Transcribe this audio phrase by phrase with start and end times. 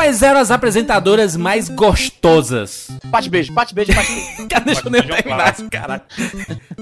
[0.00, 2.88] Quais eram as apresentadoras mais gostosas?
[3.10, 4.48] Pate beijo, pate beijo, pate beijo.
[4.48, 6.02] Cara, deixa eu nem é terminar caralho.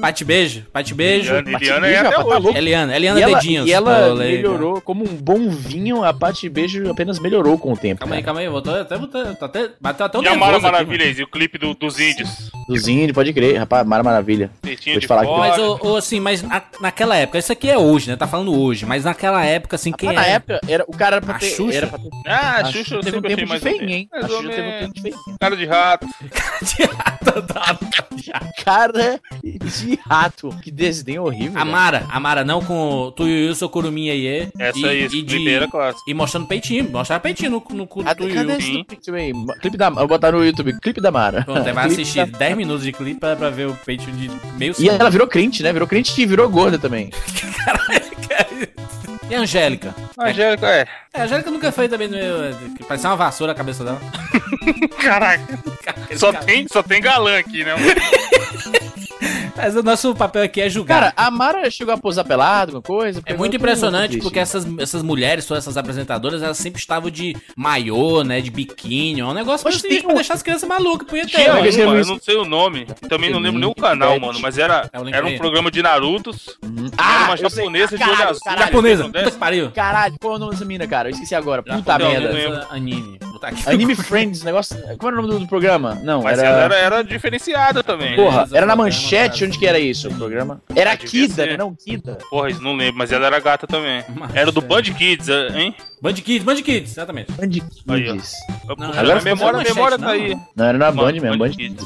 [0.00, 1.34] Pate beijo, pate beijo.
[1.34, 2.42] Eliana, Eliana beijo, é até rapaz, tá hoje.
[2.44, 2.58] louco.
[2.58, 3.68] Eliana, Eliana E ela, Dedinhos.
[3.68, 7.76] e ela Olê, melhorou, como um bom vinho, a Pate Beijo apenas melhorou com o
[7.76, 7.98] tempo.
[7.98, 8.26] Calma aí, cara.
[8.26, 11.04] calma aí, voltou até, voltou, tá até, bateu até um E a Mara aqui, Maravilha
[11.04, 12.52] aí, e o clipe do- dos índios.
[12.68, 14.50] Dos índios, pode crer, rapaz, Mara Maravilha.
[14.60, 15.38] Peitinho Vou de te falar que-.
[15.38, 18.16] Mas, ô, assim, mas na- naquela época, isso aqui é hoje, né?
[18.16, 20.30] Tá falando hoje, mas naquela época, assim, quem na é?
[20.32, 21.50] época, era, o cara era pra A ter.
[21.50, 21.76] Xuxa?
[21.78, 23.90] Era pra ter Ah, a a Xuxa eu teve um tempo de mais ou menos.
[23.90, 24.08] hein?
[24.12, 25.16] A ou Xuxa teve um tempo de feinha.
[25.40, 26.06] Cara de rato.
[28.64, 30.50] Cara de rato.
[30.62, 31.60] Que desdém horrível.
[31.60, 34.48] Amara, Amara não com tu e eu sou Kuruminha Iê.
[34.58, 36.08] Essa e, aí, e de, clipe era clássico.
[36.08, 39.32] E mostrando peitinho, mostrar peitinho no, no cu do Cadê, tu cadê e esse aí?
[39.60, 41.42] Clipe da, vou botar no YouTube, clipe da Mara.
[41.44, 44.30] Pronto, aí vai assistir da- 10 minutos de clipe pra, pra ver o peitinho de
[44.56, 45.00] meio E segundo.
[45.00, 45.72] ela virou crente, né?
[45.72, 47.10] Virou crente e virou gorda também.
[49.30, 49.94] E a Angélica?
[50.16, 50.86] A Angélica, é.
[51.12, 52.08] É, a Angélica nunca foi também
[52.74, 54.00] que Parecia uma vassoura a cabeça dela.
[55.02, 55.58] Caraca.
[56.16, 57.74] Só tem, só tem galã aqui, né?
[59.58, 61.00] Mas o nosso papel aqui é julgar.
[61.00, 63.20] Cara, a Mara chegou a posar pelado, alguma coisa?
[63.26, 68.22] É muito impressionante porque essas, essas mulheres, todas essas apresentadoras, elas sempre estavam de maiô,
[68.24, 68.40] né?
[68.40, 69.20] De biquíni.
[69.20, 71.06] É um negócio pra, Mas assim, tem pra um- deixar as crianças malucas.
[71.08, 72.86] Podia ter, uma, eu muito- não sei o nome.
[73.08, 74.38] Também não lembro nem o canal, mano.
[74.40, 76.56] Mas era, É era um programa de Narutos.
[76.62, 77.58] era Ah, uma eu sei.
[77.64, 78.42] japonesa de Caralho, olho azul.
[78.44, 78.64] caralho.
[78.66, 79.70] Japonesa, Não puta que pariu.
[79.72, 81.08] Caralho, qual é o nome dessa mina, cara?
[81.08, 81.62] Eu esqueci agora.
[81.62, 82.32] Puta merda.
[82.32, 82.70] não.
[82.76, 83.18] Anime.
[83.66, 84.76] Anime Friends, negócio.
[84.98, 85.94] Como era o nome do, programa?
[86.02, 86.48] Não, Mas era.
[86.48, 88.16] ela era, era diferenciada também.
[88.16, 89.47] Porra, era na manchete.
[89.48, 90.08] Onde que era isso?
[90.08, 90.62] O programa?
[90.74, 91.56] Era Kida, né?
[91.56, 92.18] Não, Kida.
[92.30, 94.04] Porra, isso não lembro, mas ela era gata também.
[94.14, 94.64] Mas Era do é.
[94.64, 95.74] Band Kids, hein?
[96.00, 97.32] Band Kids, Band Kids, exatamente.
[97.32, 98.12] Band Aí.
[98.12, 98.32] Kids.
[98.66, 100.36] Não, Agora agora a memória, a memória não, tá aí.
[100.54, 101.84] Não, era na Band Mano, mesmo, Band Band Kids.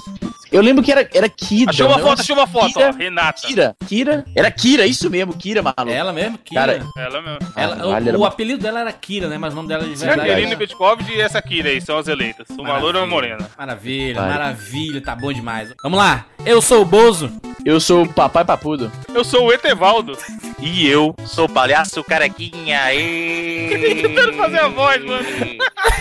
[0.53, 1.71] Eu lembro que era, era Kida.
[1.71, 2.91] Achei uma foto, achei uma foto, Kira.
[2.91, 2.93] ó.
[2.93, 3.47] Renata.
[3.47, 3.77] Kira.
[3.89, 4.25] Kira?
[4.37, 5.89] Era Kira, isso mesmo, Kira, maluco.
[5.91, 6.61] Ela mesmo, Kira.
[6.61, 7.39] Cara, Ela mesmo.
[7.57, 9.39] Ela, Ah, o, vale, era o apelido dela era Kira, né?
[9.39, 10.09] Mas o nome dela de Verdade.
[10.09, 10.29] verdade.
[10.31, 12.47] Jaqueline Petkovic e essa Kira aí são as eleitas.
[12.51, 13.49] Uma loira e uma morena.
[13.57, 14.29] Maravilha, Vai.
[14.31, 15.73] maravilha, tá bom demais.
[15.83, 17.33] Vamos lá, eu sou o Bozo.
[17.65, 18.91] Eu sou o papai papudo.
[19.15, 20.19] Eu sou o Etevaldo.
[20.61, 22.93] E eu sou o palhaço carequinha.
[22.93, 24.03] E...
[24.03, 25.25] Tentando fazer a voz, mano.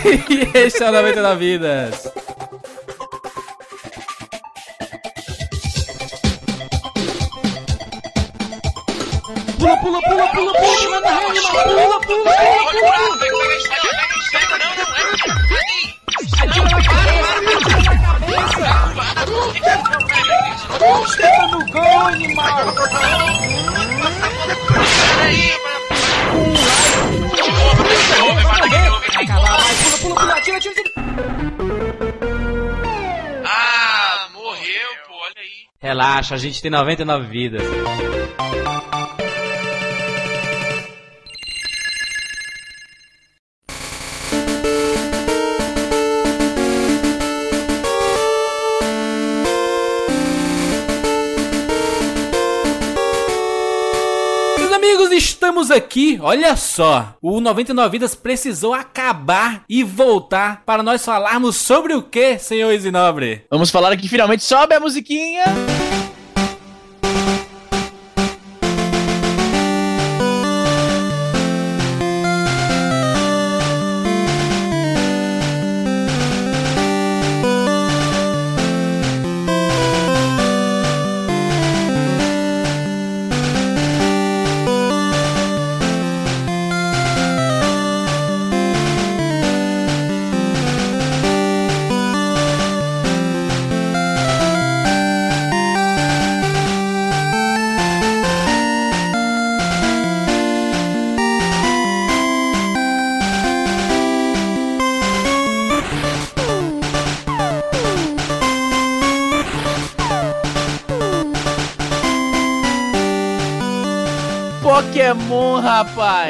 [0.04, 2.12] e este é o 99 Vidas.
[9.62, 12.32] Pula, pula, pula, pula, pula, manda rede, pula, pula, pula, pula.
[33.44, 35.68] Ah, morreu, pô, olha aí.
[35.80, 37.62] Relaxa, a gente tem 99 vidas.
[55.72, 56.18] Aqui.
[56.22, 62.38] Olha só, o 99 Vidas precisou acabar e voltar para nós falarmos sobre o que,
[62.38, 63.44] senhor Isinobre?
[63.50, 64.44] Vamos falar aqui finalmente.
[64.44, 65.44] Sobe a musiquinha.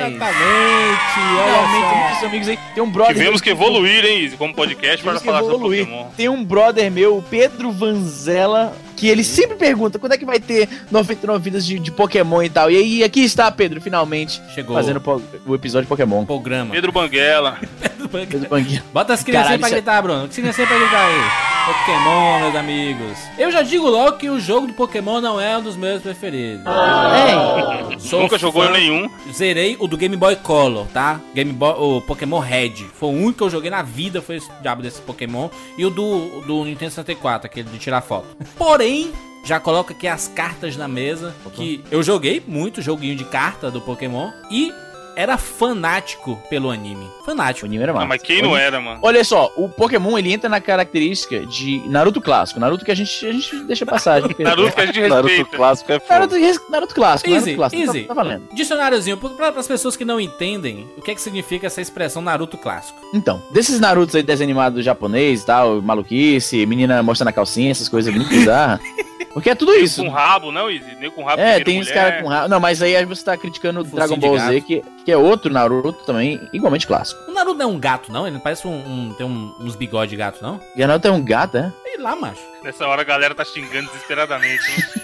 [0.09, 1.13] Exatamente,
[1.45, 2.59] Realmente, olha muitos amigos aí.
[2.75, 3.15] Tem um brother.
[3.17, 5.87] Tivemos que evoluir, hein, como podcast para falar sobre evoluir.
[5.87, 6.07] Pokémon.
[6.17, 10.39] Tem um brother meu, o Pedro Vanzella, que ele sempre pergunta quando é que vai
[10.41, 12.71] ter 99 vidas de, de Pokémon e tal.
[12.71, 15.03] E aí, aqui está Pedro, finalmente, Chegou fazendo
[15.47, 16.23] o episódio de Pokémon.
[16.23, 16.73] o programa.
[16.73, 17.59] Pedro Banguela.
[17.81, 18.85] Pedro Banguinha.
[18.93, 20.29] Bota as crianças aí Caralho, pra gritar, Bruno.
[20.29, 21.52] Que crianças aí pra gritar aí?
[21.67, 23.19] Pokémon, meus amigos.
[23.39, 26.67] Eu já digo logo que o jogo do Pokémon não é um dos meus preferidos.
[26.67, 29.09] É, Sou Nunca jogou fã- nenhum.
[29.33, 31.21] Zerei o do Game Boy Color, tá?
[31.33, 32.75] Game Boy, o Pokémon Red.
[32.95, 35.49] Foi o único que eu joguei na vida, foi esse diabo desse Pokémon.
[35.79, 38.27] E o do, do Nintendo 64, aquele de tirar foto.
[38.59, 39.13] Porém,
[39.45, 41.33] já coloco aqui as cartas na mesa.
[41.55, 44.33] Que eu joguei muito joguinho de carta do Pokémon.
[44.51, 44.73] E
[45.17, 47.07] era fanático pelo anime.
[47.21, 47.67] O Fanático.
[47.67, 48.07] anime era Ah, massa.
[48.09, 48.99] mas quem não era, mano?
[49.03, 52.59] Olha só, o Pokémon ele entra na característica de Naruto clássico.
[52.59, 54.15] Naruto que a gente, a gente deixa passar.
[54.15, 55.57] A gente Naruto que a gente Naruto respeita.
[55.57, 56.15] clássico é foda.
[56.37, 57.83] Naruto, Naruto clássico, Easy, Naruto clássico.
[57.83, 58.01] easy.
[58.03, 58.43] Tá, tá valendo.
[58.53, 62.59] Dicionáriozinho, para as pessoas que não entendem o que é que significa essa expressão Naruto
[62.59, 62.99] clássico.
[63.15, 67.89] Então, desses Narutos aí, desenho animado japonês e tal, maluquice, menina mostrando a calcinha, essas
[67.89, 68.81] coisas muito bizarras.
[69.33, 70.03] Porque é tudo isso.
[70.05, 70.95] Com rabo, não, Izzy?
[71.01, 71.95] Nem com rabo É, tem os mulher.
[72.05, 72.49] caras com rabo.
[72.49, 74.39] Não, mas aí você tá criticando o Dragon Ball.
[74.39, 77.31] Z, que, que é outro Naruto também, igualmente clássico.
[77.31, 78.27] O Naruto não é um gato, não?
[78.27, 78.73] Ele não parece um.
[78.73, 80.61] um- tem um- uns bigodes de gato, não?
[80.77, 81.73] E Naruto é um gato, é?
[81.85, 82.41] Sei lá, macho.
[82.63, 84.63] Nessa hora a galera tá xingando desesperadamente.
[84.71, 85.03] né?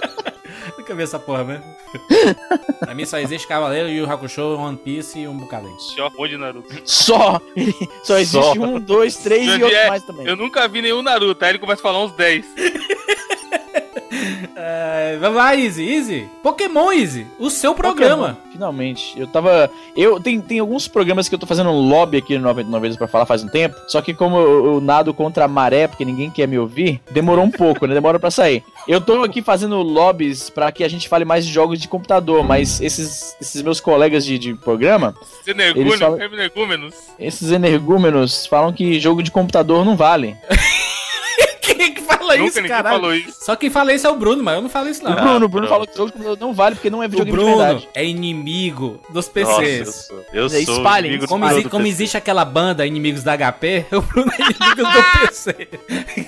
[0.78, 1.64] Nunca vi essa porra mesmo.
[2.80, 5.74] pra mim só existe Cavaleiro, Yu Hakusho, One Piece e um bocado aí.
[5.78, 6.68] Só foi de Naruto.
[6.84, 7.40] Só!
[8.02, 8.52] Só existe Só.
[8.52, 10.26] um, dois, três e outro é, mais também.
[10.26, 12.46] Eu nunca vi nenhum Naruto, aí ele começa a falar uns 10.
[14.72, 16.28] É, vamos lá, Easy, Easy.
[16.42, 17.26] Pokémon, Easy.
[17.40, 18.28] O seu programa.
[18.34, 19.18] Pokémon, finalmente.
[19.18, 19.68] Eu tava.
[19.96, 22.96] Eu tem, tem alguns programas que eu tô fazendo um lobby aqui no 99 vezes
[22.96, 23.74] pra falar faz um tempo.
[23.88, 27.44] Só que como eu, eu nado contra a maré, porque ninguém quer me ouvir, demorou
[27.44, 27.94] um pouco, né?
[27.94, 28.62] Demora pra sair.
[28.86, 32.44] Eu tô aqui fazendo lobbies pra que a gente fale mais de jogos de computador,
[32.44, 36.94] mas esses, esses meus colegas de, de programa, Os energúmenos, falam- energúmenos.
[37.18, 40.36] esses energúmenos, falam que jogo de computador não vale.
[42.32, 43.44] É fala Nunca isso, falou isso.
[43.44, 45.12] Só quem fala isso é o Bruno, mas eu não falo isso, não.
[45.12, 47.08] o Bruno, o Bruno falou que jogo de computador não vale porque não é o
[47.10, 47.88] videogame de Bruno verdade.
[47.94, 49.94] é inimigo dos Nossa, eu PCs.
[50.06, 50.24] sou.
[50.32, 51.94] Eu sou espalhem, inimigo do Como, mundo exi- do como PC.
[51.94, 55.68] existe aquela banda Inimigos da HP, o Bruno é inimigo do PC.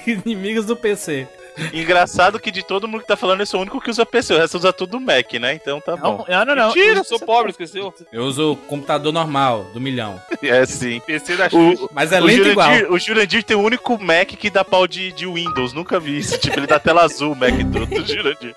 [0.27, 1.27] Inimigos do PC.
[1.73, 4.35] Engraçado que de todo mundo que tá falando, eu sou o único que usa PC.
[4.35, 5.55] O resto usa tudo Mac, né?
[5.55, 6.25] Então tá Não, bom.
[6.29, 6.55] não, não.
[6.55, 6.67] não.
[6.69, 7.93] Mentira, eu sou pobre, esqueceu?
[8.13, 10.21] Eu uso o computador normal, do milhão.
[10.43, 11.01] É sim.
[11.07, 11.47] PC da.
[11.53, 12.71] O, Mas é o, lento igual.
[12.91, 15.73] O Jurandir tem o único Mac que dá pau de, de Windows.
[15.73, 16.37] Nunca vi isso.
[16.37, 18.55] Tipo, ele dá tela azul, o Mac do, do Jurandir.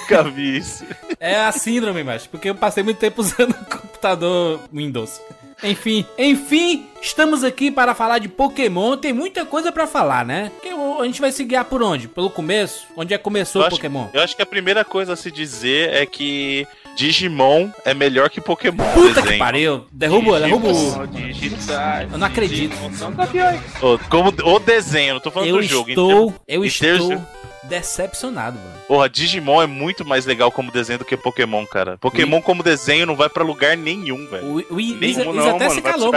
[0.00, 0.84] Nunca vi isso.
[1.18, 5.20] É a síndrome, mas porque eu passei muito tempo usando o computador Windows.
[5.64, 8.96] Enfim, enfim, estamos aqui para falar de Pokémon.
[8.96, 10.50] Tem muita coisa pra falar, né?
[10.62, 12.06] Que a gente vai se guiar por onde?
[12.06, 12.86] Pelo começo?
[12.96, 14.06] Onde é que começou Eu o Pokémon?
[14.12, 16.66] Eu acho que a primeira coisa a se dizer é que
[16.96, 18.84] Digimon é melhor que Pokémon.
[18.92, 19.38] Puta que desenho.
[19.38, 19.86] pariu!
[19.90, 20.72] Derruba, derruba o.
[20.72, 22.12] Digimon digitais.
[22.12, 22.76] Eu não acredito.
[22.94, 23.60] São campeões.
[23.82, 25.88] Ô, Como o desenho, não tô falando Eu do jogo.
[25.88, 27.22] estou, eu estou
[27.68, 28.74] decepcionado, mano.
[28.86, 31.96] Porra, Digimon é muito mais legal como desenho do que Pokémon, cara.
[31.98, 34.64] Pokémon como desenho não vai pra lugar nenhum, velho.
[34.70, 35.70] O, Nem Isa, Isa não, até mano.
[35.70, 36.12] se calou.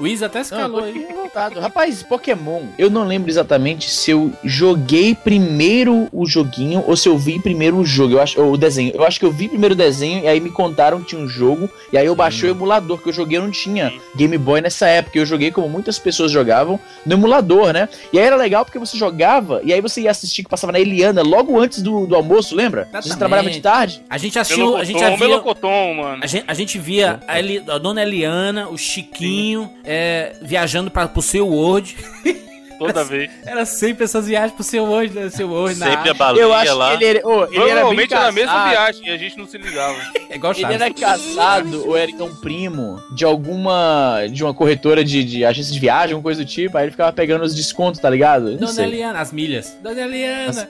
[0.00, 1.54] O Isa até se Não, calou eu tô aí.
[1.60, 7.16] Rapaz, Pokémon, eu não lembro exatamente se eu joguei primeiro o joguinho ou se eu
[7.16, 8.92] vi primeiro o jogo, eu acho, ou o desenho.
[8.94, 11.28] Eu acho que eu vi primeiro o desenho e aí me contaram que tinha um
[11.28, 14.00] jogo e aí eu baixei o emulador, que eu joguei, eu não tinha Sim.
[14.16, 15.18] Game Boy nessa época.
[15.18, 17.88] Eu joguei como muitas pessoas jogavam no emulador, né?
[18.12, 20.80] E aí era legal porque você jogava e aí você ia assistir que passava na
[20.80, 22.88] Eliana logo antes do, do almoço, lembra?
[22.92, 24.02] Você trabalhava de tarde.
[24.08, 26.22] A gente assistiu, a gente via, Melocoton, mano.
[26.22, 31.08] a gente, a gente via a, Eli- a dona Eliana, o Chiquinho, é, viajando para
[31.08, 31.96] pro seu World.
[32.86, 33.30] Toda vez.
[33.44, 35.30] Era sempre essas viagens pro seu World, né?
[35.30, 36.96] Seu na Sempre a balinha Eu acho lá.
[36.96, 39.38] que ele era, oh, ele era bem Provavelmente era a mesma viagem e a gente
[39.38, 39.96] não se ligava.
[40.30, 44.22] É igual Ele era casado ou era então primo de alguma.
[44.30, 47.12] de uma corretora de, de agência de viagem, alguma coisa do tipo, aí ele ficava
[47.12, 48.50] pegando os descontos, tá ligado?
[48.50, 48.84] Não Dona sei.
[48.84, 49.76] Eliana, as milhas.
[49.80, 50.68] Dona Eliana.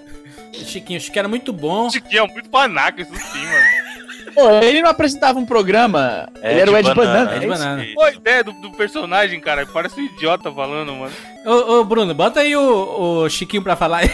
[0.52, 1.88] Chiquinho, Chiquinho era muito bom.
[1.90, 3.83] Chiquinho é muito panaca, isso sim, mano.
[4.34, 7.36] Pô, ele não apresentava um programa, ele era o Ed Banana.
[7.36, 7.48] Ed é isso?
[7.48, 7.86] Banana.
[7.94, 11.12] Pô, a ideia do, do personagem, cara, parece um idiota falando, mano.
[11.46, 14.10] Ô, ô, Bruno, bota aí o, o Chiquinho pra falar aí.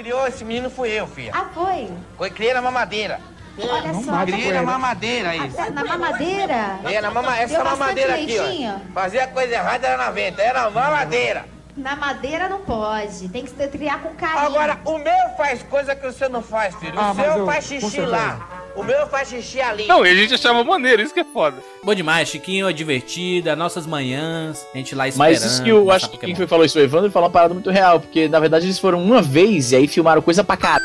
[0.00, 1.32] criou esse menino fui eu, filha.
[1.34, 1.88] Ah, foi?
[2.16, 3.20] Foi criei na mamadeira.
[3.58, 4.24] Olha só.
[4.24, 5.60] Criei na mamadeira isso.
[5.60, 6.78] Até na mamadeira?
[6.84, 8.80] É, na mama, essa Deu mamadeira aqui, leitinho?
[8.88, 8.92] ó.
[8.94, 11.44] Fazia coisa errada era na venta, era mamadeira.
[11.76, 13.28] Na madeira não pode.
[13.28, 14.46] Tem que se criar com carinho.
[14.46, 16.98] Agora, o meu faz coisa que o seu não faz, filho.
[16.98, 18.59] O seu faz xixi lá.
[18.74, 19.86] O meu faz xixi ali.
[19.86, 21.56] Não, e a gente achava maneiro, isso que é foda.
[21.82, 25.32] Bom demais, Chiquinho é divertido, é nossas manhãs, a gente lá esperando.
[25.32, 26.26] Mas isso que eu acho que Pokémon.
[26.28, 28.78] quem foi falou isso, o Evandro, falou uma parada muito real, porque na verdade eles
[28.78, 30.84] foram uma vez e aí filmaram coisa pra caralho.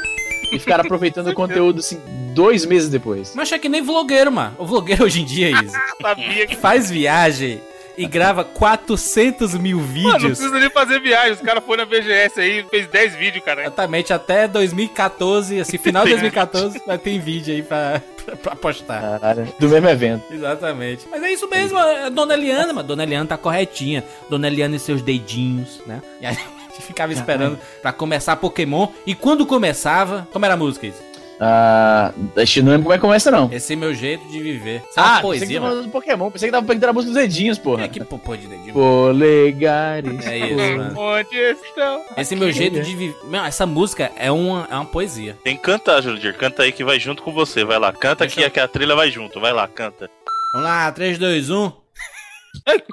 [0.52, 2.00] E ficaram aproveitando o conteúdo assim,
[2.34, 3.34] dois meses depois.
[3.36, 4.56] Mas é que nem vlogueiro, mano.
[4.58, 6.56] O vlogueiro hoje em dia, Izzy, Sabia que.
[6.56, 7.62] faz viagem
[7.98, 10.38] e grava 400 mil Mano, não vídeos.
[10.40, 11.34] precisa nem fazer viagem.
[11.34, 13.62] Os caras foram na BGS aí, fez 10 vídeos, cara.
[13.62, 19.02] Exatamente, até 2014, assim, final de 2014, vai ter vídeo aí pra, pra, pra postar.
[19.02, 20.24] Caralho, do mesmo evento.
[20.32, 21.08] Exatamente.
[21.10, 24.04] Mas é isso mesmo, a Dona Eliana, mas Dona Eliana tá corretinha.
[24.30, 26.02] Dona Eliana e seus dedinhos, né?
[26.22, 26.46] E a gente
[26.82, 28.88] ficava esperando pra começar Pokémon.
[29.06, 31.02] E quando começava, como era a música isso?
[31.40, 32.14] Ah,
[32.46, 33.50] que não lembro como é que começa, não.
[33.52, 34.82] Esse é meu jeito de viver.
[34.90, 35.72] Isso é Ah, pensei que poesia, tava mano.
[35.76, 36.32] falando do Pokémon.
[36.32, 37.84] Pensei que tava pegando a música dos dedinhos, porra.
[37.84, 38.74] É que popô de dedinho.
[38.74, 40.26] Polegares.
[40.26, 40.96] É isso, mano.
[41.00, 42.06] Onde estão?
[42.18, 43.18] Esse é meu jeito de viver.
[43.26, 45.38] Meu, essa música é uma, é uma poesia.
[45.44, 46.36] Tem que cantar, Jurandir.
[46.38, 47.66] Canta aí que vai junto com você.
[47.66, 49.40] Vai lá, canta Deixa aqui eu- que a trilha vai junto.
[49.42, 50.10] Vai lá, canta.
[50.54, 51.72] Vamos lá, 3, 2, 1.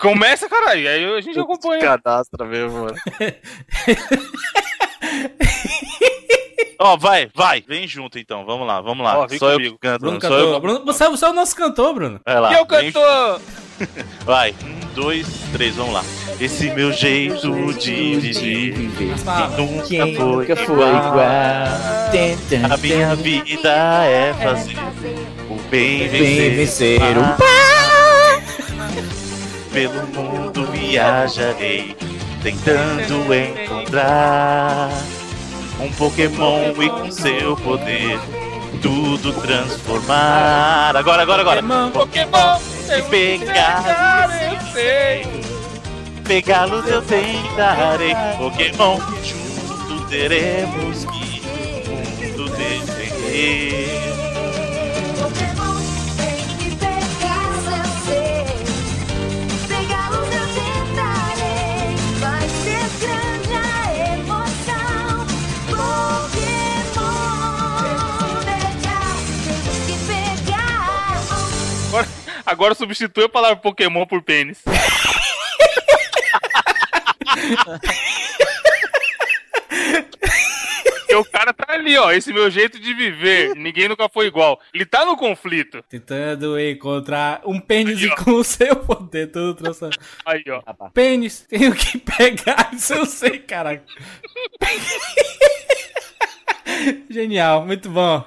[0.00, 0.88] Começa, caralho.
[0.88, 1.80] Aí a gente acompanha.
[1.80, 2.96] Cadastra mesmo, mano.
[6.78, 7.62] Ó, vai, vai.
[7.66, 8.44] Vem junto então.
[8.44, 9.26] Vamos lá, vamos lá.
[9.26, 9.74] Vem Só eu comigo.
[9.74, 10.00] que canto.
[10.00, 10.52] Bruno Só cantou.
[10.52, 10.60] eu...
[10.60, 12.20] Bruno, você, você é o nosso cantor, Bruno.
[12.24, 12.52] Vai lá.
[12.52, 13.40] E eu cantor.
[14.24, 16.04] Vai, um, dois, três, vamos lá.
[16.40, 19.08] Esse meu jeito de viver
[19.56, 21.18] nunca Quem foi nunca foi igual.
[22.70, 24.76] A minha vida é fazer
[25.48, 27.00] o bem vencer.
[27.00, 27.36] vencer o
[29.72, 31.96] Pelo mundo viajarei,
[32.42, 34.90] tentando encontrar
[35.80, 38.18] um Pokémon e com seu poder
[38.80, 40.96] tudo transformar.
[40.96, 41.62] Agora, agora, agora.
[41.92, 42.58] Pokémon.
[42.96, 45.26] E pegar, eu sei.
[46.24, 48.14] pegá-los eu tentarei.
[48.36, 51.42] Pokémon, junto teremos que
[51.88, 53.88] o mundo defender.
[72.52, 74.62] Agora, substitui a palavra Pokémon por pênis.
[80.98, 82.12] Porque o cara tá ali, ó.
[82.12, 83.54] Esse meu jeito de viver.
[83.56, 84.60] Ninguém nunca foi igual.
[84.74, 85.82] Ele tá no conflito.
[85.88, 89.96] Tentando encontrar um pênis e com o seu poder tudo transformar.
[90.26, 90.90] Aí, ó.
[90.90, 92.68] Pênis, tenho que pegar.
[92.76, 93.82] Isso eu sei, caraca.
[97.08, 98.22] Genial, muito bom.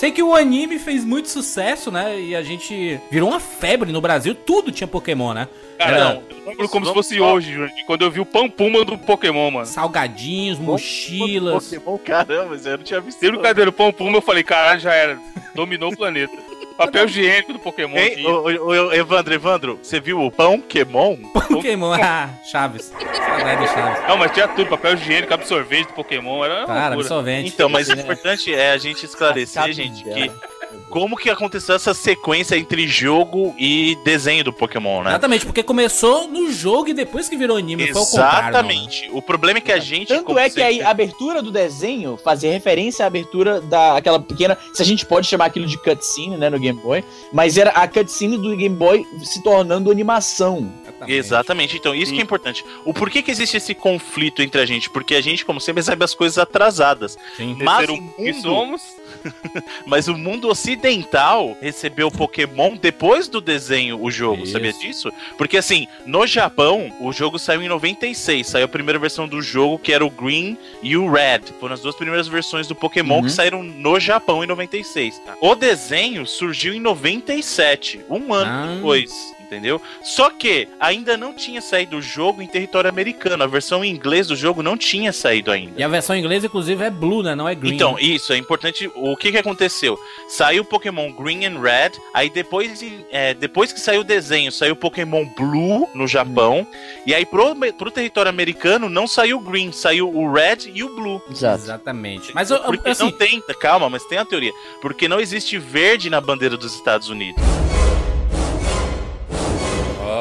[0.00, 2.18] Sei que o anime fez muito sucesso, né?
[2.18, 4.34] E a gente virou uma febre no Brasil.
[4.34, 5.46] Tudo tinha Pokémon, né?
[5.78, 6.22] Cara, Era não.
[6.30, 7.54] Eu lembro como se fosse hoje.
[7.86, 9.66] Quando eu vi o Pão Puma do Pokémon, mano.
[9.66, 11.64] salgadinhos, mochilas.
[11.64, 13.18] Pokémon, caramba, eu não tinha visto.
[13.18, 15.18] Sem brincadeira, o Pão Puma, eu falei, caralho, já era.
[15.54, 16.32] Dominou o planeta.
[16.80, 17.94] Papel higiênico do Pokémon.
[17.94, 21.16] Hein, ô, ô, ô, Evandro, Evandro, você viu o Pokémon?
[21.48, 22.90] Pokémon, ah, Chaves.
[22.90, 24.08] Saudade Chaves.
[24.08, 27.48] Não, mas tinha tudo, papel higiênico, absorvente do Pokémon, era Cara, absorvente.
[27.48, 30.16] Então, mas o importante é a gente esclarecer, gente, dela.
[30.16, 35.10] que como que aconteceu essa sequência entre jogo e desenho do Pokémon, né?
[35.10, 37.86] Exatamente, porque começou no jogo e depois que virou anime.
[37.92, 38.42] Contrário.
[38.42, 38.48] né?
[38.50, 39.10] Exatamente.
[39.12, 40.08] O problema é que a gente.
[40.08, 44.58] Tanto é que sempre- a abertura do desenho fazia referência à abertura daquela pequena.
[44.74, 47.04] Se a gente pode chamar aquilo de cutscene, né, no Game Boy.
[47.32, 50.72] Mas era a cutscene do Game Boy se tornando animação.
[50.84, 51.18] Exatamente.
[51.30, 52.64] Exatamente, então isso que é importante.
[52.84, 54.90] O porquê que existe esse conflito entre a gente?
[54.90, 57.16] Porque a gente, como sempre, recebe as coisas atrasadas.
[57.36, 57.56] Sim.
[57.60, 58.00] Mas o que
[58.32, 58.82] mundo, somos.
[59.86, 64.52] mas o mundo ocidental recebeu Pokémon depois do desenho, o jogo, Isso.
[64.52, 65.12] sabia disso?
[65.36, 69.78] Porque assim, no Japão, o jogo saiu em 96, saiu a primeira versão do jogo,
[69.78, 71.40] que era o Green e o Red.
[71.58, 73.22] Foram as duas primeiras versões do Pokémon Uhum.
[73.24, 75.20] que saíram no Japão em 96.
[75.40, 78.74] O desenho surgiu em 97, um ano Ah.
[78.74, 79.10] depois.
[79.50, 79.82] Entendeu?
[80.04, 83.42] Só que ainda não tinha saído o jogo em território americano.
[83.42, 85.72] A versão em inglês do jogo não tinha saído ainda.
[85.76, 87.34] E a versão inglesa, inclusive, é blue, né?
[87.34, 87.74] Não é green.
[87.74, 88.88] Então, isso é importante.
[88.94, 89.98] O que que aconteceu?
[90.28, 94.52] Saiu o Pokémon Green and Red, aí depois, de- é, depois que saiu o desenho,
[94.52, 96.64] saiu o Pokémon Blue no Japão,
[97.04, 100.94] e aí pro, pro território americano não saiu o Green, saiu o Red e o
[100.94, 101.20] Blue.
[101.28, 101.64] Exato.
[101.64, 102.30] Exatamente.
[102.34, 104.52] Mas eu, eu- Porque assim, não tem, calma, mas tem a teoria.
[104.80, 107.42] Porque não existe verde na bandeira dos Estados Unidos.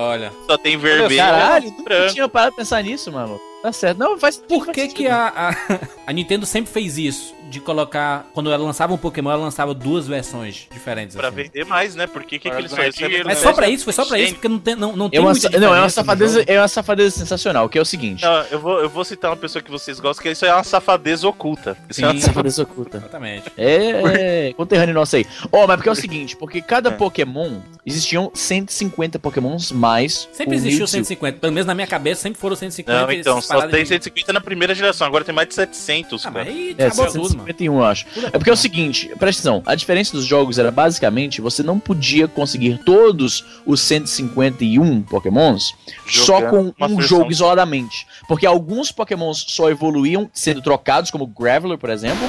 [0.10, 0.34] Olha.
[0.46, 2.14] Só tem vermelho Caralho, nunca branco.
[2.14, 3.40] tinha parado pra pensar nisso, mano.
[3.62, 3.98] Tá certo.
[3.98, 7.38] Não, faz Por que que a, a, a Nintendo sempre fez isso?
[7.50, 11.16] De colocar, quando ela lançava um Pokémon, ela lançava duas versões diferentes.
[11.16, 11.38] Pra assim.
[11.38, 12.06] vender mais, né?
[12.06, 13.86] Por que, que, eles só ganhar recebem dinheiro, Mas só pra isso?
[13.86, 14.36] Foi só pra isso?
[14.36, 17.18] Porque não tem, não, não tem É uma, não, é uma safadeza, é uma safadeza
[17.18, 18.22] sensacional, que é o seguinte.
[18.22, 20.64] Não, eu vou, eu vou citar uma pessoa que vocês gostam, que isso é uma
[20.64, 21.76] safadeza oculta.
[21.90, 22.20] Isso é uma Sim.
[22.20, 22.98] Safadeza oculta.
[22.98, 23.52] Exatamente.
[23.58, 25.26] É, conterrâneo nosso aí.
[25.52, 26.94] Ó, mas porque é o seguinte, porque cada É.
[26.94, 30.30] Pokémon, existiam 150 Pokémons mais.
[30.32, 30.88] Sempre existiu Mewtwo.
[30.88, 31.40] 150.
[31.40, 33.02] Pelo menos na minha cabeça sempre foram 150.
[33.02, 36.32] Não, então, só tem de- 150 na primeira geração, agora tem mais de 700, Ah,
[36.32, 36.46] cara.
[36.46, 37.30] mas aí É, acabou tudo, mano.
[37.48, 38.06] 151, eu acho.
[38.28, 41.80] É porque é o seguinte, presta atenção, a diferença dos jogos era basicamente você não
[41.80, 45.74] podia conseguir todos os 151 Pokémons
[46.08, 48.06] só Jogando com uma um jogo isoladamente.
[48.28, 52.28] Porque alguns Pokémons só evoluíam sendo trocados, como Graveler, por exemplo,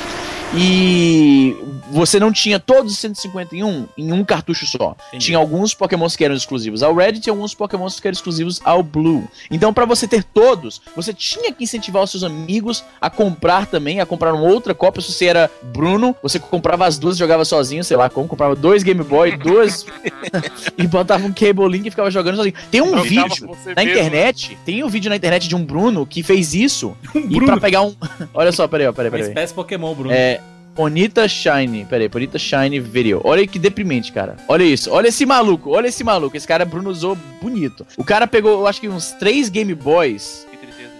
[0.54, 1.56] E
[1.90, 4.96] você não tinha todos os 151 em um cartucho só.
[5.08, 5.26] Entendi.
[5.26, 8.60] Tinha alguns pokémons que eram exclusivos ao Red e tinha alguns pokémons que eram exclusivos
[8.64, 9.28] ao Blue.
[9.50, 14.00] Então, pra você ter todos, você tinha que incentivar os seus amigos a comprar também,
[14.00, 15.02] a comprar uma outra cópia.
[15.02, 18.56] Se você era Bruno, você comprava as duas e jogava sozinho, sei lá como, comprava
[18.56, 19.86] dois Game Boy, duas.
[20.76, 22.54] e botava um Cable Link e ficava jogando sozinho.
[22.70, 26.04] Tem um Jogava vídeo na mesmo, internet, tem um vídeo na internet de um Bruno
[26.06, 26.96] que fez isso.
[27.14, 27.46] e Bruno.
[27.46, 27.94] pra pegar um.
[28.34, 29.28] Olha só, peraí, ó, peraí, Uma peraí.
[29.28, 30.12] espécie Pokémon, Bruno.
[30.12, 30.39] É.
[30.80, 33.20] Bonita Shine, peraí, Bonita Shine Video.
[33.22, 34.38] Olha que deprimente, cara.
[34.48, 36.34] Olha isso, olha esse maluco, olha esse maluco.
[36.34, 37.86] Esse cara Bruno usou bonito.
[37.98, 40.46] O cara pegou, eu acho que uns três Game Boys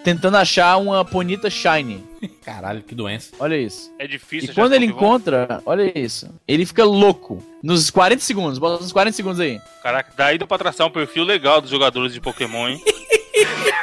[0.05, 2.05] tentando achar uma Bonita Shine.
[2.45, 3.33] Caralho, que doença.
[3.39, 3.91] Olha isso.
[3.99, 4.53] É E difícil.
[4.55, 6.29] quando achar ele encontra, olha isso.
[6.47, 7.43] Ele fica louco.
[7.63, 9.59] Nos 40 segundos, bota uns 40 segundos aí.
[9.83, 12.83] Caraca, daí dá pra traçar um perfil legal dos jogadores de Pokémon, hein?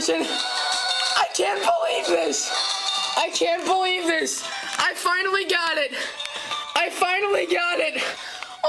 [0.00, 0.22] version.
[0.22, 2.50] I can't believe this!
[3.18, 4.42] I can't believe this!
[4.78, 5.92] I finally got it!
[6.74, 8.02] I finally got it!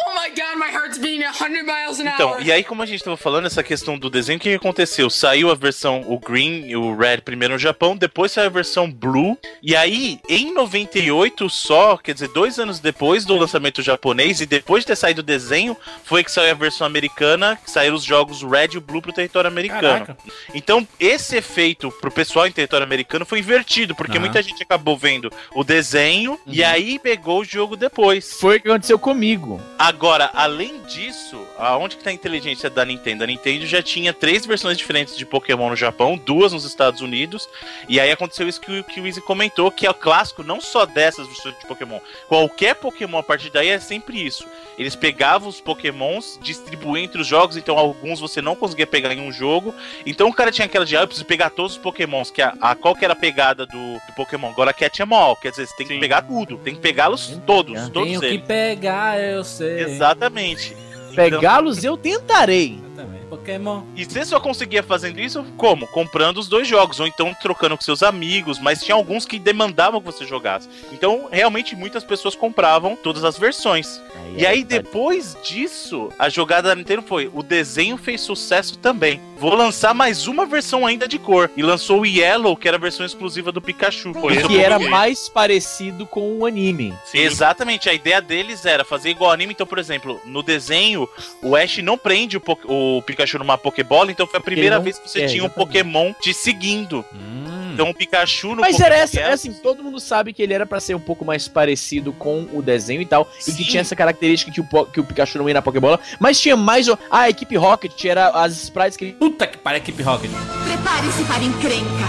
[0.07, 2.41] Oh my god, my heart's beating 100 miles an Então, hour!
[2.41, 5.09] e aí, como a gente tava falando, essa questão do desenho, o que que aconteceu?
[5.09, 8.91] Saiu a versão, o Green e o Red primeiro no Japão, depois saiu a versão
[8.91, 14.45] Blue, e aí, em 98 só, quer dizer, dois anos depois do lançamento japonês, e
[14.45, 18.03] depois de ter saído o desenho, foi que saiu a versão americana, que saíram os
[18.03, 19.81] jogos Red e o Blue pro território americano.
[20.05, 20.17] Caraca.
[20.53, 24.21] Então, esse efeito pro pessoal em território americano foi invertido, porque Aham.
[24.21, 28.33] muita gente acabou vendo o desenho, e aí pegou o jogo depois.
[28.39, 29.61] Foi o que aconteceu comigo.
[29.91, 33.25] Agora, além disso, aonde que tá a inteligência da Nintendo?
[33.25, 37.49] A Nintendo já tinha três versões diferentes de Pokémon no Japão, duas nos Estados Unidos,
[37.89, 40.61] e aí aconteceu isso que, o- que o Easy comentou, que é o clássico não
[40.61, 41.99] só dessas versões de Pokémon.
[42.29, 44.47] Qualquer Pokémon a partir daí é sempre isso.
[44.77, 49.19] Eles pegavam os Pokémons, distribuíam entre os jogos, então alguns você não conseguia pegar em
[49.19, 49.75] um jogo.
[50.05, 52.53] Então o cara tinha aquela de, ah, eu preciso pegar todos os Pokémons, que a,
[52.61, 54.49] a- qual que era a pegada do, do Pokémon?
[54.49, 55.99] Agora catch em all, quer dizer, você tem que Sim.
[55.99, 58.45] pegar tudo, tem que pegá-los todos, todos Tenho que eles.
[58.45, 59.80] pegar, eu sei.
[59.89, 60.75] Exatamente.
[61.11, 62.79] Então- Pegá-los eu tentarei.
[62.85, 63.20] Exatamente.
[63.31, 63.83] Pokémon.
[63.95, 65.87] E você só conseguia fazendo isso como?
[65.87, 70.01] Comprando os dois jogos, ou então trocando com seus amigos, mas tinha alguns que demandavam
[70.01, 70.67] que você jogasse.
[70.91, 74.01] Então, realmente, muitas pessoas compravam todas as versões.
[74.35, 79.21] E aí, depois disso, a jogada da Nintendo foi: o desenho fez sucesso também.
[79.37, 81.49] Vou lançar mais uma versão ainda de cor.
[81.55, 84.13] E lançou o Yellow, que era a versão exclusiva do Pikachu.
[84.13, 86.93] Foi que era mais parecido com o anime.
[87.13, 89.53] Exatamente, a ideia deles era fazer igual anime.
[89.53, 91.07] Então, por exemplo, no desenho,
[91.41, 94.97] o Ash não prende o, o Pikachu numa Pokébola, então foi a primeira não vez
[94.99, 95.49] que você quer, tinha um.
[95.49, 97.05] Pokémon te seguindo.
[97.13, 97.71] Hum.
[97.73, 100.53] Então o Pikachu no Mas Pokémon era essa, é assim, todo mundo sabe que ele
[100.53, 103.55] era pra ser um pouco mais parecido com o desenho e tal, e Sim.
[103.55, 106.57] que tinha essa característica que o, que o Pikachu não ia na Pokébola, mas tinha
[106.57, 110.29] mais o- a equipe Rocket, era as sprites que Puta que pariu, Equipe Rocket.
[110.65, 112.07] Prepare-se para encrenca.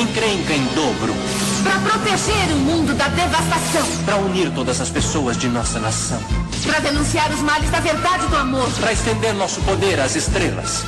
[0.00, 1.14] Encrenca em dobro.
[1.62, 3.86] Para proteger o mundo da devastação.
[4.04, 6.20] Para unir todas as pessoas de nossa nação.
[6.64, 8.68] Para denunciar os males da verdade e do amor.
[8.80, 10.84] Para estender nosso poder às estrelas.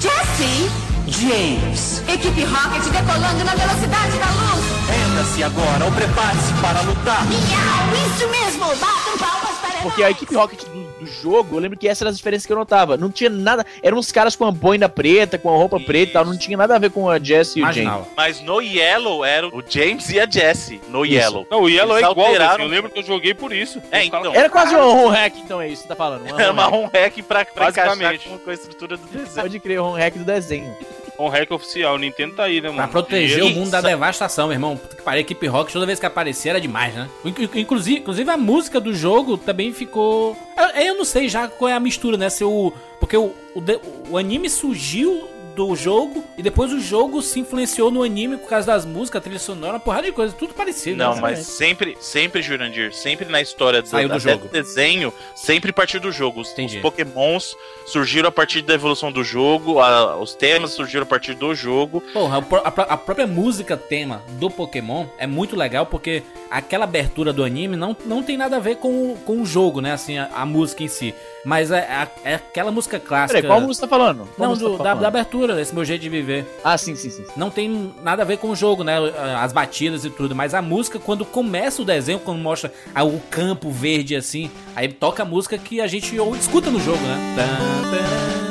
[0.00, 0.70] Jesse!
[1.06, 4.64] James, Equipe Rocket decolando na velocidade da luz.
[4.88, 7.24] renda-se agora ou prepare-se para lutar.
[7.26, 8.06] Miau!
[8.06, 8.66] Isso mesmo!
[8.76, 10.62] Batam palmas para Porque a equipe Rocket
[11.04, 12.96] do, jogo, eu lembro que essa era as diferenças que eu notava.
[12.96, 13.64] Não tinha nada.
[13.82, 16.24] Eram uns caras com a boina preta, com a roupa preta e tal.
[16.24, 18.06] Não tinha nada a ver com a Jess e o James.
[18.16, 20.80] Mas no Yellow era o James e a Jessie.
[20.88, 21.46] No Yellow.
[21.50, 23.82] Não, o Yellow Eles é igual, alteraram- assim, eu lembro que eu joguei por isso.
[23.90, 24.34] É, então.
[24.34, 26.26] Era quase um home hack, então é isso que você tá falando.
[26.38, 28.28] Era uma home hack pra, pra encaixar Basicamente.
[28.28, 29.42] com, com a estrutura do desenho.
[29.42, 30.76] Pode crer, home hack do desenho.
[31.24, 32.76] Um hack oficial, o Nintendo tá aí, né, mano?
[32.78, 34.76] Pra proteger o mundo da devastação, meu irmão.
[34.76, 37.08] Puta que pariu, Equipe Rocket, toda vez que aparecia era demais, né?
[37.24, 40.36] Inclu- Inclusive, inclusive a música do jogo também ficou.
[40.56, 42.28] Eu, eu não sei já qual é a mistura, né?
[42.30, 42.72] Se o.
[43.00, 43.62] Porque o, o,
[44.10, 48.66] o anime surgiu do jogo e depois o jogo se influenciou no anime por causa
[48.66, 50.96] das músicas, a trilha sonora, uma porrada de coisa, tudo parecido.
[50.96, 54.48] Não, mas sempre, sempre, Jurandir, sempre na história do, Saiu do jogo.
[54.48, 56.40] desenho, sempre partiu do jogo.
[56.40, 57.54] Os, os pokémons
[57.86, 62.00] surgiram a partir da evolução do jogo, a- os temas surgiram a partir do jogo.
[62.12, 67.32] Porra, a, pró- a própria música tema do Pokémon é muito legal porque aquela abertura
[67.32, 69.92] do anime não, não tem nada a ver com, o- com o jogo, né?
[69.92, 71.14] Assim, a, a música em si.
[71.44, 71.78] Mas é,
[72.24, 73.40] é- é aquela música clássica.
[73.40, 74.28] Peraí, qual música você tá falando?
[74.36, 75.00] Qual Não, do- tá da, falando?
[75.02, 76.44] da abertura, desse meu jeito de viver.
[76.64, 77.24] Ah, sim, sim, sim.
[77.36, 78.96] Não tem nada a ver com o jogo, né?
[79.40, 80.34] As batidas e tudo.
[80.34, 85.22] Mas a música, quando começa o desenho, quando mostra o campo verde assim, aí toca
[85.22, 87.34] a música que a gente ou- escuta no jogo, né?
[87.36, 88.41] Tan, tan,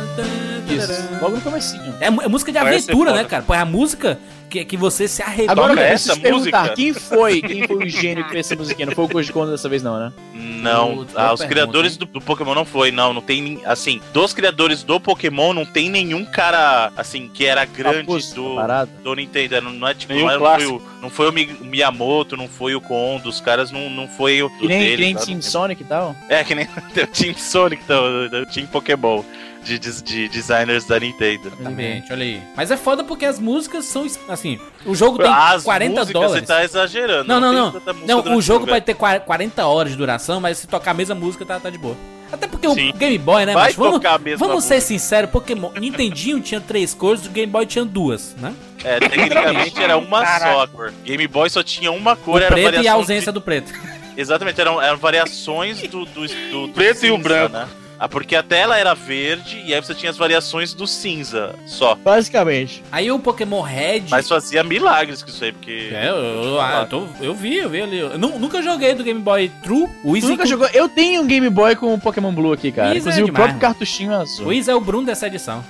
[1.22, 1.96] logo no comecinho.
[2.00, 3.44] É, é música de aventura, né, cara?
[3.44, 4.18] Pô, é a música
[4.50, 5.54] que, que você se arrebenta.
[5.54, 6.76] Agora, eu essa perguntar, música?
[6.76, 8.86] quem foi, quem foi o gênio que fez essa musiquinha?
[8.86, 10.12] Não foi o Koji Kondo dessa vez, não, né?
[10.34, 14.84] Não, ah, os criadores do, do Pokémon não foi, não, não tem assim, dos criadores
[14.84, 18.92] do Pokémon não tem nenhum cara assim que era grande do, parada.
[19.04, 21.58] do Nintendo, não, não é tipo, não, é- não foi o, não foi o Mi-
[21.62, 24.98] o Miyamoto, não foi o Kondo, os caras não, não foi o Que nem, dele,
[24.98, 25.16] que nem?
[25.16, 26.16] Team Sonic e tal.
[26.30, 26.66] É, que nem
[27.02, 29.24] o Team Sonic, então, o Team Pokémon
[29.64, 31.48] de, de, de designers da Nintendo.
[31.48, 32.42] Exatamente, olha aí.
[32.56, 36.34] Mas é foda porque as músicas são, assim, o jogo tem As 40 músicas dólares.
[36.48, 37.28] você tá exagerando.
[37.28, 37.72] Não, não, não.
[37.72, 41.16] música Não, o jogo pode ter 40 horas de duração, mas se tocar a mesma
[41.16, 41.96] música, tá, tá de boa.
[42.32, 42.92] Até porque Sim.
[42.92, 46.40] o Game Boy, né, Vai mas vamos, tocar a mesma vamos ser sinceros, Pokémon, Nintendinho
[46.40, 48.54] tinha três cores, o Game Boy tinha duas, né?
[48.84, 50.94] É, tecnicamente era uma só cor.
[51.04, 53.74] Game Boy só tinha uma cor, o era preto e a ausência do preto.
[53.74, 57.54] de- Exatamente, eram, eram variações do, do, do, do Preto e o branco.
[57.54, 57.68] Né?
[58.04, 61.94] Ah, porque a tela era verde e aí você tinha as variações do cinza só.
[61.94, 62.84] Basicamente.
[62.92, 64.06] Aí o Pokémon Red...
[64.10, 65.90] Mas fazia milagres com isso aí, porque.
[65.94, 68.00] É, eu, eu, ah, eu tô- eu vi, eu vi ali.
[68.00, 69.88] Eu nu- nunca joguei do Game Boy True.
[70.04, 70.68] O Easy, nunca jogou?
[70.74, 72.88] Eu tenho um Game Boy com o Pokémon Blue aqui, cara.
[72.90, 73.62] Isso é Inclusive o demais, próprio mano.
[73.76, 74.48] cartuchinho é azul.
[74.48, 75.64] o Easy é o Bruno dessa edição.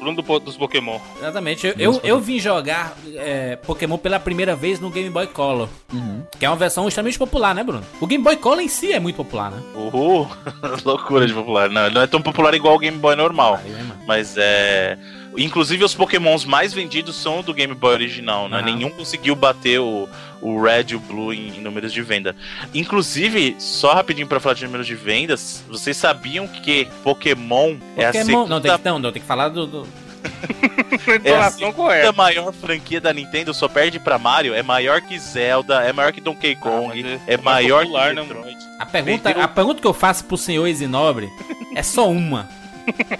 [0.00, 0.98] Bruno do dos Pokémon.
[1.20, 1.68] Exatamente.
[1.68, 5.68] Eu, eu, eu vim jogar é, Pokémon pela primeira vez no Game Boy Color.
[5.92, 6.22] Uhum.
[6.40, 7.84] Que é uma versão extremamente popular, né, Bruno?
[8.00, 9.62] O Game Boy Color em si é muito popular, né?
[9.76, 10.28] Uhul,
[10.84, 11.51] loucura de popular.
[11.70, 13.60] Não, não é tão popular igual o Game Boy normal.
[13.66, 13.94] Mano?
[14.06, 14.96] Mas é.
[15.36, 18.58] Inclusive os pokémons mais vendidos são do Game Boy original, né?
[18.58, 18.66] Aham.
[18.66, 20.06] Nenhum conseguiu bater o,
[20.42, 22.36] o Red e o Blue em, em números de venda.
[22.74, 28.12] Inclusive, só rapidinho pra falar de números de vendas, vocês sabiam que Pokémon, é a
[28.12, 28.24] Pokémon.
[28.26, 29.66] segunda, Não, tem que, não, não, tem que falar do.
[29.66, 29.86] do-
[31.24, 32.12] é a correta.
[32.12, 36.20] maior franquia da Nintendo, só perde pra Mario, é maior que Zelda, é maior que
[36.20, 38.58] Donkey Kong, mas é, é maior popular, que né, Metroid.
[38.78, 41.30] A pergunta, Vendeu- a pergunta que eu faço pro senhor Isinobre
[41.74, 42.48] é só uma.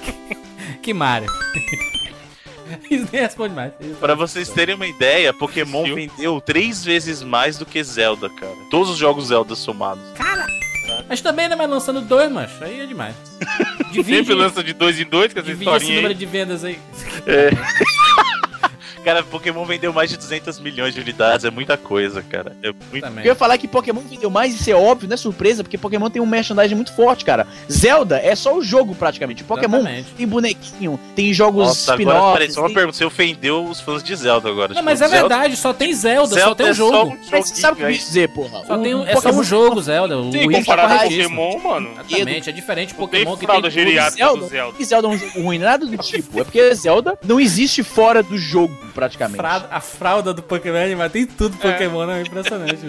[0.83, 1.31] que Mario.
[2.91, 3.73] Isso nem responde mais.
[4.01, 8.55] Pra vocês terem uma ideia, Pokémon vendeu três vezes mais do que Zelda, cara.
[8.71, 10.03] Todos os jogos Zelda somados.
[11.09, 12.62] Mas também, né, mas lançando dois, macho.
[12.62, 13.14] Aí é demais.
[13.92, 16.18] Divide, Sempre lança de dois em dois com essa divide esse historinha número aí.
[16.18, 16.78] de vendas aí.
[19.05, 22.57] Cara, Pokémon vendeu mais de 200 milhões de unidades, é muita coisa, cara.
[22.62, 23.07] É muito...
[23.19, 26.09] Eu ia falar que Pokémon vendeu mais, isso é óbvio, não é surpresa, porque Pokémon
[26.09, 27.47] tem um merchandising muito forte, cara.
[27.71, 29.43] Zelda é só o jogo, praticamente.
[29.45, 30.11] Pokémon Exatamente.
[30.17, 32.97] tem bonequinho, tem jogos agora, peraí, só uma tem- pergunta.
[32.97, 34.69] Você ofendeu os fãs de Zelda agora.
[34.69, 36.93] Não, Tipo, mas é Zelda- verdade, só tem Zelda, só Zelda tem o é jogo.
[36.93, 38.65] só um Mas você sabe o que eu quis dizer, porra?
[38.67, 40.17] Só tem um, é só um jogo, Zelda.
[40.19, 41.37] O Sim, comparado ao corretíssimo.
[41.53, 41.91] Pokémon, mano.
[42.09, 43.55] Exatamente, é diferente Pokémon que tem
[44.11, 44.77] Zelda, do Zelda.
[44.77, 46.41] que Zelda é um jogo ruim, nada do tipo.
[46.41, 49.42] É porque Zelda não existe fora do jogo, praticamente.
[49.42, 52.22] A fralda do Pokémon, mas tem tudo Pokémon, né?
[52.22, 52.87] Impressionante.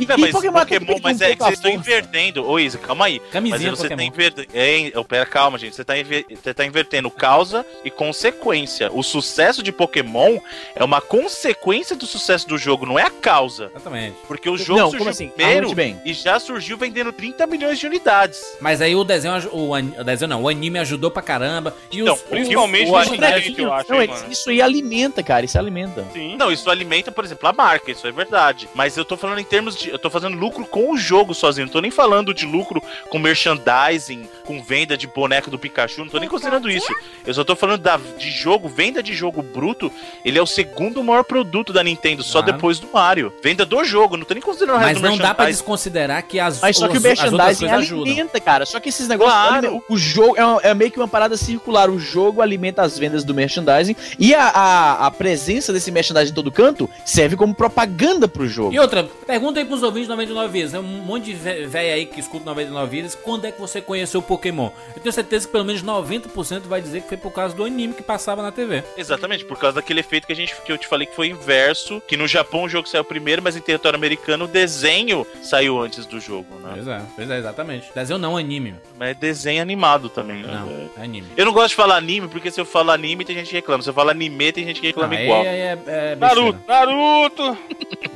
[0.00, 2.48] E, Não, e mas Pokémon, Pokémon, mas é que vocês estão invertendo.
[2.48, 3.18] Ô, Isa, calma aí.
[3.30, 4.08] Camisinha Mas você tá Pokémon.
[4.12, 4.48] invertendo.
[4.54, 5.74] É, pera, calma, gente.
[5.76, 8.90] Você tá, inver- você tá invertendo causa e consequência.
[8.92, 10.38] O sucesso de Pokémon
[10.74, 13.70] é uma consequência do sucesso do jogo, não é a causa.
[13.74, 14.16] Exatamente.
[14.26, 15.28] Porque o jogo Não, surgiu como assim?
[15.28, 16.00] primeiro Arrute bem.
[16.04, 18.56] e já surgiu vendendo 30 milhões de unidades.
[18.60, 21.74] Mas aí o desenho, o, an- o desenho não, o anime ajudou pra caramba.
[21.90, 24.26] E Então, os, Principalmente o no anime- eu acho, Não, hein, mano.
[24.30, 26.04] isso aí alimenta, cara, isso alimenta.
[26.12, 26.36] Sim.
[26.36, 28.68] Não, isso alimenta, por exemplo, a marca, isso é verdade.
[28.74, 29.89] Mas eu tô falando em termos de.
[29.90, 31.66] Eu tô fazendo lucro com o jogo sozinho.
[31.66, 36.00] Não tô nem falando de lucro com merchandising, com venda de boneco do Pikachu.
[36.04, 36.92] Não tô nem considerando isso.
[37.26, 39.90] Eu só tô falando da, de jogo, venda de jogo bruto.
[40.24, 42.42] Ele é o segundo maior produto da Nintendo, só Ah.
[42.42, 43.32] depois do Mario.
[43.42, 46.22] Venda do jogo, não tô nem considerando o resto Mas do não dá pra desconsiderar
[46.26, 48.64] que as, Mas só que o merchandising alimenta, cara.
[48.64, 49.34] Só que esses negócios.
[49.34, 49.82] Claro.
[49.88, 51.90] O jogo é, é meio que uma parada circular.
[51.90, 53.96] O jogo alimenta as vendas do merchandising.
[54.18, 58.72] E a, a, a presença desse merchandising em todo canto serve como propaganda pro jogo.
[58.72, 61.92] E outra, pergunta aí pros pros ouvintes do 99 Vidas, é um monte de véi
[61.92, 64.70] aí que escuta 99 Vidas, quando é que você conheceu o Pokémon?
[64.94, 67.94] Eu tenho certeza que pelo menos 90% vai dizer que foi por causa do anime
[67.94, 68.84] que passava na TV.
[68.96, 72.02] Exatamente, por causa daquele efeito que a gente que eu te falei que foi inverso,
[72.06, 76.04] que no Japão o jogo saiu primeiro, mas em território americano o desenho saiu antes
[76.04, 76.72] do jogo, né?
[76.74, 77.90] Pois é, pois é, exatamente.
[77.94, 78.74] Desenho não, anime.
[78.98, 80.52] Mas é desenho animado também, né?
[80.52, 81.28] Não, é anime.
[81.36, 83.82] Eu não gosto de falar anime, porque se eu falo anime, tem gente que reclama.
[83.82, 85.44] Se eu falo anime, tem gente que reclama Não, aí igual.
[85.44, 85.72] é, é,
[86.12, 86.18] é besteira.
[86.18, 87.58] Naruto, Naruto.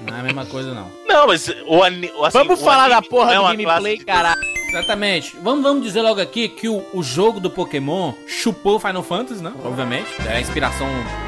[0.07, 0.91] Não é a mesma coisa, não.
[1.07, 2.11] Não, mas o anime.
[2.23, 4.41] Assim, Vamos o falar da porra é do gameplay, de- caralho.
[4.69, 5.37] Exatamente.
[5.41, 9.53] Vamos, vamos dizer logo aqui que o, o jogo do Pokémon chupou Final Fantasy, né?
[9.65, 10.09] Obviamente.
[10.29, 10.87] É a inspiração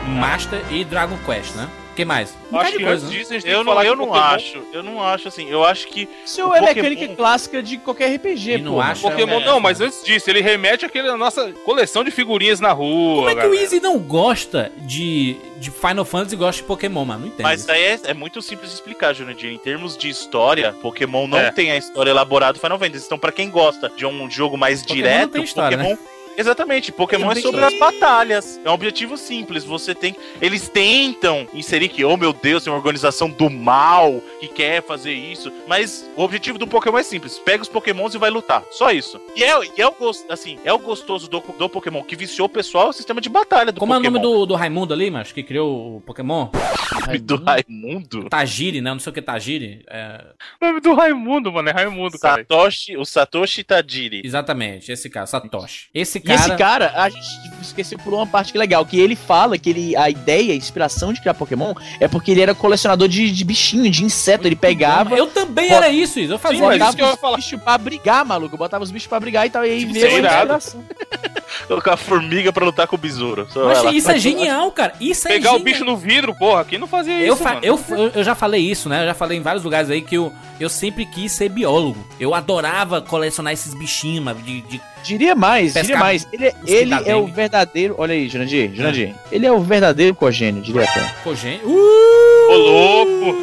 [0.09, 1.69] Master e Dragon Quest, né?
[1.97, 2.37] O que mais?
[2.53, 3.11] Um Acho que coisa, antes né?
[3.19, 4.63] disso a gente tem Eu não, eu não Pokémon- acho.
[4.71, 5.49] Eu não acho assim.
[5.49, 6.07] Eu acho que.
[6.27, 8.81] Isso O é Pokémon- mecânica clássica de qualquer RPG, E não pô.
[8.83, 12.71] acha- Pokémon, É, não, mas antes disso, ele remete àquela nossa coleção de figurinhas na
[12.73, 13.17] rua.
[13.17, 13.63] Como é que o galera.
[13.63, 17.21] Easy não gosta de, de Final Fantasy e gosta de Pokémon, mano?
[17.21, 17.45] Não entendo.
[17.47, 19.51] Mas aí é, é muito simples de explicar, Jurandir.
[19.51, 21.51] Em termos de história, Pokémon não É.
[21.51, 23.07] tem a história elaborada do Final Fantasy.
[23.07, 25.99] Então, pra quem gosta de um jogo mais Pokémon direto, não tem história, né?
[26.37, 26.41] Pokémon.
[26.41, 28.61] Exatamente, Pokémon é sobre as batalhas.
[28.65, 29.65] É um objetivo simples.
[29.65, 30.17] Você tem.
[30.41, 35.13] Eles tentam inserir que, oh meu Deus, tem uma organização do mal que quer fazer
[35.13, 35.53] isso.
[35.67, 38.63] Mas o objetivo do Pokémon é simples: pega os Pokémons e vai lutar.
[38.71, 39.21] Só isso.
[39.35, 42.47] E é, e é o gosto, assim, é o gostoso do, do Pokémon que viciou
[42.47, 44.21] o pessoal é o sistema de batalha do Como é o Pokémon.
[44.23, 46.49] nome do, do Raimundo ali, mas que criou o Pokémon?
[47.07, 48.29] nome do Raimundo?
[48.29, 48.93] Tajiri, né?
[48.93, 49.85] Não sei o que é Tajiri.
[49.89, 50.25] É,
[50.61, 51.69] O nome do Raimundo, mano.
[51.69, 52.43] É Raimundo, cara.
[52.43, 54.23] Satoshi, o Satoshi Tajiri.
[54.25, 55.89] exatamente, esse cara, Satoshi.
[55.95, 56.41] Esse E cara.
[56.49, 59.69] esse cara, a gente esqueceu por uma parte que é legal, que ele fala que
[59.71, 63.45] ele, a ideia, a inspiração de criar Pokémon é porque ele era colecionador de, de
[63.45, 64.47] bichinho, de inseto.
[64.47, 66.35] Ele pegava, Eu também Bota- era isso, Isa.
[66.35, 66.97] Eu fazia Sim, mas isso.
[66.97, 67.39] que eu ia botava falar.
[67.39, 68.55] os bichos pra brigar, maluco.
[68.55, 70.85] Eu botava os bichos pra brigar e tal, e aí veio é inspiração.
[71.69, 73.49] Colocar a formiga pra lutar com o besouro.
[73.55, 74.93] Mas isso é genial, cara.
[75.01, 76.65] Isso é Pegar o bicho no vidro, porra.
[76.65, 77.61] Quem não fazia Eu, isso, fa- mano?
[77.65, 79.03] eu, eu, eu já falei isso, né?
[79.03, 81.99] Eu já falei em vários lugares aí que eu, eu sempre quis ser biólogo.
[82.19, 86.27] Eu adorava colecionar esses bichinhos, mano, de, de Diria mais, diria mais.
[86.33, 87.95] Ele, mosquito ele é o verdadeiro.
[87.97, 89.15] Olha aí, Jurandir, Jurandir.
[89.31, 91.01] Ele é o verdadeiro cogênio, diria até.
[91.23, 91.61] cogênio.
[91.65, 92.51] Uh!
[92.51, 93.37] Ô, louco.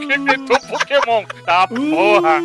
[0.00, 1.24] Inventou Pokémon?
[1.44, 2.40] Tá, porra.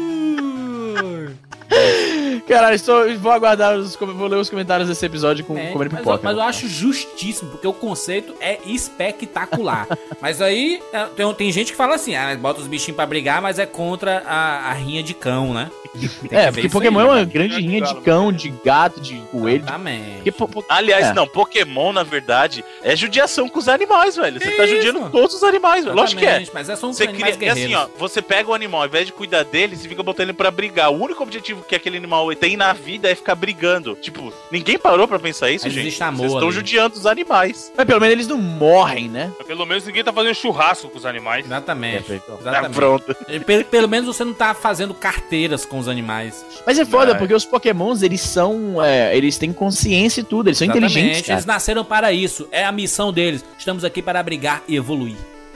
[2.47, 6.01] Caralho, estou, vou aguardar os, vou ler os comentários desse episódio com É, comendo mas,
[6.01, 6.17] pipoca.
[6.17, 9.87] eu, mas eu acho justíssimo, porque o conceito é espectacular.
[10.21, 13.41] mas aí é, tem, tem gente que fala assim: ah, bota os bichinhos pra brigar,
[13.41, 15.69] mas é contra a, a rinha de cão, né?
[15.97, 17.25] Que É, porque isso Pokémon aí, é uma né?
[17.25, 19.59] grande rinha de cão, de gato, de coelho.
[19.59, 20.11] de- Exatamente.
[20.15, 21.13] Porque, po- po- Aliás, É.
[21.13, 24.39] não, Pokémon, na verdade, é judiação com os animais, velho.
[24.39, 24.75] Você tá Isso.
[24.75, 25.95] judiando todos os animais, velho.
[25.95, 26.43] Lógico que é.
[26.51, 27.75] Mas é só um Você cria, é assim, guerreiros.
[27.75, 30.49] ó, você pega o animal, ao invés de cuidar dele, você fica botando ele pra
[30.49, 30.91] brigar.
[30.91, 33.95] O único objetivo que aquele animal tem na vida é ficar brigando.
[33.95, 36.03] Tipo, ninguém parou pra pensar isso, Mas gente.
[36.03, 37.71] amor Vocês estão judiando os animais.
[37.75, 39.31] Mas pelo menos eles não morrem, né?
[39.45, 41.45] Pelo menos ninguém tá fazendo churrasco com os animais.
[41.45, 41.97] Exatamente.
[42.03, 42.25] Perfeito.
[42.25, 42.75] Tá Exatamente.
[42.75, 43.15] pronto.
[43.45, 46.45] Pelo, pelo menos você não tá fazendo carteiras com os animais.
[46.65, 48.81] Mas é foda, porque os pokémons, eles são.
[48.83, 50.91] é, eles têm consciência e tudo, eles são Exatamente.
[50.91, 51.29] inteligentes.
[51.29, 51.53] Eles Cara.
[51.55, 52.47] nasceram para isso.
[52.51, 53.43] É a missão deles.
[53.57, 55.15] Estamos aqui para brigar e evoluir.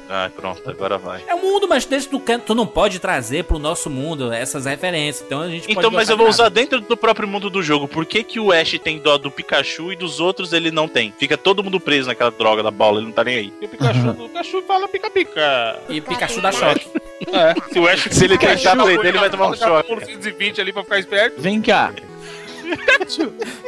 [0.10, 1.22] Ah, pronto, agora vai.
[1.28, 4.66] É o mundo, mas desde tu, can- tu não pode trazer pro nosso mundo essas
[4.66, 5.26] referências.
[5.26, 7.88] Então a gente pode Então, mas eu vou usar dentro do próprio mundo do jogo.
[7.88, 11.14] Por que, que o Ash tem dó do Pikachu e dos outros ele não tem?
[11.18, 13.54] Fica todo mundo preso naquela droga da bola, ele não tá nem aí.
[13.62, 15.80] E o Pikachu, o Pikachu fala pica-pica.
[15.90, 16.88] E Pikachu dá choque.
[17.34, 19.88] É, se o Ash Se ele tentar prender, ele vai tomar um choque.
[19.90, 21.42] 420 ali pra ficar esperto.
[21.42, 21.92] Vem cá.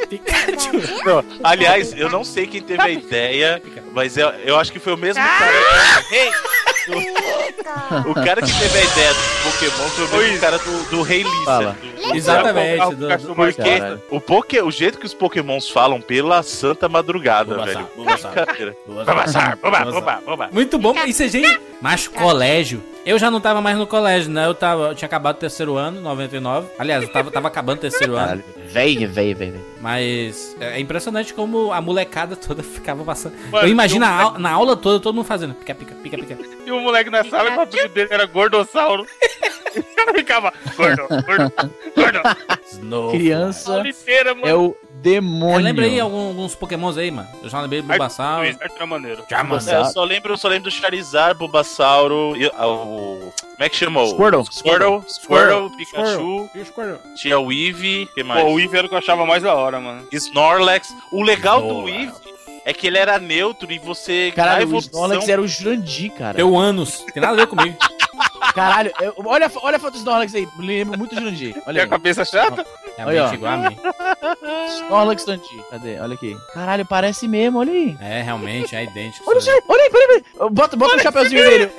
[0.08, 1.04] Pikachu.
[1.04, 4.92] Não, aliás, eu não sei quem teve a ideia, mas eu, eu acho que foi
[4.94, 5.52] o mesmo cara.
[6.12, 6.30] Ei!
[8.06, 11.02] O, o cara que teve a ideia do Pokémon foi o mesmo cara do, do
[11.02, 11.22] Rei.
[11.22, 11.76] Lisa.
[12.08, 12.82] do- Exatamente.
[12.84, 13.70] O do- do- mais Porque
[14.10, 17.88] o, poké, o jeito que os Pokémons falam pela santa madrugada, Bulbasaur, velho.
[18.86, 19.56] Bulba, Bulbasaur.
[19.92, 20.48] Bulba, Bulba.
[20.52, 20.94] Muito bom.
[21.06, 21.60] Isso é gente.
[21.80, 22.82] Mas colégio.
[23.04, 24.46] Eu já não tava mais no colégio, né?
[24.46, 26.68] Eu, tava, eu tinha acabado o terceiro ano, 99.
[26.78, 28.42] Aliás, eu tava, tava acabando o terceiro ano.
[28.66, 29.60] Véi, véi, véi, véi.
[29.80, 33.34] Mas é impressionante como a molecada toda ficava passando.
[33.50, 36.38] Mano, eu imagino um a na aula toda todo mundo fazendo pica, pica, pica, pica.
[36.66, 39.06] E o moleque na sala, o apelido dele era Gordossauro.
[40.14, 41.52] Ficava gordo, gordo,
[41.94, 42.20] gordo.
[42.72, 43.12] Snow.
[43.12, 44.46] Criança inteira, mano.
[44.46, 45.64] é o demônio.
[45.64, 47.28] Lembra aí algum- alguns pokémons aí, mano?
[47.42, 48.44] Eu já lembrei do Bulbasaur.
[48.44, 49.24] Isso é maneiro.
[49.28, 49.74] Charmander.
[49.74, 53.32] É, eu só lembro, eu só lembro do Charizard, Bulbasauro, e, ah, o...
[53.40, 54.06] Como é que chamou?
[54.08, 54.44] Squirtle.
[54.50, 56.98] Squirtle, Squirtle, Pikachu, E o Squirtle?
[57.16, 58.42] tinha o Eevee, que mais?
[58.42, 60.06] Pô, o Eve era o que eu achava mais da hora, mano.
[60.10, 60.94] Snorlax.
[61.12, 61.88] O legal do.
[61.88, 62.10] Eevee
[62.64, 64.32] é que ele era neutro e você...
[64.36, 66.34] Caralho, o evolução- Snorlax era o Jurandir, cara.
[66.36, 67.04] Teu ânus.
[67.12, 67.76] Tem nada a ver comigo.
[68.54, 70.46] Caralho, eu- olha, a olha a foto do Snorlax aí.
[70.58, 71.54] Lembro muito do Jurandir.
[71.54, 71.90] Tem Olha a aí.
[71.90, 72.66] cabeça chata?
[73.04, 73.34] Realmente Aí, ó.
[73.34, 73.78] igual a mim.
[74.76, 75.62] Snorlax Jurandir.
[75.70, 75.98] Cadê?
[76.00, 76.36] Olha aqui.
[76.54, 77.96] Caralho, parece mesmo, olha aí.
[78.00, 79.28] É, realmente, é idêntico.
[79.28, 80.50] Olha isso aí, olha aí, olha aí.
[80.50, 81.70] Bota, bota o chapeuzinho dele.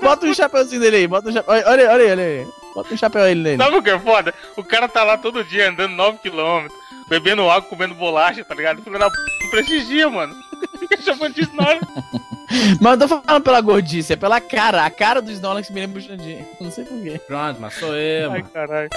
[0.00, 1.54] Bota um chapeuzinho dele aí, bota um chapéu.
[1.54, 2.46] Olha, olha, olha, olha aí.
[2.74, 3.56] Bota um chapéu aí nele.
[3.62, 4.34] Sabe o que é foda?
[4.56, 6.68] O cara tá lá todo dia andando 9km,
[7.08, 8.82] bebendo água, comendo bolacha, tá ligado?
[8.82, 10.34] Filho da p não prestigia, mano.
[10.78, 11.80] Fica chamando de Snorlax.
[12.80, 14.84] Mas eu tô falando pela gordice, é pela cara.
[14.84, 16.46] A cara do Snorlax me lembra o Xandinho.
[16.60, 17.18] Não sei porquê.
[17.26, 18.50] Pronto, mas sou eu, Ai, mano.
[18.52, 18.88] caralho.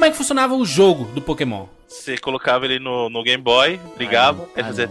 [0.00, 1.66] Como é que funcionava o jogo do Pokémon?
[1.86, 4.88] Você colocava ele no, no Game Boy, ligava, Ah, quer dizer,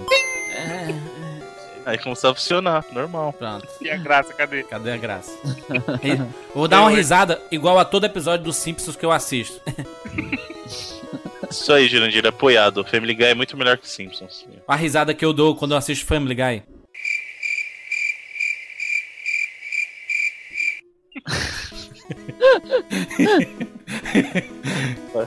[1.84, 3.34] aí começava a funcionar, normal.
[3.34, 3.68] Pronto.
[3.82, 4.62] E a graça, cadê?
[4.62, 5.36] Cadê a graça?
[6.54, 9.60] Vou dar uma risada igual a todo episódio dos Simpsons que eu assisto.
[11.50, 12.86] Isso aí, Jurandir, apoiado.
[12.86, 14.46] Family Guy é muito melhor que Simpsons.
[14.68, 16.64] A risada que eu dou quando eu assisto Family Guy.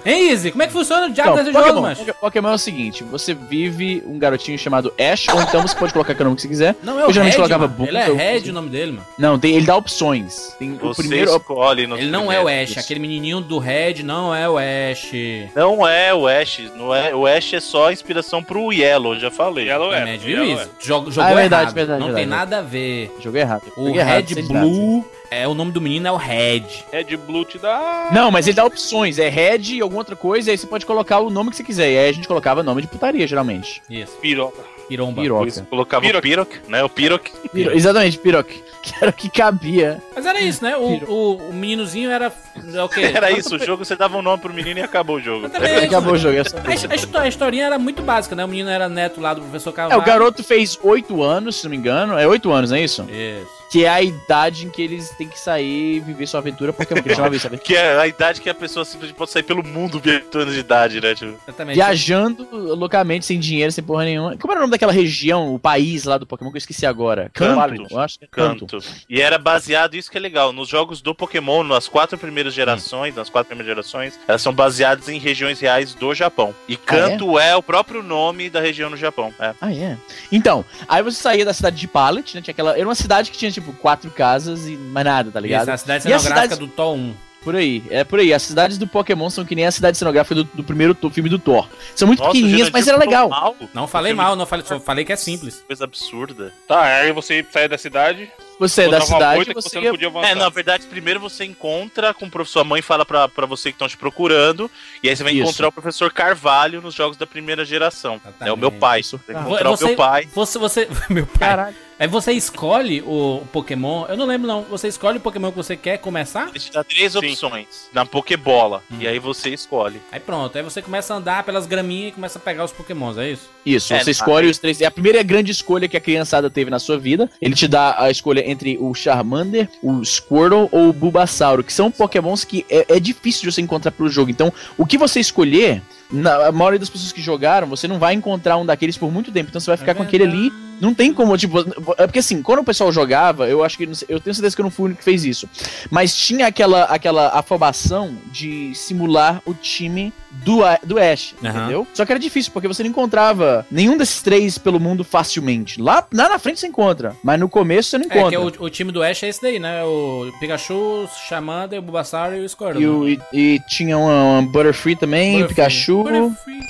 [0.06, 0.50] Hein, Easy?
[0.52, 1.96] Como é que funciona o diabo Então, desse jogo, Pokémon, mano?
[1.96, 5.92] Poké- Pokémon é o seguinte: você vive um garotinho chamado Ash, ou então você pode
[5.92, 6.76] colocar o nome que você quiser.
[6.82, 7.68] Não, é o eu geralmente Red, colocava.
[7.68, 9.06] Boom, Ele é Red o nome dele, mano.
[9.18, 10.54] Não, tem- ele dá opções.
[10.58, 11.30] Tem o Você primeiro.
[11.36, 12.70] escolhe no Ele não é o primeiro.
[12.72, 12.78] Ash.
[12.78, 15.10] Aquele menininho do Red não é o Ash.
[15.54, 16.60] Não é o Ash.
[16.76, 19.66] Não é, o Ash é só a inspiração pro Yellow, já falei.
[19.66, 20.14] Yellow é.
[20.14, 20.70] É, viu Yellow isso?
[20.80, 21.74] Jogou, jogou Ah, é verdade, errado.
[21.74, 22.26] verdade, não verdade.
[22.28, 23.14] tem nada a ver.
[23.20, 23.64] Joguei errado.
[23.76, 26.64] O Joguei Red Blue é o nome do menino é o Red.
[26.92, 26.98] é.
[27.02, 28.10] Red Blue te dá.
[28.12, 29.18] Não, mas ele dá opções.
[29.18, 31.64] É Red e alguma outra coisa, e aí você pode colocar o nome que você
[31.64, 31.90] quiser.
[31.90, 33.82] E aí a gente colocava nome de putaria, geralmente.
[33.88, 34.12] Isso.
[34.20, 34.72] Piroca.
[34.88, 35.22] Piromba.
[35.22, 35.48] Piroca.
[35.48, 36.18] Isso colocava Piroc.
[36.18, 36.84] o Piroc, né?
[36.84, 37.28] O Piroc.
[37.52, 38.48] Piro- Exatamente, Piroc.
[38.82, 40.02] Que era o que cabia.
[40.12, 40.76] Mas era isso, né?
[40.76, 42.32] O, o, o meninozinho era.
[42.74, 43.12] É o quê?
[43.14, 45.46] Era isso, o jogo você dava um nome pro menino e acabou o jogo.
[45.46, 45.84] Exatamente.
[45.86, 46.36] Acabou o jogo.
[46.36, 46.40] É.
[46.40, 48.44] A, a historinha era muito básica, né?
[48.44, 50.00] O menino era neto lá do professor é, Carvalho.
[50.02, 52.18] o garoto fez 8 anos, se não me engano.
[52.18, 53.02] É 8 anos, não é isso?
[53.08, 53.61] Isso.
[53.72, 57.02] Que é a idade em que eles têm que sair e viver sua aventura Pokémon.
[57.02, 57.56] Que isso, sabe?
[57.62, 60.52] Que é a idade que a pessoa simplesmente pode sair pelo mundo com 8 anos
[60.52, 61.14] de idade, né?
[61.14, 61.76] Tipo, Exatamente.
[61.76, 64.36] Viajando loucamente, sem dinheiro, sem porra nenhuma.
[64.36, 67.30] Como era o nome daquela região, o país lá do Pokémon que eu esqueci agora?
[67.32, 67.86] Canto.
[67.90, 68.66] Eu acho que é Canto.
[68.66, 68.84] canto.
[69.08, 73.14] E era baseado, isso que é legal, nos jogos do Pokémon, nas quatro primeiras gerações,
[73.14, 76.54] nas quatro primeiras gerações, elas são baseadas em regiões reais do Japão.
[76.68, 77.56] E Canto é?
[77.56, 79.32] o próprio nome da região no Japão.
[79.40, 79.54] É.
[79.60, 79.96] Ah, é?
[80.30, 82.42] Então, aí você saía da cidade de Pallet, né?
[82.42, 82.76] Tinha aquela.
[82.76, 85.62] Era uma cidade que tinha, tipo, quatro casas e mais nada, tá ligado?
[85.62, 87.14] Isso, a cidade cenográfica cidades- do Tom 1.
[87.42, 88.32] Por aí, é por aí.
[88.32, 91.28] As cidades do Pokémon são que nem a cidade cenográfica do, do primeiro to- filme
[91.28, 91.66] do Thor.
[91.92, 93.28] São muito Nossa, pequenininhas, mas era legal.
[93.28, 93.56] mal.
[93.74, 95.60] Não falei mal, não falei, só falei que é simples.
[95.66, 96.52] Coisa absurda.
[96.68, 98.30] Tá, aí você sai da cidade.
[98.60, 99.86] Você é da cidade, você ia...
[99.86, 100.28] não podia avançar.
[100.30, 103.70] É, na verdade, primeiro você encontra com o professor, a mãe fala pra, pra você
[103.70, 104.70] que estão te procurando,
[105.02, 105.42] e aí você vai Isso.
[105.42, 108.20] encontrar o professor Carvalho nos jogos da primeira geração.
[108.22, 108.48] Exatamente.
[108.48, 109.02] É o meu pai.
[109.02, 109.40] Você vai Ah.
[109.40, 110.28] encontrar o Você- meu pai.
[110.32, 111.38] Você, você, meu pai.
[111.48, 111.76] Caralho.
[112.02, 114.06] Aí você escolhe o Pokémon.
[114.08, 114.62] Eu não lembro não.
[114.62, 116.48] Você escolhe o Pokémon que você quer começar.
[116.48, 117.18] Ele te dá três Sim.
[117.18, 118.96] opções na Pokébola, Hum.
[118.98, 120.00] e aí você escolhe.
[120.10, 120.58] Aí pronto.
[120.58, 123.48] Aí você começa a andar pelas graminhas e começa a pegar os Pokémons, é isso?
[123.64, 124.80] Isso, É, você escolhe os três.
[124.80, 127.30] É a primeira grande escolha que a criançada teve na sua vida.
[127.40, 131.88] Ele te dá a escolha entre o Charmander, o Squirtle ou o Bulbasauro, que são
[131.88, 134.28] Pokémons que é, é difícil de você encontrar pro jogo.
[134.28, 135.80] Então, o que você escolher,
[136.12, 139.32] na, a maioria das pessoas que jogaram, você não vai encontrar um daqueles por muito
[139.32, 139.48] tempo.
[139.48, 140.52] Então você vai ficar com aquele ali.
[140.80, 141.60] Não tem como, tipo.
[141.96, 143.84] É porque assim, quando o pessoal jogava, eu acho que.
[144.08, 145.48] Eu tenho certeza que eu não fui o único que fez isso.
[145.90, 150.12] Mas tinha aquela, aquela afobação de simular o time
[150.44, 151.58] do, do Ash, Aham.
[151.58, 151.86] entendeu?
[151.94, 155.80] Só que era difícil, porque você não encontrava nenhum desses três pelo mundo facilmente.
[155.80, 158.36] Lá, lá na frente você encontra, mas no começo você não É, que encontra.
[158.36, 159.84] é o, o time do Ash é esse daí, né?
[159.84, 162.82] O Pikachu, o Charmander, o Bulbasaur e o Squirtle.
[163.08, 163.22] E, né?
[163.32, 165.54] e- e tinha uma, uma Butterfree também, Butterfree.
[165.54, 166.02] Pikachu.
[166.04, 166.62] Butterfree.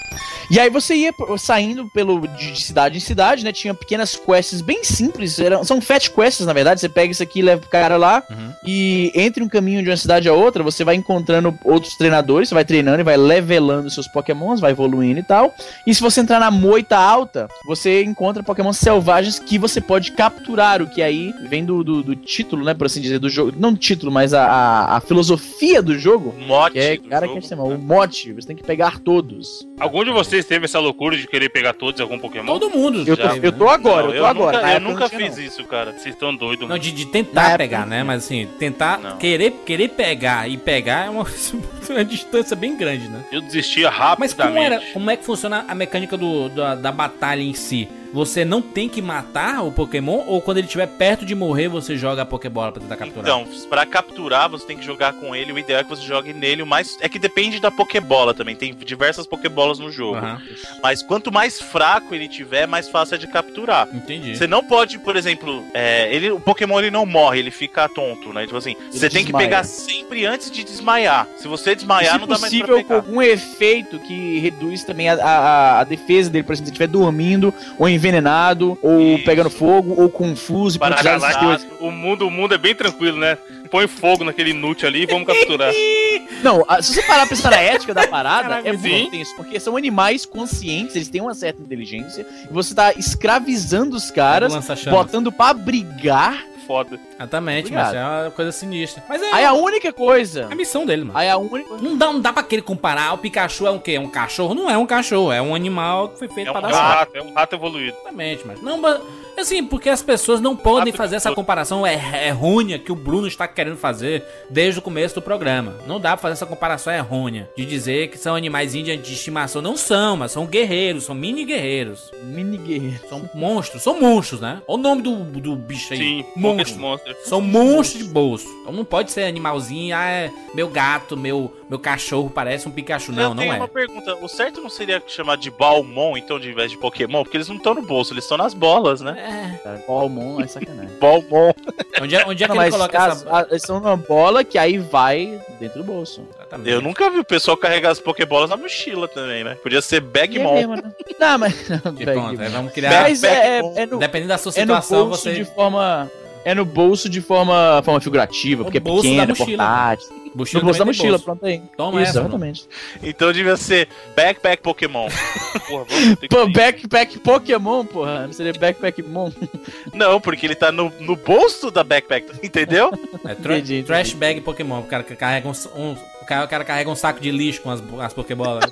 [0.50, 3.52] E aí você ia saindo pelo de, de cidade em cidade, né?
[3.52, 5.38] Tinha pequenas quests bem simples.
[5.38, 6.80] Eram, são fat quests, na verdade.
[6.80, 8.22] Você pega isso aqui e leva pro cara lá.
[8.28, 8.52] Uhum.
[8.66, 12.48] E entre um caminho de uma cidade a outra, você vai encontrando outros treinadores.
[12.50, 13.16] Você vai treinando e vai
[13.52, 15.54] levelando seus pokémons, vai evoluindo e tal.
[15.86, 20.80] E se você entrar na moita alta, você encontra pokémons selvagens que você pode capturar.
[20.80, 22.72] O que aí vem do, do, do título, né?
[22.74, 23.52] Por assim dizer, do jogo.
[23.56, 26.34] Não do título, mas a, a, a filosofia do jogo.
[26.36, 28.32] O mote Que é, do cara, jogo, que chama, o mote.
[28.32, 29.66] Você tem que pegar todos.
[29.78, 32.46] Algum de vocês teve essa loucura de querer pegar todos algum Pokémon?
[32.46, 33.00] Todo mundo.
[33.00, 33.58] Eu já tô, teve, eu né?
[33.58, 34.58] tô agora, Não, eu tô agora.
[34.58, 35.44] Nunca, eu nunca fiz não.
[35.44, 35.92] isso, cara.
[35.92, 36.80] Vocês estão doidos, Não, mano.
[36.80, 38.02] de, de tentar pegar, né?
[38.02, 39.16] Mas assim, tentar, Não.
[39.18, 41.26] querer, querer pegar e pegar é uma,
[41.90, 43.24] uma distância bem grande, né?
[43.30, 44.64] Eu desistia Mas como, rapidamente.
[44.84, 47.88] era, como é que funciona a mecânica do, da, da batalha em si?
[48.12, 50.22] Você não tem que matar o Pokémon?
[50.26, 53.22] Ou quando ele estiver perto de morrer, você joga a Pokébola pra tentar capturar?
[53.22, 55.52] Então, pra capturar, você tem que jogar com ele.
[55.52, 56.98] O ideal é que você jogue nele o mais.
[57.00, 58.54] É que depende da Pokébola também.
[58.54, 60.16] Tem diversas Pokébolas no jogo.
[60.16, 60.40] Aham.
[60.82, 63.88] Mas quanto mais fraco ele tiver, mais fácil é de capturar.
[63.92, 64.36] Entendi.
[64.36, 68.32] Você não pode, por exemplo, é, ele, o Pokémon ele não morre, ele fica tonto,
[68.32, 68.44] né?
[68.44, 69.46] Tipo assim, você tem que desmaia.
[69.46, 71.26] pegar sempre antes de desmaiar.
[71.36, 72.94] Se você desmaiar, se não dá mais pra possível, com pegar.
[72.96, 76.88] algum efeito que reduz também a, a, a defesa dele, por exemplo, se ele estiver
[76.88, 79.24] dormindo, ou envenenado, ou Isso.
[79.24, 81.66] pegando fogo, ou confuso, e Para precisar dessas coisas.
[81.80, 83.38] o mundo, o mundo é bem tranquilo, né?
[83.70, 85.72] Põe fogo naquele inútil ali e vamos capturar.
[86.42, 88.88] Não, se você parar pra pensar na ética da parada, Caraca, é sim.
[88.88, 93.96] muito tenso, porque são animais conscientes, eles têm uma certa inteligência, e você tá escravizando
[93.96, 94.52] os caras,
[94.90, 96.44] botando pra brigar.
[96.66, 96.98] Foda.
[97.22, 97.86] Exatamente, Obrigado.
[97.86, 99.02] mas é uma coisa sinistra.
[99.08, 100.48] Mas é Aí a única coisa.
[100.50, 101.18] a missão dele, mano.
[101.18, 101.76] Aí a única.
[101.80, 103.12] Não dá, não dá pra querer comparar.
[103.14, 103.92] O Pikachu é um quê?
[103.92, 104.54] É um cachorro?
[104.54, 106.82] Não é um cachorro, é um animal que foi feito É pra um dar certo.
[106.86, 107.96] rato, é um rato evoluído.
[107.96, 108.60] Exatamente, mas.
[108.62, 109.00] Não, mas.
[109.38, 113.48] Assim, porque as pessoas não podem fazer essa comparação é, errônea que o Bruno está
[113.48, 115.74] querendo fazer desde o começo do programa.
[115.86, 119.62] Não dá pra fazer essa comparação errônea de dizer que são animais de de estimação.
[119.62, 122.10] Não são, mas são guerreiros, são mini guerreiros.
[122.24, 123.00] Mini guerreiro.
[123.08, 124.60] São monstros, são monstros, né?
[124.68, 125.98] Olha o nome do, do bicho aí.
[125.98, 126.78] Sim, monstro.
[126.80, 128.46] Pocket São monstros de bolso.
[128.62, 133.12] Então não pode ser animalzinho, ah, é meu gato, meu, meu cachorro parece um Pikachu.
[133.12, 133.56] Não, Eu não tenho é.
[133.56, 134.14] uma pergunta.
[134.22, 137.22] O certo não seria chamar de Balmon, então, de invés de Pokémon?
[137.24, 139.16] Porque eles não estão no bolso, eles estão nas bolas, né?
[139.18, 139.58] É.
[139.64, 140.90] Cara, Balmon é sacanagem.
[141.00, 141.52] Balmon.
[142.00, 143.36] Onde é, onde é que Não, ele mas coloca as- essa.
[143.36, 146.22] a- eles são numa bola que aí vai dentro do bolso.
[146.34, 146.70] Exatamente.
[146.70, 149.54] Eu nunca vi o pessoal carregar as Pokébolas na mochila também, né?
[149.56, 150.54] Podia ser é Bagmon.
[150.54, 150.82] mesmo, né?
[151.18, 151.68] Não, mas.
[151.84, 152.28] Não, Que Bagmon.
[152.30, 153.02] ponto, aí vamos criar.
[153.02, 155.34] Mas é, é, é no, Dependendo da sua é no situação, bolso você.
[155.34, 156.10] de forma.
[156.44, 160.22] É no bolso de forma, forma figurativa, porque é pequeno, é portátil.
[160.34, 161.24] Mochila No bolso da mochila, bolso.
[161.26, 161.60] pronto aí.
[161.76, 162.66] Toma Isso, essa, exatamente.
[163.02, 163.86] Então devia ser
[164.16, 165.06] Backpack Pokémon.
[165.68, 165.84] Porra,
[166.30, 168.26] Pô, backpack Pokémon, porra.
[168.26, 169.30] Não seria backpack Mon.
[169.92, 172.90] Não, porque ele tá no, no bolso da backpack, entendeu?
[173.24, 173.86] É tra Entendi, entendi.
[173.86, 174.80] trash bag Pokémon.
[174.80, 175.52] O cara carrega um.
[175.76, 178.64] um- o, cara, o cara carrega um saco de lixo com as, as Pokébolas.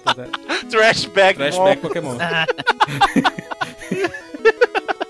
[0.70, 2.16] Trash Bag trash bag Pokémon.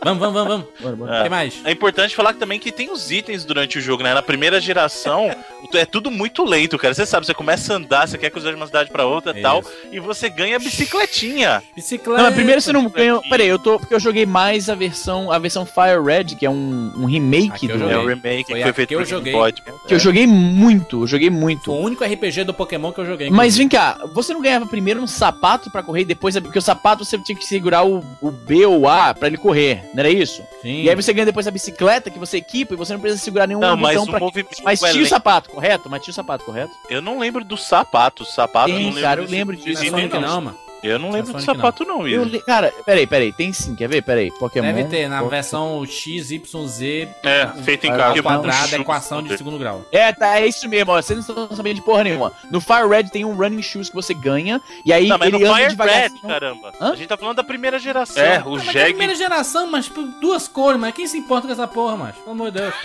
[0.02, 0.66] Vamos, vamos, vamos, vamos.
[0.80, 1.20] Bora, bora.
[1.20, 1.60] O que mais?
[1.64, 4.14] É importante falar também que tem os itens durante o jogo, né?
[4.14, 5.30] Na primeira geração,
[5.78, 6.94] é tudo muito lento, cara.
[6.94, 9.38] Você sabe, você começa a andar, você quer cruzar de uma cidade pra outra e
[9.38, 9.70] É tal, isso.
[9.92, 11.62] e você ganha bicicletinha.
[11.74, 12.18] Bicicleta.
[12.18, 13.22] Não, mas primeiro você não ganhou.
[13.28, 13.78] Peraí, eu tô.
[13.78, 17.68] Porque eu joguei mais a versão, a versão Fire Red, que é um, um remake
[17.68, 17.90] do.
[17.90, 19.32] É o remake Foi que foi feito que eu joguei.
[19.32, 19.52] Boy.
[19.86, 21.64] Que eu joguei muito, eu joguei muito.
[21.66, 23.30] Foi o único RPG do Pokémon que eu joguei.
[23.30, 26.38] Mas vem cá, você não ganhava primeiro um sapato pra correr e depois.
[26.40, 29.82] Porque o sapato você tinha que segurar o, o B ou A pra ele correr,
[29.94, 30.42] não era isso?
[30.62, 30.82] Sim.
[30.82, 33.46] E aí você ganha depois a bicicleta que você equipa e você não precisa segurar
[33.46, 34.20] nenhum Não, mas botão o pra.
[34.20, 35.90] movimento Mas é tinha o sapato, correto?
[35.90, 36.72] Mas tinha o sapato, correto?
[36.88, 38.24] Eu não lembro do sapato.
[38.24, 39.86] Sapato, Tem, eu não lembro cara, eu lembro Não disso.
[39.86, 40.20] Sonic não.
[40.22, 40.58] não, mano.
[40.82, 42.30] Eu não lembro do sapato, não, Eu Isa.
[42.30, 44.02] le- Cara, peraí, peraí, tem sim, quer ver?
[44.02, 44.66] Peraí, Pokémon.
[44.72, 48.22] Deve ter, na Po- versão XYZ, É, feito em casa.
[48.22, 48.82] quadrado, Pokémon.
[48.82, 49.84] equação de segundo grau.
[49.92, 51.00] É, tá, é isso mesmo, ó.
[51.00, 52.32] Vocês não estão sabendo de porra nenhuma.
[52.50, 55.38] No Fire Red tem um running shoes que você ganha, e aí Não, mas ele
[55.38, 56.20] no anda Fire devagarzinho.
[56.22, 56.72] Red, caramba.
[56.80, 56.92] Hã?
[56.92, 58.22] A gente tá falando da primeira geração.
[58.22, 61.66] É, o Mas é primeira geração, mas duas cores, mas quem se importa com essa
[61.68, 62.16] porra, mas?
[62.16, 62.74] Pelo amor de Deus.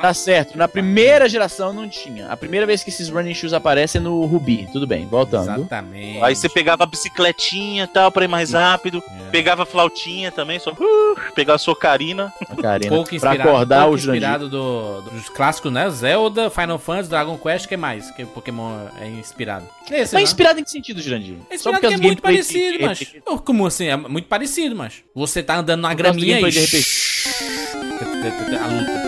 [0.00, 2.28] Tá certo, na primeira geração não tinha.
[2.30, 4.68] A primeira vez que esses running shoes aparecem é no Ruby.
[4.72, 5.60] Tudo bem, voltando.
[5.60, 6.22] Exatamente.
[6.22, 9.02] Aí você pegava bicicletinha e tal, pra ir mais rápido.
[9.26, 9.30] É.
[9.30, 10.72] Pegava flautinha também, só.
[10.72, 12.32] Uh, pegava a sua carina.
[12.60, 15.88] Karina, pouco pra inspirado, acordar pouco o inspirado do, dos clássicos, né?
[15.90, 18.10] Zelda, Final Fantasy, Dragon Quest, que mais?
[18.12, 19.66] Que Pokémon é inspirado?
[19.86, 20.22] Esse, Mas né?
[20.22, 21.36] inspirado em que sentido, Jurandir?
[21.50, 23.14] É inspirado que é muito gameplay parecido, de- mas.
[23.44, 23.86] Como assim?
[23.86, 25.02] É muito parecido, mas.
[25.14, 26.50] Você tá andando na do graminha e.
[26.50, 26.84] de RPG.
[28.60, 29.07] A luta.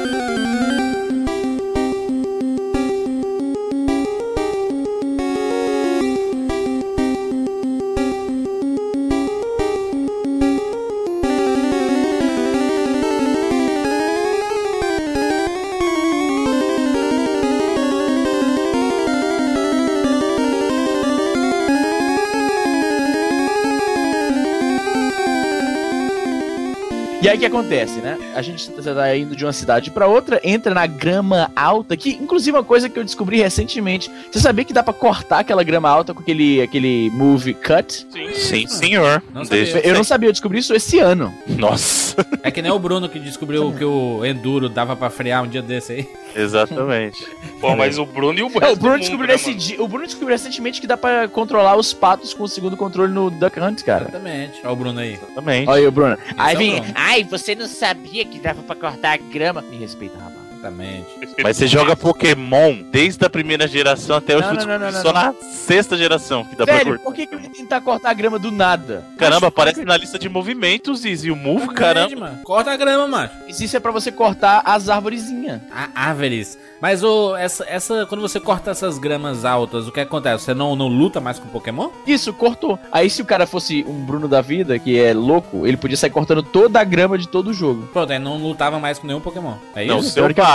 [27.22, 28.16] E aí o que acontece, né?
[28.34, 32.56] A gente tá indo de uma cidade pra outra, entra na grama alta, que inclusive
[32.56, 34.10] é uma coisa que eu descobri recentemente.
[34.30, 38.06] Você sabia que dá pra cortar aquela grama alta com aquele, aquele move cut?
[38.10, 38.32] Sim.
[38.34, 39.22] Sim, senhor.
[39.32, 39.42] Não
[39.82, 41.34] Eu não sabia, eu descobri isso esse ano.
[41.46, 42.10] Nossa.
[42.42, 45.60] É que nem o Bruno que descobriu que o Enduro dava pra frear um dia
[45.60, 46.08] desse aí.
[46.34, 47.22] Exatamente.
[47.60, 49.54] Pô, mas o Bruno e o É, resto o, do Bruno mundo, descobriu né, esse
[49.54, 53.12] dia, o Bruno descobriu recentemente que dá pra controlar os patos com o segundo controle
[53.12, 54.04] no Duck Hunt, cara.
[54.04, 54.60] Exatamente.
[54.64, 55.12] Olha o Bruno aí.
[55.14, 55.68] Exatamente.
[55.68, 56.18] Olha aí o Bruno.
[56.38, 56.92] Aí é o vem, Bruno.
[56.94, 59.62] ai, você não sabia que dava pra cortar a grama.
[59.62, 60.29] Me respeita, rapaz.
[60.60, 61.06] Exatamente.
[61.42, 65.12] Mas você joga Pokémon desde a primeira geração até hoje, Não, não, não, não, só
[65.12, 67.04] na sexta geração que dá pra Velho, cortar.
[67.04, 69.04] por que, que eu ia tentar cortar a grama do nada?
[69.16, 72.16] Caramba, aparece na lista de movimentos, Easy, o Move, Verdade, caramba.
[72.20, 72.38] mano.
[72.44, 73.30] Corta a grama, mano.
[73.48, 75.60] Isso é pra você cortar as arvorezinhas.
[75.72, 76.58] A árvores.
[76.80, 80.44] Mas o, essa, essa, quando você corta essas gramas altas, o que acontece?
[80.44, 81.90] Você não, não luta mais com Pokémon?
[82.06, 82.78] Isso, cortou.
[82.90, 86.10] Aí se o cara fosse um Bruno da vida, que é louco, ele podia sair
[86.10, 87.86] cortando toda a grama de todo o jogo.
[87.92, 89.54] Pronto, aí não lutava mais com nenhum Pokémon.
[89.74, 90.10] É Não, isso?
[90.10, 90.32] seu bate.
[90.32, 90.49] O seu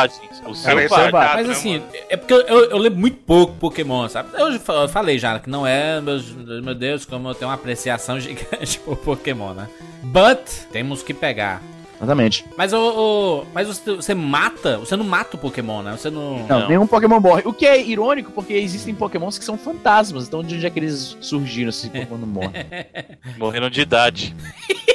[0.52, 1.12] isso é bate.
[1.12, 4.30] barato, Mas né, assim, é porque eu, eu, eu lembro muito pouco Pokémon, sabe?
[4.34, 8.80] Eu falei já que não é, meus, meu Deus, como eu tenho uma apreciação gigante
[8.80, 9.68] por Pokémon, né?
[10.04, 11.62] But, temos que pegar.
[11.98, 12.44] Exatamente.
[12.58, 15.96] Mas o, o- mas você, você mata, você não mata o Pokémon, né?
[15.98, 16.40] Você não...
[16.40, 16.68] Não, Não.
[16.68, 17.44] nenhum Pokémon morre.
[17.46, 20.28] O que é irônico, porque existem Pokémons que são fantasmas.
[20.28, 22.50] Então, de onde é que eles surgiram se Pokémon não morre?
[23.40, 24.36] Morreram de idade.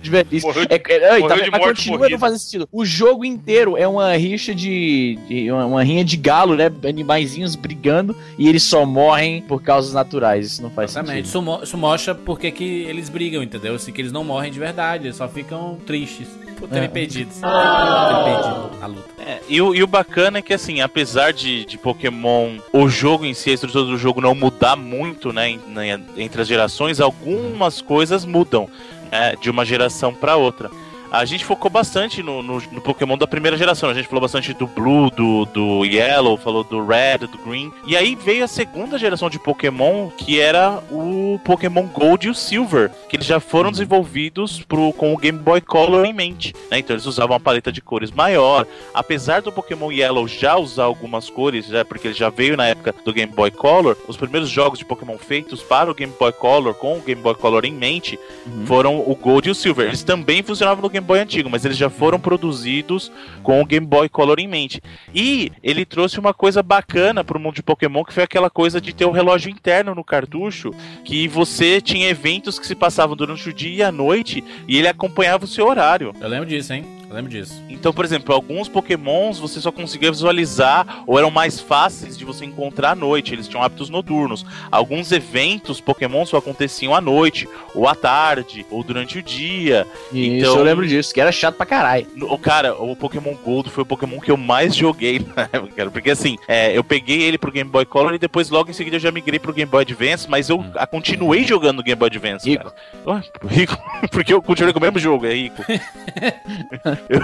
[0.00, 0.46] de velhice.
[0.46, 2.14] Morreu de- É, é, ei, morreu tá- de mas morte continua morrida.
[2.14, 2.68] não fazendo sentido.
[2.72, 5.18] O jogo inteiro é uma rixa de.
[5.28, 6.70] de- uma, uma rinha de galo, né?
[6.88, 10.46] Animaizinhos brigando e eles só morrem por causas naturais.
[10.46, 11.14] Isso não faz Exatamente.
[11.16, 11.28] sentido.
[11.28, 13.74] Isso, mo- isso mostra porque que eles brigam, entendeu?
[13.74, 16.88] Assim, que eles não morrem de verdade, eles só ficam tristes por terem É.
[16.88, 17.28] perdido.
[17.30, 19.06] Por terem perdido a luta.
[19.18, 23.24] É, e, o, e o bacana é que, assim, apesar de, de Pokémon, o jogo
[23.24, 27.00] em si, a estrutura do jogo não mudar muito, né, em- né, entre as gerações,
[27.00, 28.68] algumas coisas mudam
[29.16, 30.70] né, de uma geração para outra.
[31.10, 33.88] A gente focou bastante no, no, no Pokémon da primeira geração.
[33.88, 37.72] A gente falou bastante do Blue, do, do Yellow, falou do Red, do Green.
[37.86, 42.34] E aí veio a segunda geração de Pokémon, que era o Pokémon Gold e o
[42.34, 46.54] Silver, que eles já foram desenvolvidos pro, com o Game Boy Color em mente.
[46.70, 46.78] né?
[46.78, 48.66] Então eles usavam uma paleta de cores maior.
[48.92, 52.94] Apesar do Pokémon Yellow já usar algumas cores, já, porque ele já veio na época
[53.04, 56.74] do Game Boy Color, os primeiros jogos de Pokémon feitos para o Game Boy Color,
[56.74, 58.18] com o Game Boy Color em mente,
[58.64, 59.86] foram o Gold e o Silver.
[59.86, 63.86] Eles também funcionavam no Game Boy antigo, mas eles já foram produzidos com o Game
[63.86, 64.82] Boy Color em mente.
[65.14, 68.94] E ele trouxe uma coisa bacana pro mundo de Pokémon, que foi aquela coisa de
[68.94, 70.72] ter um relógio interno no cartucho,
[71.04, 74.88] que você tinha eventos que se passavam durante o dia e a noite, e ele
[74.88, 76.12] acompanhava o seu horário.
[76.20, 76.95] Eu lembro disso, hein?
[77.08, 77.62] Eu lembro disso.
[77.68, 82.44] Então, por exemplo, alguns pokémons você só conseguia visualizar ou eram mais fáceis de você
[82.44, 84.44] encontrar à noite, eles tinham hábitos noturnos.
[84.72, 89.86] Alguns eventos pokémon só aconteciam à noite, ou à tarde, ou durante o dia.
[90.12, 92.06] Isso, Então- eu lembro disso, que era chato pra caralho.
[92.22, 95.90] O cara, o Pokémon Gold foi o Pokémon que eu mais joguei na época, cara.
[95.90, 98.96] Porque assim, é, eu peguei ele pro Game Boy Color e depois logo em seguida
[98.96, 102.08] eu já migrei pro Game Boy Advance, mas eu a, continuei jogando no Game Boy
[102.08, 102.48] Advance.
[102.50, 102.64] Rico.
[102.64, 102.74] Cara.
[103.06, 103.78] Ué, rico?
[104.10, 105.62] Porque eu continuei com o mesmo jogo, é rico.
[107.08, 107.20] eu,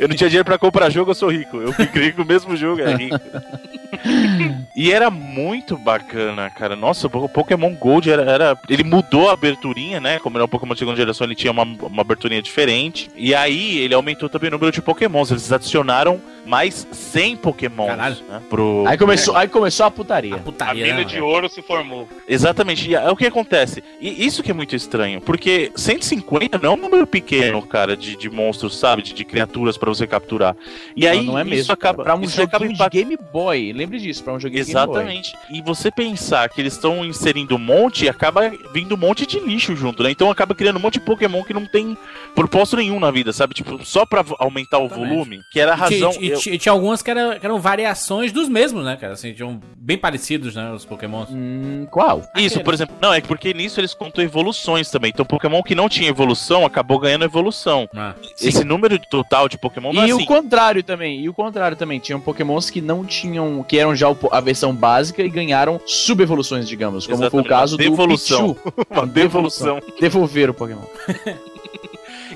[0.00, 1.56] eu não tinha dinheiro pra comprar jogo, eu sou rico.
[1.58, 3.20] Eu migrei com o mesmo jogo, é rico.
[4.74, 6.74] E era muito bacana, cara.
[6.74, 10.18] Nossa, o Pokémon Gold era, era- Ele mudou a aberturinha, né?
[10.18, 13.08] Como era um Pokémon de segunda geração, ele tinha uma, uma aberturinha diferente.
[13.14, 15.30] E aí ele aumentou também o número de Pokémons.
[15.30, 18.16] Eles adicionaram mais 100 Pokémons Caralho.
[18.28, 18.84] né, pro.
[18.86, 20.34] Aí começou, aí começou a putaria.
[20.34, 22.08] A A putaria, mina né, de ouro se formou.
[22.28, 22.90] Exatamente.
[22.90, 23.82] E é o que acontece.
[24.00, 25.20] E isso que é muito estranho.
[25.20, 29.02] Porque 150 não é um número pequeno, cara, de, de monstros, sabe?
[29.02, 30.56] De, de criaturas pra você capturar.
[30.96, 31.72] E aí não, não é isso mesmo.
[31.72, 32.02] acaba.
[32.02, 33.72] pra um isso acaba de Game Boy.
[33.72, 34.63] Lembre disso, pra um Boy.
[34.70, 35.34] Exatamente.
[35.50, 39.74] E você pensar que eles estão inserindo um monte, acaba vindo um monte de lixo
[39.76, 40.10] junto, né?
[40.10, 41.96] Então acaba criando um monte de Pokémon que não tem
[42.34, 43.54] propósito nenhum na vida, sabe?
[43.54, 45.08] Tipo, só pra aumentar o Exatamente.
[45.08, 46.12] volume, que era a razão.
[46.20, 49.12] E, eu- ti- e tinha algumas que, era- que eram variações dos mesmos, né, cara?
[49.14, 51.28] Assim, tinham bem parecidos, né, os Pokémons.
[51.30, 52.22] Hum, qual?
[52.36, 52.94] Isso, por exemplo.
[53.00, 55.10] Não, é porque nisso eles contam evoluções também.
[55.12, 57.88] Então, Pokémon que não tinha evolução acabou ganhando evolução.
[57.94, 58.14] Ah.
[58.40, 60.22] Esse número total de Pokémon não é E assim.
[60.22, 61.98] o contrário também, e o contrário também.
[61.98, 67.06] Tinham pokémons que não tinham, que eram já a versão básica e ganharam subevoluções, digamos.
[67.06, 68.54] Como foi o Exatamente, caso uma do devolução.
[68.54, 68.74] Pichu.
[68.90, 69.80] Uma devolução.
[70.00, 70.82] Devolver o Pokémon.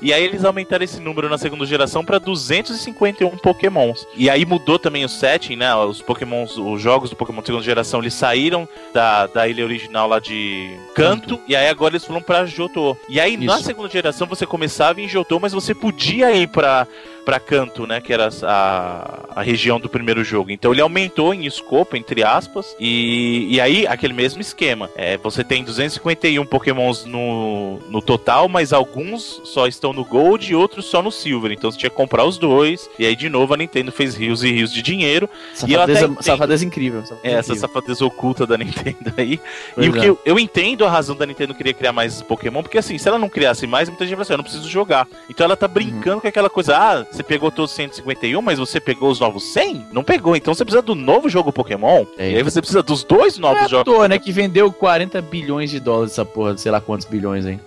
[0.01, 4.07] E aí eles aumentaram esse número na segunda geração pra 251 Pokémons.
[4.16, 5.75] E aí mudou também o setting, né?
[5.75, 10.09] Os Pokémons, os jogos do Pokémon de segunda geração, eles saíram da, da ilha original
[10.09, 12.97] lá de Canto, e aí agora eles foram pra Johto.
[13.09, 13.64] E aí na Isso.
[13.64, 16.87] segunda geração você começava em Johto, mas você podia ir pra
[17.29, 20.51] para Canto, né, que era a, a região do primeiro jogo.
[20.51, 24.89] Então ele aumentou em escopo, entre aspas, e, e aí aquele mesmo esquema.
[24.97, 30.55] É, você tem 251 Pokémons no, no total, mas alguns só estão no Gold e
[30.55, 31.53] outros só no Silver.
[31.53, 32.89] Então você tinha que comprar os dois.
[32.99, 35.29] E aí de novo a Nintendo fez rios e rios de dinheiro.
[35.53, 36.22] Safadeza, entendo.
[36.22, 37.03] safadeza incrível.
[37.03, 37.68] safadeza É, essa incrível.
[37.68, 39.39] safadeza oculta da Nintendo aí.
[39.74, 40.01] Pois e o é.
[40.01, 43.07] que eu, eu entendo a razão da Nintendo querer criar mais Pokémon, porque assim, se
[43.07, 45.07] ela não criasse mais, muita gente vai assim, eu não preciso jogar.
[45.29, 48.81] Então ela tá brincando com aquela coisa, ah, você pegou todos os 151, mas você
[48.81, 49.87] pegou os novos 100?
[49.93, 52.07] Não pegou, então você precisa do novo jogo Pokémon.
[52.16, 52.31] É.
[52.33, 53.85] E aí você precisa dos dois é novos à jogos.
[53.93, 54.19] toa, né?
[54.19, 57.61] Que vendeu 40 bilhões de dólares essa porra, sei lá quantos bilhões, hein?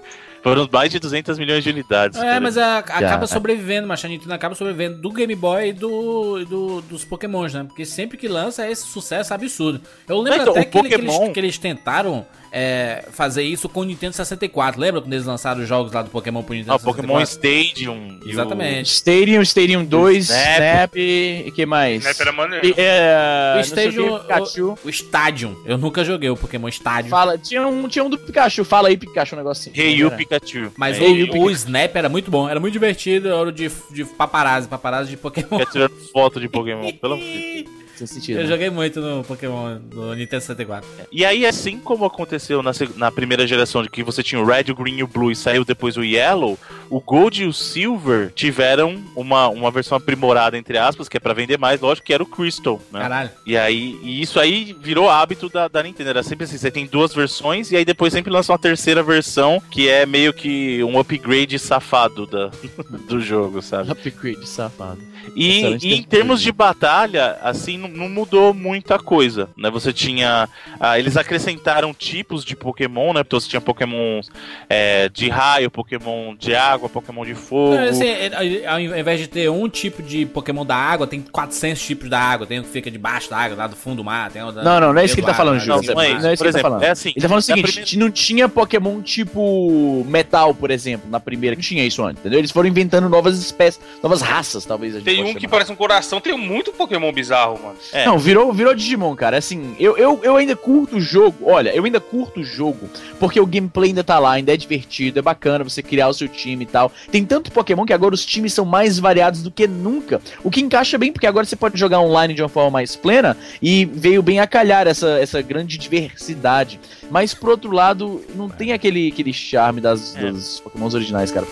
[0.43, 2.17] Foram mais de 200 milhões de unidades.
[2.19, 3.27] É, mas a- acaba Cara.
[3.27, 7.63] sobrevivendo, mas a Nintendo acaba sobrevivendo do Game Boy e do, do- dos Pokémons, né?
[7.63, 9.79] Porque sempre que lança é esse sucesso absurdo.
[10.09, 13.43] Eu lembro Então, até o que, ele- que Pokémon- eles, que eles tentaram é, fazer
[13.43, 14.79] isso com o Nintendo 64.
[14.79, 17.31] Lembra quando eles lançaram os jogos lá do Pokémon pro Nintendo Ah, o Pokémon 64?
[17.71, 18.19] Stadium.
[18.23, 18.87] e o- Exatamente.
[18.91, 20.57] Stadium, Stadium 2, Snap.
[20.57, 22.01] Snap, e que mais?
[22.03, 22.67] Snap era maneiro.
[22.67, 24.77] E, é, O Stadium, o Pikachu.
[24.83, 25.55] o, Stadium.
[25.65, 27.09] Eu nunca joguei o Pokémon Stadium.
[27.09, 29.73] Fala, tinha um, tinha um do Pikachu, fala aí Pikachu, um negocinho.
[29.79, 30.09] Hey.
[30.11, 30.71] Pikachu.
[30.77, 33.51] Mas É, o, Hey, You o Snap era muito bom, era muito divertido, era o
[33.51, 35.57] de, de paparazzi, paparazzi de Pokémon.
[35.59, 37.80] Fica tirando foto de Pokémon, pelo amor de Deus.
[38.07, 38.37] Sentido.
[38.37, 38.49] Eu né?
[38.49, 40.87] joguei muito no Pokémon do Nintendo 64.
[41.11, 44.71] E aí, assim como aconteceu na, na primeira geração, de que você tinha o Red,
[44.71, 46.57] o Green e o Blue e saiu depois o Yellow,
[46.89, 51.33] o Gold e o Silver tiveram uma, uma versão aprimorada, entre aspas, que é pra
[51.33, 52.99] vender mais, lógico, que era o Crystal, né?
[52.99, 53.29] Caralho.
[53.45, 56.09] E aí, e isso aí virou hábito da, da Nintendo.
[56.09, 59.61] Era sempre assim: você tem duas versões e aí depois sempre lança uma terceira versão
[59.71, 62.51] que é meio que um upgrade safado da,
[63.07, 63.91] do jogo, sabe?
[63.91, 65.01] Upgrade, safado.
[65.35, 69.69] E, e em termos de- de batalha, assim, não, mudou muita coisa, né?
[69.69, 70.47] Você tinha...
[70.79, 73.21] ah, eles acrescentaram tipos de Pokémon, né?
[73.21, 74.21] Então você tinha Pokémon
[74.69, 77.75] é, de raio, Pokémon de água, Pokémon de fogo.
[77.75, 81.81] Não, assim, é, ao invés de ter um tipo de Pokémon da água, tem 400
[81.81, 82.47] tipos da água.
[82.47, 84.31] Tem um que fica debaixo da água, lá do fundo do mar.
[84.31, 85.81] Tem um da- Não, não, não é isso que ele tá do falando, Júlio.
[85.87, 86.21] Não, não é isso.
[86.21, 86.83] Não é isso Por que ele tá exemplo, falando.
[86.83, 91.09] é assim, Ele tá falando o seguinte, primeira- não tinha Pokémon tipo Metal, por exemplo,
[91.09, 92.39] na primeira, que tinha isso antes, entendeu?
[92.39, 95.51] Eles foram inventando novas espécies, novas raças, talvez a gente Tem um que chamar.
[95.51, 97.75] parece um coração, tem muito Pokémon bizarro, mano.
[97.93, 98.05] É.
[98.05, 99.37] Não, virou, virou Digimon, cara.
[99.37, 101.37] Assim, eu, eu, eu ainda curto o jogo.
[101.43, 105.19] Olha, eu ainda curto o jogo porque o gameplay ainda tá lá, ainda é divertido,
[105.19, 106.91] é bacana você criar o seu time e tal.
[107.11, 110.21] Tem tanto Pokémon que agora os times são mais variados do que nunca.
[110.43, 113.37] O que encaixa bem, porque agora você pode jogar online de uma forma mais plena
[113.61, 116.79] e veio bem a calhar essa, essa grande diversidade.
[117.09, 120.31] Mas, por outro lado, não tem aquele, aquele charme das, É.
[120.31, 121.45] dos Pokémons originais, cara.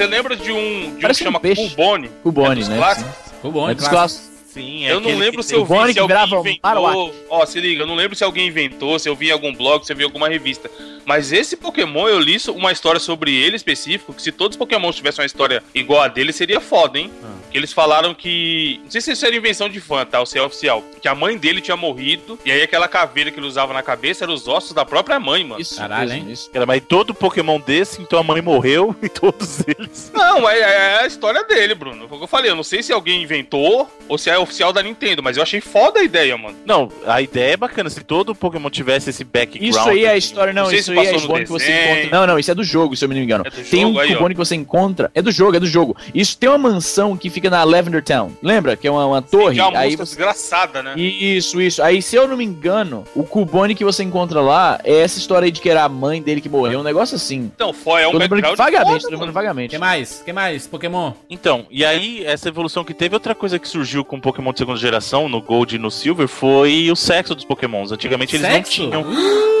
[0.00, 1.68] Você lembra de um, de um que um chama peixe.
[1.68, 2.10] Cubone?
[2.22, 2.76] Cubone, É dos né?
[2.78, 3.12] clássicos?
[3.42, 3.90] Bom, É dos clássico.
[3.90, 4.29] clássicos.
[4.52, 7.14] Sim, é Eu não lembro se eu vi, se alguém inventou.
[7.28, 9.84] Ó, se liga, eu não lembro se alguém inventou, se eu vi em algum blog,
[9.84, 10.68] se eu vi em alguma revista.
[11.04, 14.92] Mas esse Pokémon, eu li uma história sobre ele específico, que se todos os Pokémon
[14.92, 17.10] tivessem uma história igual a dele, seria foda, hein?
[17.50, 18.80] Que eles falaram que.
[18.84, 20.20] Não sei se isso era invenção de fã, tá?
[20.20, 20.84] Ou se é oficial.
[21.00, 24.24] Que a mãe dele tinha morrido, e aí aquela caveira que ele usava na cabeça
[24.24, 25.60] eram os ossos da própria mãe, mano.
[25.60, 26.26] Isso, Caralho, hein?
[26.30, 26.50] isso.
[26.50, 30.12] Cara, mas todo Pokémon desse, então a mãe morreu e todos eles.
[30.14, 32.06] Não, é, é a história dele, Bruno.
[32.08, 32.50] Foi o que eu falei.
[32.50, 35.60] Eu não sei se alguém inventou ou se é oficial da Nintendo, mas eu achei
[35.60, 36.56] foda a ideia, mano.
[36.64, 37.90] Não, a ideia é bacana.
[37.90, 39.68] Se todo Pokémon tivesse esse background.
[39.68, 41.92] Isso aí é a história, não, Não isso aí é Cubone que você desenho.
[41.92, 42.18] encontra.
[42.18, 43.44] Não, não, isso é do jogo, se eu não me engano.
[43.46, 44.14] É tem jogo, um aí.
[44.14, 45.10] Cubone que você encontra.
[45.14, 45.96] É do jogo, é do jogo.
[46.14, 48.32] Isso tem uma mansão que fica na Lavender Town.
[48.42, 48.76] Lembra?
[48.76, 49.54] Que é uma, uma torre.
[49.54, 50.16] Tinha uma aí você...
[50.16, 50.94] desgraçada, né?
[50.96, 51.82] Isso, isso.
[51.82, 55.46] Aí, se eu não me engano, o Cubone que você encontra lá é essa história
[55.46, 56.80] aí de que era a mãe dele que morreu.
[56.80, 57.50] Um negócio assim.
[57.54, 59.70] Então, foi, é um background vagamente, foda, tô vagamente.
[59.70, 60.22] que mais?
[60.24, 60.66] que mais?
[60.66, 61.12] Pokémon?
[61.28, 64.78] Então, e aí, essa evolução que teve, outra coisa que surgiu com Pokémon de segunda
[64.78, 67.92] geração, no Gold e no Silver, foi o sexo dos Pokémons.
[67.92, 68.82] Antigamente eles Sexo?
[68.88, 69.50] não tinham.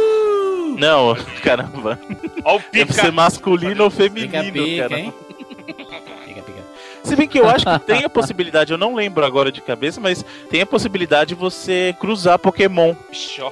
[0.80, 2.00] Não, caramba.
[2.42, 3.12] Ó o Deve ser pica.
[3.12, 4.98] masculino ou feminino, Pica, pica, cara.
[5.00, 5.12] hein?
[5.66, 6.60] Pica, pica.
[7.04, 10.00] Se bem que eu acho que tem a possibilidade, eu não lembro agora de cabeça,
[10.00, 12.94] mas tem a possibilidade de você cruzar Pokémon.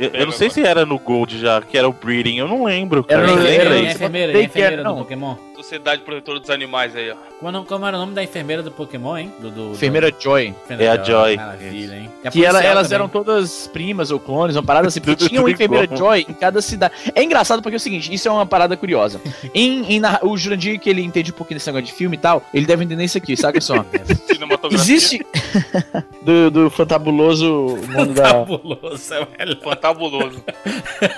[0.01, 2.65] Eu, eu não sei se era no Gold já, que era o breeding, eu não
[2.65, 3.33] lembro, Era cara.
[3.37, 3.89] no- Você era lembra Enfermeira, isso.
[3.89, 3.95] aí?
[3.95, 4.97] enfermeira, enfermeira do não.
[4.99, 5.37] Pokémon.
[5.63, 7.17] Sociedade Protetora dos Animais aí, ó.
[7.41, 9.33] Como, como era o nome da enfermeira do Pokémon, hein?
[9.41, 10.55] Do, do, Enfermeira Joy.
[10.69, 10.81] do...
[10.81, 11.37] É a Joy.
[11.37, 12.11] Maravilha, hein?
[12.23, 12.95] E a Que ela- elas também.
[12.95, 15.99] eram todas primas ou clones, uma parada assim, tinha uma enfermeira igual.
[15.99, 16.95] Joy em cada cidade.
[17.13, 19.21] É engraçado porque é o seguinte, isso é uma parada curiosa.
[19.53, 22.21] em, em narra- o Jurandir, que ele entende um pouquinho desse negócio de filme e
[22.21, 23.85] tal, ele deve entender isso aqui, saca só.
[24.31, 24.95] Cinematografia.
[24.95, 25.27] Existe
[26.23, 28.29] do, do fantabuloso mundo da...
[28.29, 29.57] Fabuloso, é o melhor.
[29.61, 30.45] Fantabuloso.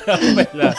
[0.08, 0.74] o melhor.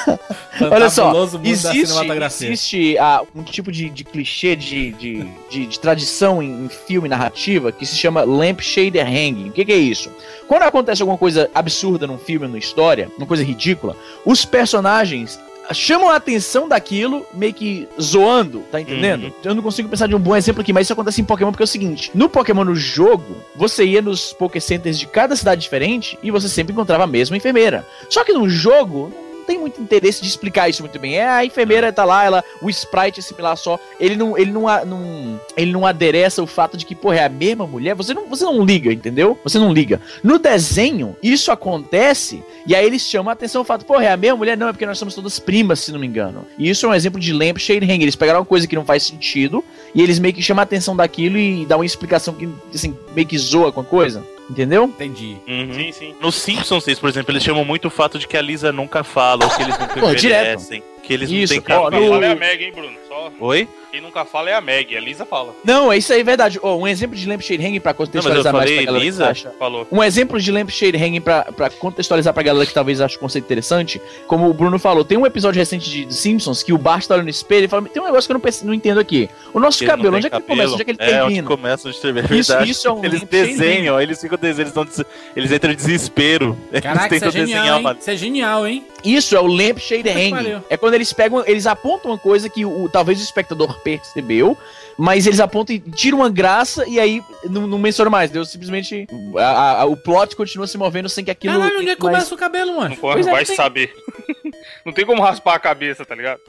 [0.71, 6.41] Olha só, existe, existe ah, um tipo de, de clichê, de, de, de, de tradição
[6.41, 9.49] em, em filme narrativa que se chama Lampshade Hanging.
[9.49, 10.11] O que, que é isso?
[10.47, 13.95] Quando acontece alguma coisa absurda num filme, numa história, uma coisa ridícula,
[14.25, 15.39] os personagens
[15.73, 19.33] chamam a atenção daquilo, meio que zoando, tá entendendo?
[19.43, 21.63] Eu não consigo pensar de um bom exemplo aqui, mas isso acontece em Pokémon porque
[21.63, 25.61] é o seguinte: no Pokémon no jogo, você ia nos Poké Centers de cada cidade
[25.61, 27.85] diferente e você sempre encontrava a mesma enfermeira.
[28.09, 31.15] Só que no jogo, não tem muito interesse de explicar isso muito bem.
[31.15, 33.79] É, a enfermeira tá lá, ela, o sprite é similar só.
[33.99, 37.29] Ele não, ele não, não, ele não adereça o fato de que, porra, é a
[37.29, 37.95] mesma mulher.
[37.95, 39.37] Você não, você não liga, entendeu?
[39.43, 39.99] Você não liga.
[40.23, 44.17] No desenho, isso acontece e aí eles chamam a atenção o fato, porra, é a
[44.17, 44.57] mesma mulher?
[44.57, 46.45] Não, é porque nós somos todas primas, se não me engano.
[46.57, 48.03] E isso é um exemplo de lampshade hang.
[48.03, 49.63] Eles pegaram uma coisa que não faz sentido
[49.95, 53.27] e eles meio que chamam a atenção daquilo e dão uma explicação que, assim, meio
[53.27, 54.23] que zoa com a coisa.
[54.51, 54.83] Entendeu?
[54.83, 55.37] Entendi.
[55.47, 55.73] Uhum.
[55.73, 56.15] Sim, sim.
[56.19, 59.45] Nos Simpsons, por exemplo, eles chamam muito o fato de que a Lisa nunca fala,
[59.45, 62.09] ou que eles nunca envelhecem, que eles Isso, não têm cabelo.
[62.09, 62.97] fala é a Meg, hein, Bruno?
[63.11, 63.29] Só...
[63.41, 63.67] Oi?
[63.91, 65.53] Quem nunca fala é a Meg, a Lisa fala.
[65.65, 66.57] Não, é isso aí, é verdade.
[66.63, 69.03] Ó, um exemplo de lampshade hanging pra Não, mas eu contextualizar mais pra falei galera
[69.03, 69.23] Lisa.
[69.25, 69.49] que acha.
[69.59, 69.85] Falou.
[69.91, 73.43] Um exemplo de lampshade hanging pra, pra contextualizar pra galera que talvez ache o conceito
[73.43, 77.05] interessante, como o Bruno falou, tem um episódio recente de, de Simpsons que o Bart
[77.05, 79.29] tá olhando no espelho e fala, tem um negócio que eu não, não entendo aqui.
[79.53, 80.57] O nosso Que ele não cabelo, onde é que ele cabelo.
[80.61, 80.73] começa?
[80.73, 81.47] Onde é que ele É, onde termina?
[81.49, 82.27] começa onde termina.
[82.31, 82.71] É Isso- verdade.
[82.71, 85.05] isso é um Eles desenham, eles ficam desenhando, eles,
[85.35, 86.57] eles entram em desespero.
[86.81, 87.81] Caraca, eles isso é tentam genial, hein?
[87.81, 88.85] uma- Isso é genial, hein?
[89.03, 90.61] Isso é o lampshade hanging.
[90.69, 94.55] É quando eles pegam, eles apontam uma coisa que o, talvez o espectador percebeu,
[94.95, 98.29] mas eles apontam e tiram uma graça e aí não, não menciona mais.
[98.29, 101.53] Deu simplesmente a- a- o plot continua se movendo sem que aquilo.
[101.57, 102.89] Caralho, onde é que começa o cabelo, mano?
[102.91, 103.91] Não pode, é, vai tem- saber.
[104.85, 106.39] não tem como raspar a cabeça, tá ligado?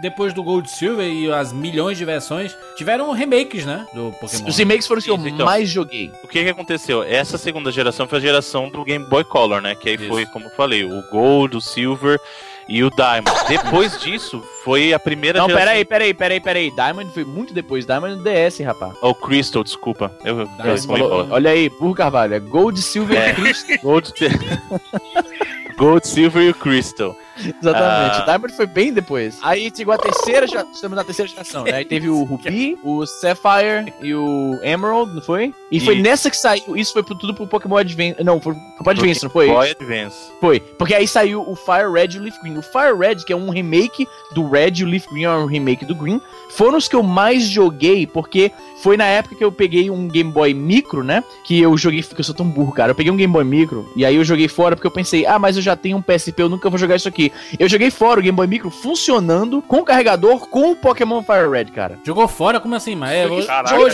[0.00, 3.86] Depois do Gold Silver e as milhões de versões, tiveram remakes, né?
[3.92, 4.48] Do Pokémon.
[4.48, 5.44] Os remakes foram os que eu então.
[5.44, 6.10] mais joguei.
[6.24, 7.02] O que que aconteceu?
[7.02, 9.74] Essa segunda geração foi a geração do Game Boy Color, né?
[9.74, 10.08] Que aí Isso.
[10.08, 12.18] foi, como eu falei, o Gold, o Silver
[12.68, 13.30] e o Diamond.
[13.48, 15.66] Depois disso, foi a primeira Não, geração...
[15.66, 16.70] peraí, peraí, peraí, peraí.
[16.70, 17.84] Diamond foi muito depois.
[17.84, 18.94] Diamond no DS, rapaz.
[19.02, 20.10] Oh, Crystal, desculpa.
[20.24, 20.86] Eu, Diamond.
[20.86, 22.34] Falou- olha aí, Burro Carvalho.
[22.34, 23.30] É Gold, Silver É.
[23.32, 23.76] e Crystal.
[23.82, 24.12] Gold,
[25.76, 27.14] Gold, Silver e o Crystal.
[27.38, 28.20] Exatamente.
[28.20, 28.24] Ah.
[28.26, 29.38] Diamond foi bem depois.
[29.42, 31.72] Aí chegou a terceira, já estamos na terceira geração, né?
[31.72, 35.54] Aí teve o Ruby, o Sapphire e o Emerald, não foi?
[35.70, 36.02] E foi Isso.
[36.02, 36.76] nessa que saiu.
[36.76, 38.22] Isso foi tudo pro Pokémon Advance.
[38.22, 39.48] Não, foi pro Advance, não foi?
[39.48, 40.16] Boy Advance.
[40.40, 40.60] Foi.
[40.60, 42.58] Porque aí saiu o Fire Red e o Leaf Green.
[42.58, 45.46] O Fire Red, que é um remake do Red, e o Leaf Green é um
[45.46, 46.20] remake do Green,
[46.50, 48.50] foram os que eu mais joguei, porque
[48.82, 51.22] foi na época que eu peguei um Game Boy Micro, né?
[51.44, 52.02] Que eu joguei.
[52.02, 52.92] Que eu sou tão burro, cara.
[52.92, 55.38] Eu peguei um Game Boy Micro e aí eu joguei fora porque eu pensei, ah,
[55.38, 57.29] mas eu já tenho um PSP, eu nunca vou jogar isso aqui.
[57.58, 61.48] Eu joguei fora o Game Boy Micro funcionando com o carregador com o Pokémon Fire
[61.50, 61.98] Red, cara.
[62.04, 62.60] Jogou fora?
[62.60, 62.94] Como assim?
[62.94, 63.46] Mas é, eu, hoje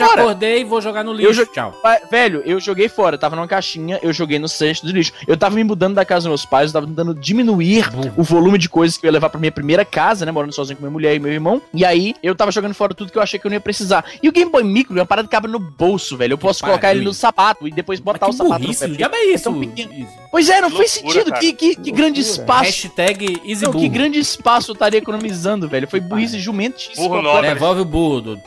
[0.04, 0.22] Fora.
[0.22, 1.44] acordei e vou jogar no Eu lixo.
[1.44, 1.72] jo- Tchau.
[1.82, 5.12] Pa- Velho, eu joguei fora, tava numa caixinha, eu joguei no cesto do lixo.
[5.26, 8.58] Eu tava me mudando da casa dos meus pais, eu tava tentando diminuir o volume
[8.58, 10.32] de coisas que eu ia levar pra minha primeira casa, né?
[10.32, 11.60] Morando sozinho com minha mulher e meu irmão.
[11.72, 14.04] E aí, eu tava jogando fora tudo que eu achei que eu não ia precisar.
[14.22, 16.32] E o Game Boy Micro é uma parada que cabe no bolso, velho.
[16.34, 18.86] Eu posso colocar ele no sapato e depois botar o Mas que sapato burrice, no
[18.86, 18.96] o pé.
[18.96, 19.44] diabo é isso.
[19.44, 19.92] tão pequeno.
[19.94, 20.12] Isso.
[20.30, 21.30] Pois é, não Que fez loucura, sentido.
[21.30, 21.40] cara.
[21.40, 22.64] Que, que, que grande espaço.
[22.64, 25.88] Hashtag easy Não, que grande espaço eu estaria economizando, velho.
[25.88, 27.08] Foi burrice jumentíssima.
[27.08, 27.48] Burro nobre.
[27.48, 28.40] Devolve o burro do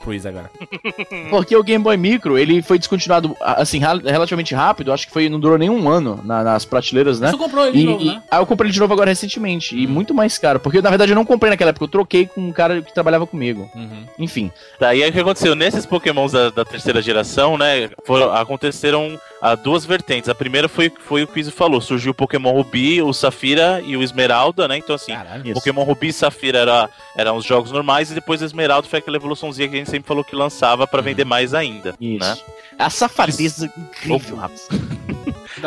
[0.00, 0.50] Cruise agora.
[1.28, 4.92] Porque o Game Boy Micro, ele foi descontinuado, assim, rel- relativamente rápido.
[4.92, 7.30] Acho que foi, não durou nem um ano na- nas prateleiras, né?
[7.30, 8.22] Você comprou ele de E, novo, e- né?
[8.30, 9.76] aí eu comprei ele de novo agora recentemente.
[9.76, 10.58] E muito mais caro.
[10.58, 11.84] Porque, na verdade, eu não comprei naquela época.
[11.84, 13.70] Eu troquei com um cara que trabalhava comigo.
[13.74, 14.04] Uhum.
[14.18, 14.50] Enfim.
[14.78, 15.54] Tá, e aí o que aconteceu?
[15.54, 20.28] Nesses pokémons da, da terceira geração, né, foram, aconteceram ah, duas vertentes.
[20.28, 23.80] A primeira foi, foi o que o Izzy falou, surgiu o Pokémon Ruby, o Safira
[23.84, 25.54] e o Esmeralda, né, então assim, Caralho.
[25.54, 29.16] Pokémon Ruby e Safira era, eram os jogos normais, e depois o Esmeralda foi aquela
[29.16, 32.18] evoluçãozinha que a gente sempre falou que lançava pra vender mais ainda, Isso.
[32.18, 32.36] né.
[32.78, 34.68] A safadeza incrível, rapaz.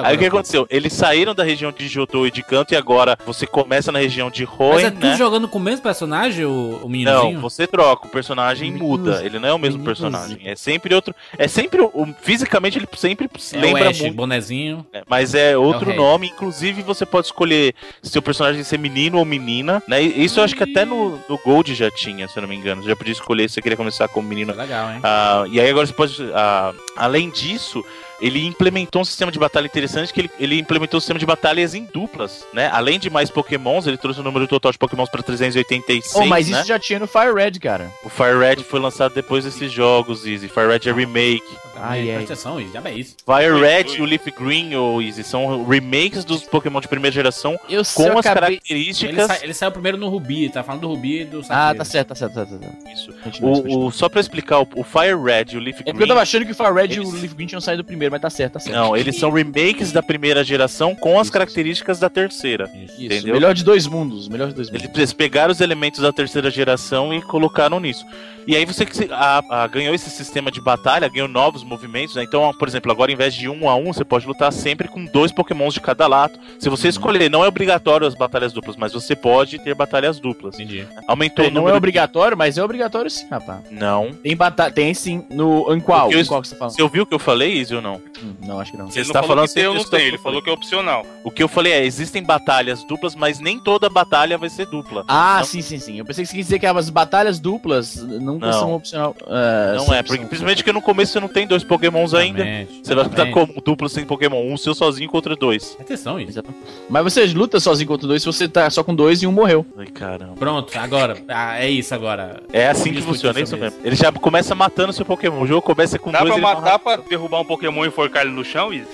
[0.04, 0.66] Aí o que aconteceu?
[0.70, 4.30] Eles saíram da região de Johto e de Kanto e agora você começa na região
[4.32, 5.18] de Mas Hoenn, é tudo né?
[5.18, 7.34] jogando com o mesmo personagem, o, o meninozinho?
[7.34, 10.12] Não, você troca, o personagem muda, ele não é o mesmo Meninozinho.
[10.12, 10.40] personagem.
[10.50, 11.14] É sempre outro.
[11.38, 11.82] É sempre.
[11.82, 14.16] o- fisicamente ele sempre se é lembra o Ash, muito.
[14.16, 14.86] bonezinho.
[14.94, 15.02] né?
[15.08, 15.96] Mas é outro Red.
[15.98, 20.02] nome, inclusive você pode escolher se o personagem ser menino ou menina, né?
[20.02, 22.82] Isso eu acho que até no, no Gold já tinha, se eu não me engano.
[22.84, 24.54] Você já podia escolher se você queria começar como menino.
[24.54, 25.00] Legal, hein?
[25.04, 26.16] Ah, e aí agora você pode.
[26.34, 27.84] ah, além disso,
[28.24, 31.76] ele implementou um sistema de batalha interessante que ele, ele implementou um sistema de batalhas
[31.76, 32.70] em duplas, né?
[32.72, 36.48] Além de mais pokémons, ele trouxe o número total de pokémons para 386, Oh, mas
[36.50, 36.58] né?
[36.60, 37.92] isso já tinha no Fire Red, cara.
[38.04, 40.48] O Fire Red foi lançado depois desses jogos, Easy.
[40.48, 41.44] Fire Red é remake.
[41.76, 42.16] Ai, ai.
[42.18, 43.16] Presta atenção, isso, já é isso.
[43.26, 47.60] Fire Red e o Leaf Green, ou Easy, são remakes dos Pokémon de primeira geração
[47.68, 48.60] Eu sei, com as acabei...
[48.70, 49.28] Ele, características.
[49.28, 51.76] sa- ele saiu primeiro no Rubi, tá falando do Rubi e do Ah, Safira.
[51.78, 52.60] tá certo, tá certo, tá certo.
[52.62, 52.88] Tá certo.
[52.94, 53.14] Isso.
[53.24, 53.78] Continua, continua.
[53.80, 55.94] O, o- só pra explicar, o, o Fire Red e o Leaf É Green.
[55.94, 57.84] porque eu tava achando que o Fire Red e o Eles- Leaf Green tinham saído
[57.84, 58.76] primeiro, mas tá certo, tá certo.
[58.76, 62.70] Não, eles são remakes da primeira geração com as características da terceira.
[62.76, 63.34] Isso, entendeu?
[63.34, 64.90] melhor de dois mundos, melhor de dois mundos.
[64.96, 68.06] Eles pegaram os elementos da terceira geração e colocaram nisso.
[68.46, 72.24] E aí você a- a- ganhou esse sistema de batalha, ganhou novos movimentos, né?
[72.24, 75.06] Então, por exemplo, agora em vez de um a um, você pode lutar sempre com
[75.06, 76.38] dois pokémons de cada lado.
[76.60, 80.56] Se você escolher, não é obrigatório as batalhas duplas, mas você pode ter batalhas duplas.
[80.56, 80.86] Entendi.
[81.08, 83.62] Aumentou o Não é número de- obrigatório, mas é obrigatório sim, rapaz.
[83.72, 84.12] Não.
[84.12, 85.26] Tem batalha, tem sim.
[85.32, 86.12] No, em qual?
[86.12, 86.72] Em qual que você fala?
[86.72, 87.93] Você ouviu o que eu falei, Izzy, ou não?
[88.22, 88.86] Hum, não, acho que não.
[88.88, 90.54] Você Ele não está falou falando que tem ou não tem, ele falou que é
[90.54, 91.06] opcional.
[91.24, 95.04] O que eu falei é, existem batalhas duplas, mas nem toda batalha vai ser dupla.
[95.08, 95.98] Ah, Não- sim, sim, sim.
[96.00, 98.54] Eu pensei que você quis dizer que as batalhas duplas nunca Não.
[98.60, 99.16] são opcional.
[99.28, 102.40] ah, Não são é, porque principalmente que no começo você não tem dois pokémons ainda.
[102.42, 105.78] Exatamente, Você vai lutar como duplo sem pokémon, um seu sozinho contra dois.
[105.80, 106.42] Atenção isso.
[106.90, 109.66] Mas você luta sozinho contra dois se você tá só com dois e um morreu.
[109.78, 110.34] Ai, caramba.
[110.36, 111.18] Pronto, agora.
[111.28, 112.42] Ah, é isso agora.
[112.52, 113.80] É assim que funciona, é isso mesmo.
[113.84, 115.42] Ele já começa matando seu Pokémon.
[115.42, 117.88] O jogo começa com Dá dois pra ele vai matar pra derrubar um Pokémon e
[117.88, 118.88] enforcar ele no chão, Izzy?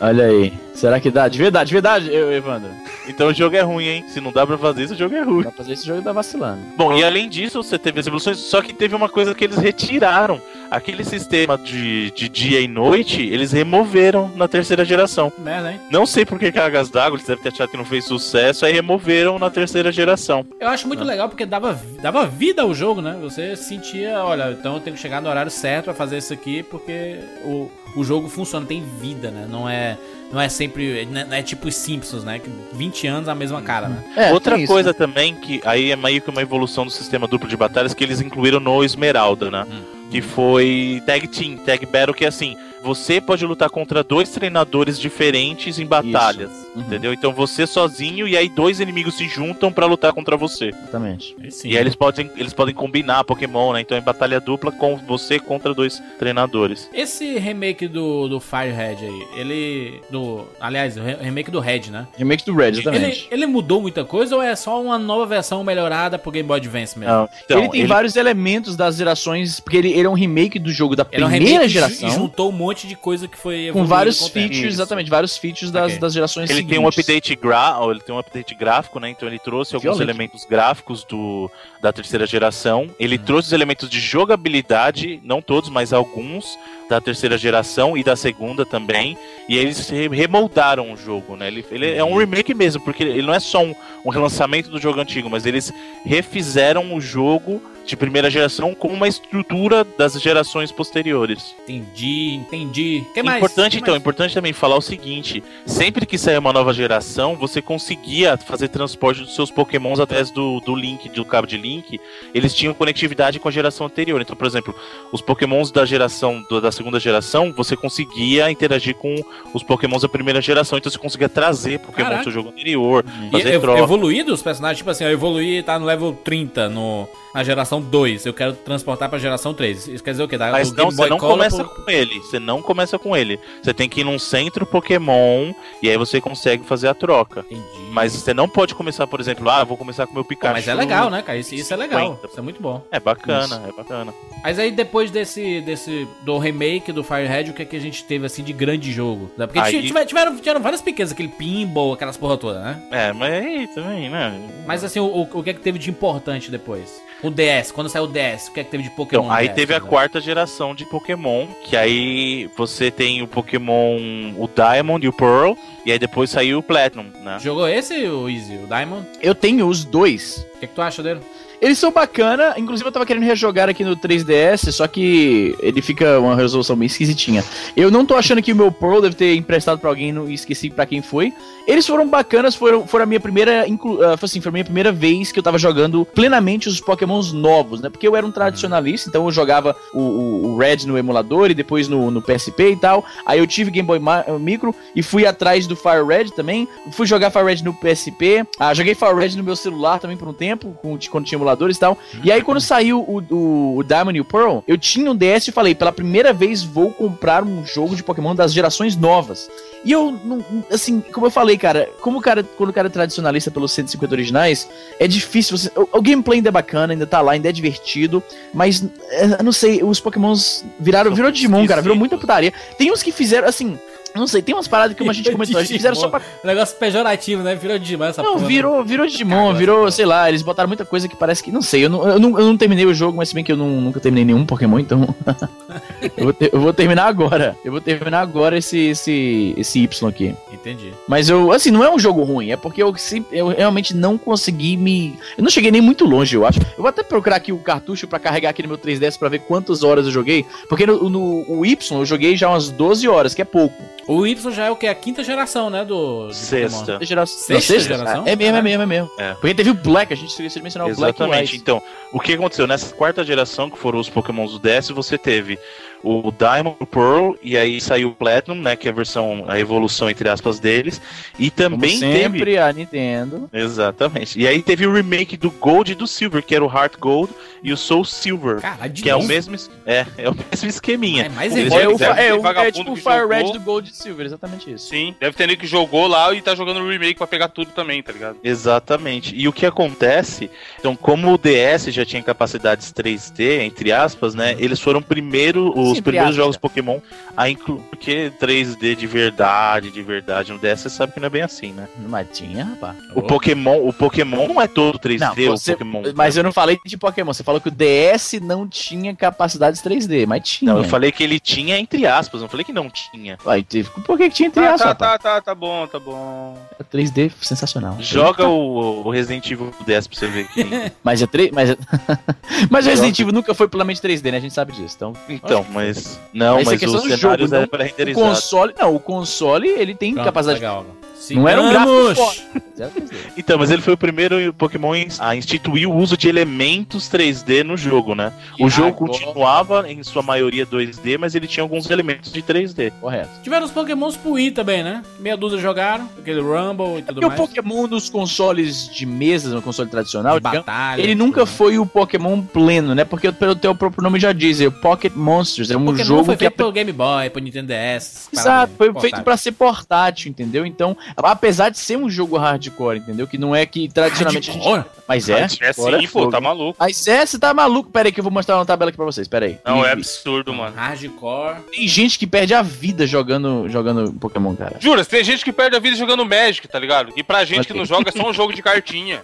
[0.00, 0.67] Olha aí.
[0.78, 1.26] Será que dá?
[1.26, 2.70] De verdade, de verdade, eu, Evandro.
[3.08, 4.04] Então o jogo é ruim, hein?
[4.06, 5.42] Se não dá pra fazer isso, o jogo é ruim.
[5.42, 6.60] Dá pra fazer esse jogo tá vacilando.
[6.76, 9.58] Bom, e além disso, você teve as evoluções, só que teve uma coisa que eles
[9.58, 10.40] retiraram.
[10.70, 15.32] Aquele sistema de, de dia e noite, eles removeram na terceira geração.
[15.38, 15.80] Merda, hein?
[15.90, 18.72] Não sei por que cargas d'água, eles devem ter achado que não fez sucesso, aí
[18.72, 20.46] removeram na terceira geração.
[20.60, 23.18] Eu acho muito legal porque dava, dava vida ao jogo, né?
[23.22, 26.62] Você sentia, olha, então eu tenho que chegar no horário certo pra fazer isso aqui
[26.62, 29.46] porque o, o jogo funciona, tem vida, né?
[29.50, 29.96] Não é,
[30.32, 31.06] não é sempre.
[31.06, 32.38] Não é, não é tipo os Simpsons, né?
[32.38, 34.04] Que 20 anos a mesma cara, né?
[34.16, 37.48] É, Outra isso, coisa também, que aí é meio que uma evolução do sistema duplo
[37.48, 39.66] de batalhas que eles incluíram no Esmeralda, né?
[40.10, 44.98] Que foi Tag Team, Tag Battle, que é assim, você pode lutar contra dois treinadores
[44.98, 46.82] diferentes em batalhas, Uhum.
[46.82, 47.12] entendeu?
[47.12, 50.68] Então você sozinho e aí dois inimigos se juntam pra lutar contra você.
[50.68, 51.34] Exatamente.
[51.50, 51.68] Sim.
[51.70, 53.80] E aí eles podem, eles podem combinar Pokémon, né?
[53.80, 56.88] Então é batalha dupla com você contra dois treinadores.
[56.92, 60.00] Esse remake do, do Firehead aí, ele.
[60.10, 62.06] Do, aliás, o re- remake do Red, né?
[62.16, 63.28] Remake do Red, Ele, exatamente.
[63.30, 66.98] ele mudou muita coisa ou é só uma nova versão melhorada pro Game Boy Advance
[66.98, 67.12] mesmo?
[67.14, 70.70] Não, então, ele tem vários elementos das gerações, porque ele, ele é um remake do
[70.70, 72.08] jogo da Ele é um primeira e ju- geração.
[72.08, 74.66] e juntou um monte de coisa que foi Com vários com features, Isso.
[74.68, 75.98] exatamente, vários features das, Ok.
[75.98, 76.98] das gerações Ele tem um seguintes.
[76.98, 79.08] update gra ele tem um update gráfico, né?
[79.10, 80.02] Então ele trouxe alguns Violento.
[80.02, 81.50] elementos gráficos do
[81.80, 82.88] da terceira geração.
[82.98, 83.22] Ele Hum.
[83.24, 86.58] trouxe os elementos de jogabilidade, não todos, mas alguns
[86.88, 89.16] da terceira geração e da segunda também.
[89.48, 91.48] E eles re- remoldaram o jogo, né?
[91.48, 93.74] Ele, ele é um remake mesmo, porque ele não é só um,
[94.04, 95.72] um relançamento do jogo antigo, mas eles
[96.04, 101.54] refizeram o jogo de primeira geração com uma estrutura das gerações posteriores.
[101.62, 103.02] Entendi, entendi.
[103.14, 103.38] Que mais?
[103.38, 104.02] Importante, Que então, mais?
[104.02, 109.22] importante também falar o seguinte: sempre que sair uma nova geração, você conseguia fazer transporte
[109.22, 111.98] dos seus pokémons através do, do link, do cabo de link.
[112.34, 114.20] Eles tinham conectividade com a geração anterior.
[114.20, 114.74] Então, por exemplo,
[115.10, 119.14] os pokémons da geração do- da segunda geração, você conseguia interagir com
[119.52, 120.78] os pokémons da primeira geração.
[120.78, 122.20] Então você conseguia trazer pokémon Caraca.
[122.20, 123.80] do seu jogo anterior, E fazer ev- troca.
[123.82, 128.26] evoluído os personagens, tipo assim, eu evoluí tá no level 30 no, na geração 2.
[128.26, 129.88] Eu quero transportar pra geração 3.
[129.88, 130.36] Isso quer dizer o quê?
[130.38, 132.18] Da, Mas não, você não começa pro- com ele.
[132.20, 133.38] Você não começa com ele.
[133.62, 135.52] Você tem que ir num centro Pokémon
[135.82, 137.44] e aí você consegue fazer a troca.
[137.50, 137.62] Entendi.
[137.90, 140.52] Mas você não pode começar, por exemplo, ah, vou começar com o meu Pikachu.
[140.54, 141.38] mas é legal, né, cara?
[141.38, 142.00] Isso, isso é legal.
[142.12, 142.26] 50.
[142.26, 142.82] Isso é muito bom.
[142.90, 144.14] É bacana, é bacana.
[144.42, 148.04] Mas aí depois desse, desse do remake do Firehead, o que é que a gente
[148.04, 149.30] teve assim de grande jogo?
[149.36, 152.82] Porque Aí- tiver- tiveram, tiveram várias pequenas, aquele pinball, aquelas porra toda, né?
[152.90, 154.40] É, mas aí também, né?
[154.66, 157.00] Mas assim, o- o que é que teve de importante depois?
[157.22, 159.24] O DS, quando saiu o DS, o que é que teve de Pokémon?
[159.24, 159.86] Então, aí DS, teve a né?
[159.88, 163.96] quarta geração de Pokémon, que aí você tem o Pokémon,
[164.36, 165.54] o Diamond e o Pearl,
[165.84, 167.38] e aí depois saiu o Platinum, né?
[167.40, 169.04] Jogou esse, o Easy, o Diamond?
[169.20, 170.46] Eu tenho os dois.
[170.54, 171.20] O que, é que tu acha dele?
[171.60, 176.18] Eles são bacana, inclusive eu tava querendo rejogar aqui no 3DS, só que ele fica
[176.20, 177.44] uma resolução bem esquisitinha.
[177.76, 180.70] Eu não tô achando que o meu Pearl deve ter emprestado pra alguém não- esqueci
[180.70, 181.32] pra quem foi.
[181.66, 185.32] Eles foram bacanas, foram, foram a minha primeira, ah, assim, foi a minha primeira vez
[185.32, 187.90] que eu tava jogando plenamente os Pokémons novos, né?
[187.90, 191.54] Porque eu era um tradicionalista, então eu jogava o, o- o Red no emulador e
[191.54, 193.04] depois no, no PSP e tal.
[193.26, 196.66] Aí eu tive Game Boy Ma- Micro e fui atrás do Fire Red também.
[196.92, 198.46] Fui jogar Fire Red no PSP.
[198.58, 200.74] Ah, joguei Fire Red no meu celular também por um tempo,
[201.10, 201.98] quando tinha emuladores e tal.
[202.22, 205.48] E aí quando saiu o, o, o Diamond e o Pearl, eu tinha um DS
[205.48, 209.50] e falei, pela primeira vez vou comprar um jogo de Pokémon das gerações novas.
[209.84, 212.90] E eu, não- assim, como eu falei, cara, como o cara, quando o cara é
[212.90, 214.68] tradicionalista pelos 150 originais,
[214.98, 215.70] é difícil você.
[215.76, 218.22] O, o gameplay ainda é bacana, ainda tá lá, ainda é divertido,
[218.52, 222.52] mas é, não sei, os Pokémons viraram, São virou Digimon, cara, virou muita putaria.
[222.76, 223.78] Tem uns que fizeram, assim,
[224.14, 226.20] Não sei, tem umas paradas que a gente comentou, a gente fizeram só pra.
[226.44, 227.54] Negócio pejorativo, né?
[227.54, 228.46] Virou Digimon essa Não, porra.
[228.46, 231.50] virou, virou Digimon, virou, sei lá, eles botaram muita coisa que parece que.
[231.52, 233.52] Não sei, eu não, eu não, eu não terminei o jogo, mas se bem que
[233.52, 235.14] eu não- nunca terminei nenhum Pokémon, então.
[236.16, 237.56] eu, vou ter- eu vou terminar agora.
[237.64, 240.34] Eu vou terminar agora esse, esse, esse Y aqui.
[240.60, 240.92] Entendi.
[241.06, 242.94] Mas eu, assim, não é um jogo ruim, é porque eu,
[243.32, 245.18] eu realmente não consegui me.
[245.36, 246.60] Eu não cheguei nem muito longe, eu acho.
[246.60, 249.40] Eu vou até procurar aqui o cartucho pra carregar aqui no meu 3DS pra ver
[249.40, 250.44] quantas horas eu joguei.
[250.68, 253.82] Porque no, no o Y eu joguei já umas 12 horas, que é pouco.
[254.06, 254.86] O Y já é o que?
[254.86, 255.84] A quinta geração, né?
[255.84, 256.32] Do.
[256.32, 256.98] Sexta.
[257.02, 258.24] Gera- Sexta não, geração?
[258.26, 259.10] É mesmo, é mesmo, é mesmo.
[259.18, 259.34] É.
[259.34, 261.56] Porque teve o Black, a gente esqueceu de mencionar o Black Exatamente.
[261.56, 261.82] Então,
[262.12, 262.66] o que aconteceu?
[262.66, 265.58] Nessa quarta geração, que foram os Pokémons do DS, você teve
[266.02, 268.76] o Diamond, o Pearl, e aí saiu o Platinum, né?
[268.76, 271.00] Que é a versão, a evolução, entre aspas, deles.
[271.38, 272.58] E Como também sempre, teve.
[272.58, 273.48] a Nintendo.
[273.52, 274.38] Exatamente.
[274.38, 277.32] E aí teve o remake do Gold e do Silver, que era o Heart Gold
[277.62, 278.60] e o Soul Silver.
[278.60, 279.54] Caralho, de que é o mesmo.
[279.54, 281.24] es- É, é o mesmo esqueminha.
[281.24, 281.72] É mais Eles.
[281.72, 283.28] É, o, é, o- é tipo o Fire jogou.
[283.36, 284.88] Red do Gold e Silver, exatamente isso.
[284.88, 287.70] Sim, deve ter nego que jogou lá e tá jogando o remake pra pegar tudo
[287.72, 288.36] também, tá ligado?
[288.44, 289.34] Exatamente.
[289.34, 294.54] E o que acontece, então, como o DS já tinha capacidades 3D, entre aspas, né?
[294.58, 296.98] Eles foram primeiro, os primeiros jogos Pokémon
[297.36, 297.80] a incluir.
[297.90, 301.72] Porque 3D de verdade, de verdade, no DS você sabe que não é bem assim,
[301.72, 301.86] né?
[302.08, 302.96] Mas tinha, rapaz.
[303.14, 306.02] O Pokémon, o Pokémon não é todo 3D, Não, o você- Pokémon.
[306.14, 310.26] mas eu não falei de Pokémon, você falou que o DS não tinha capacidades 3D,
[310.26, 310.72] mas tinha.
[310.72, 313.36] Não, eu falei que ele tinha entre aspas, não falei que não tinha.
[313.44, 315.98] Vai, teve- Por que, que tinha entre Tá, aspas, tá, tá, tá, tá bom, tá
[315.98, 316.56] bom.
[316.92, 317.96] 3D sensacional.
[318.00, 320.64] Joga o, o Resident Evil do DS pra você ver que.
[321.04, 321.50] Mas é 3.
[321.52, 321.76] Mas,
[322.70, 324.38] mas o Resident Evil nunca foi puramente 3D, né?
[324.38, 324.94] A gente sabe disso.
[324.96, 326.20] Então, Então, mas.
[326.32, 328.74] Não, Mas é mas os cenários jogo, eram não para o console.
[328.78, 330.60] Não, o console ele tem Pronto, capacidade.
[330.60, 330.86] legal.
[331.30, 332.18] Não era um gráfico Sigamos.
[332.18, 332.46] forte.
[332.76, 333.16] Zero 3D.
[333.36, 337.76] Então, mas ele foi o primeiro Pokémon a instituir o uso de elementos 3D no
[337.76, 338.32] jogo, né?
[338.58, 342.40] O E jogo agora- continuava, em sua maioria, 2D, mas ele tinha alguns elementos de
[342.40, 342.92] 3D.
[343.00, 343.30] Correto.
[343.42, 345.02] Tiveram os Pokémons pro Wii também, né?
[345.18, 347.40] Meia dúzia jogaram, aquele Rumble e tudo Porque o mais.
[347.40, 351.02] Pokémon dos consoles de mesas, no console tradicional, batalha.
[351.02, 353.04] ele nunca foi o Pokémon pleno, né?
[353.04, 356.24] Porque pelo teu próprio nome já diz, é o Pocket Monsters, é um Pokémon jogo
[356.26, 358.28] foi que é feito pelo Game Boy, pro Nintendo DS.
[358.32, 359.24] Exato, foi parada feito portátil.
[359.24, 360.64] pra ser portátil, entendeu?
[360.64, 363.26] Então, apesar de ser um jogo hardcore, entendeu?
[363.26, 364.64] Que não é que tradicionalmente a gente.
[364.64, 364.84] Hardcore?
[365.06, 365.32] Mas é.
[365.32, 366.30] É hardcore sim, é pô, fogo.
[366.30, 366.76] tá maluco.
[366.78, 367.90] Mas é, você tá maluco?
[367.90, 369.58] Pera aí que eu vou mostrar uma tabela aqui pra vocês, pera aí.
[369.64, 370.74] Não, E- é absurdo, mano.
[370.76, 371.56] Hardcore.
[371.72, 374.76] Tem gente que perde a vida jogando, jogando Pokémon, cara.
[374.80, 377.12] Jura, tem gente que perde a vida jogando Magic, tá ligado?
[377.16, 377.76] E pra gente que Ok.
[377.78, 379.22] não joga é só um jogo de cartinha.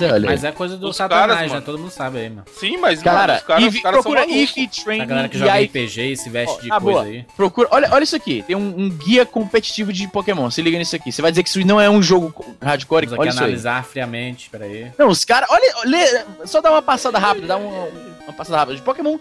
[0.00, 0.18] É.
[0.20, 1.48] Mas é coisa do Os Satanás, caras, né?
[1.54, 1.62] mano.
[1.64, 2.44] Todo mundo sabe aí, mano.
[2.58, 4.56] Sim, mas Cara, mano, os caras, Eevee- os caras são procura malucos.
[4.56, 7.02] Eevee Training A galera que joga RPG e se veste de Ah, coisa boa.
[7.04, 7.24] aí.
[7.36, 10.50] Procura, olha, olha isso aqui, tem um, um guia competitivo de Pokémon.
[10.50, 11.10] Se liga nisso aqui.
[11.12, 13.06] Você vai dizer que isso não é um jogo hardcore?
[13.06, 13.44] Vamos Olha isso aí.
[13.44, 14.92] analisar friamente, peraí.
[14.98, 15.48] Não, os caras.
[15.50, 17.88] Olha, olha, só dá uma passada rápida, dá uma,
[18.24, 18.76] uma passada rápida.
[18.76, 19.18] De Pokémon.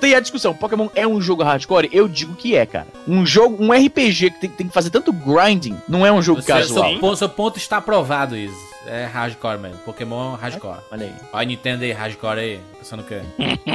[0.00, 1.88] Tem a discussão: Pokémon é um jogo hardcore?
[1.92, 2.86] Eu digo que é, cara.
[3.06, 6.42] Um jogo, um RPG que tem, tem que fazer tanto grinding, não é um jogo
[6.42, 6.90] seu, casual.
[6.90, 8.54] seu, ponto, seu ponto está aprovado, Izzy.
[8.86, 9.78] É hardcore mesmo.
[9.78, 10.78] Pokémon hardcore.
[10.90, 11.14] Olha aí.
[11.32, 12.60] Olha a Nintendo aí, hardcore aí.
[12.84, 13.20] Pensando o quê?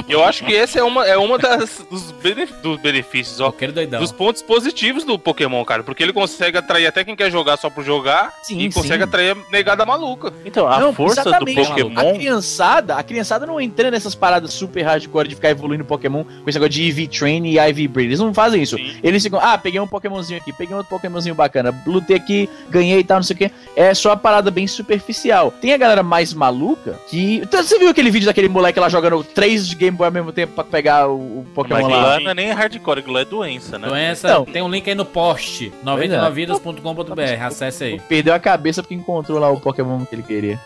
[0.08, 3.52] Eu acho que esse é uma, é uma das, dos, benef- dos benefícios, ó.
[3.98, 5.82] Dos pontos positivos do Pokémon, cara.
[5.82, 8.32] Porque ele consegue atrair até quem quer jogar só por jogar.
[8.44, 9.08] Sim, e consegue sim.
[9.08, 10.32] atrair a negada maluca.
[10.44, 11.60] Então, a Não, força do exatamente.
[11.60, 12.14] A Pokémon.
[12.14, 16.56] criançada, a criançada não entra nessas paradas super hardcore de ficar evoluindo Pokémon com esse
[16.56, 18.06] negócio de EV Train e IV Breed.
[18.10, 18.76] Eles não fazem isso.
[18.76, 18.96] Sim.
[19.02, 23.04] Eles ficam, ah, peguei um Pokémonzinho aqui, peguei outro Pokémonzinho bacana, lutei aqui, ganhei e
[23.04, 23.50] tal, não sei o que.
[23.74, 25.50] É só uma parada bem superficial.
[25.50, 27.40] Tem a galera mais maluca que.
[27.42, 30.32] Então, Você viu aquele vídeo daquele moleque lá jogando três de Game Boy ao mesmo
[30.32, 32.20] tempo pra pegar o, o Mas Pokémon aquilo lá?
[32.20, 33.88] não é nem hardcore, aquilo é doença, né?
[33.88, 34.44] Doença, Então.
[34.44, 35.72] tem um link aí no post.
[35.82, 35.86] é.
[35.86, 37.42] 99vidas.com.br.
[37.46, 38.00] Acesse aí.
[38.08, 40.60] Perdeu a cabeça porque encontrou lá o Pokémon que ele queria.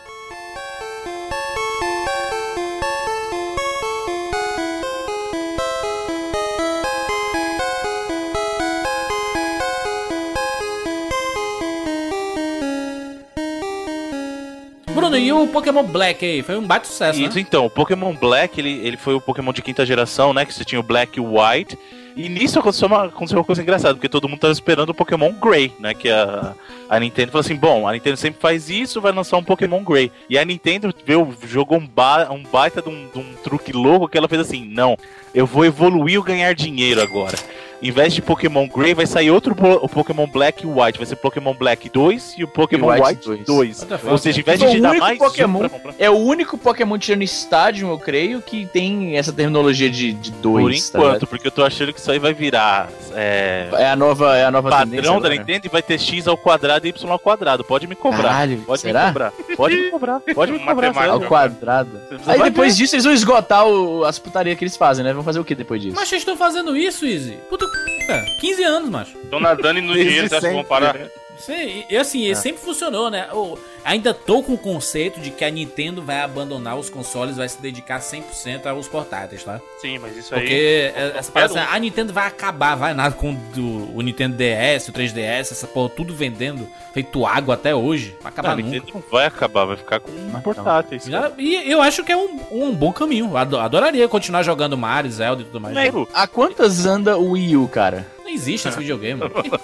[15.25, 16.43] E o Pokémon Black aí?
[16.43, 17.41] Foi um baita sucesso, Isso, né?
[17.41, 20.45] então, o Pokémon Black, ele, ele foi o Pokémon de quinta geração, né?
[20.45, 21.79] Que você tinha o Black e o White.
[22.17, 25.33] E nisso aconteceu uma, aconteceu uma coisa engraçada, porque todo mundo tava esperando o Pokémon
[25.33, 25.95] Grey, né?
[25.95, 26.55] Que a,
[26.89, 30.13] a Nintendo falou assim: bom, a Nintendo sempre faz isso, vai lançar um Pokémon Grey.
[30.31, 34.09] E a Nintendo veio, jogou um, ba, um baita de um, de um truque louco
[34.09, 34.97] que ela fez assim: não,
[35.35, 37.37] eu vou evoluir o ganhar dinheiro agora.
[37.85, 40.97] Em vez de Pokémon Grey, vai sair outro po- o Pokémon Black e White.
[40.99, 43.45] Vai ser Pokémon Black 2 e o Pokémon White White 2.
[43.45, 43.77] 2.
[43.81, 44.11] What the fuck?
[44.13, 45.93] Ou seja, em vez de o te dar mais Pokémon- um.
[45.99, 50.89] É o único Pokémon tirando Stadium, eu creio, que tem essa terminologia de, de dois.
[50.89, 53.97] Por tá enquanto, porque eu tô achando que isso aí vai virar é, é a
[53.97, 55.29] nova, é a nova padrão da.
[55.29, 57.63] Nintendo e vai ter x ao quadrado e y ao quadrado.
[57.65, 58.23] Pode me cobrar.
[58.23, 59.01] Caralho, pode será?
[59.01, 59.33] me cobrar.
[59.57, 60.21] Pode me cobrar.
[60.35, 61.09] Pode me cobrar.
[61.11, 61.91] Ao quadrado.
[62.27, 65.13] Aí depois disso eles vão esgotar o- as putarias que eles fazem, né?
[65.13, 65.95] Vão fazer o que depois disso?
[65.95, 67.37] Mas vocês estão fazendo isso, Izzy?
[67.51, 67.74] Puta que
[68.09, 69.17] É, 15 anos, macho.
[69.19, 70.97] Estão nadando e no dinheiro, você acha que vão parar?
[71.35, 71.41] né?
[71.41, 72.35] Sim, e assim, É.
[72.35, 73.27] sempre funcionou, né?
[73.31, 77.49] Eu ainda tô com o conceito de que a Nintendo vai abandonar os consoles, vai
[77.49, 79.61] se dedicar 100% aos portáteis, tá?
[79.81, 80.41] Sim, mas isso aí.
[80.41, 84.01] Porque é- essa qualquer parada, assim, a Nintendo vai acabar, vai nada com do- o
[84.01, 88.17] Nintendo DS, o 3DS, essa porra, tudo vendendo, feito água até hoje.
[88.23, 88.71] Vai acabar Não, a nunca.
[88.71, 90.11] Nintendo não vai acabar, vai ficar com
[90.41, 91.05] portáteis.
[91.05, 93.31] Já- E eu acho que é um, um bom caminho.
[93.33, 95.75] Eu adoraria continuar jogando Mario, Zelda e tudo mais.
[95.75, 98.07] Nego, a quantas anda o Wii U, cara?
[98.23, 99.21] Não existe esse videogame.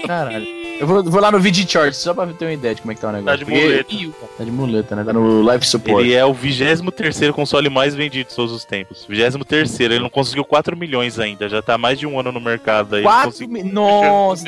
[0.07, 0.47] Caralho.
[0.81, 2.95] Eu vou, vou lá no VG Charts só pra ter uma ideia de como é
[2.95, 3.39] que tá o negócio.
[3.39, 3.95] de Porque- muleta.
[3.95, 5.05] Wii U, cara, Tá de muleta, né?
[5.05, 6.05] Tá no Live Support.
[6.05, 9.05] Ele é o 23 console mais vendido de todos os tempos.
[9.07, 12.95] 23 ele não conseguiu 4 milhões ainda, já tá mais de um ano no mercado
[12.97, 13.01] aí.
[13.03, 13.71] ele 4 conseguiu- mi...
[13.71, 14.45] Nossa,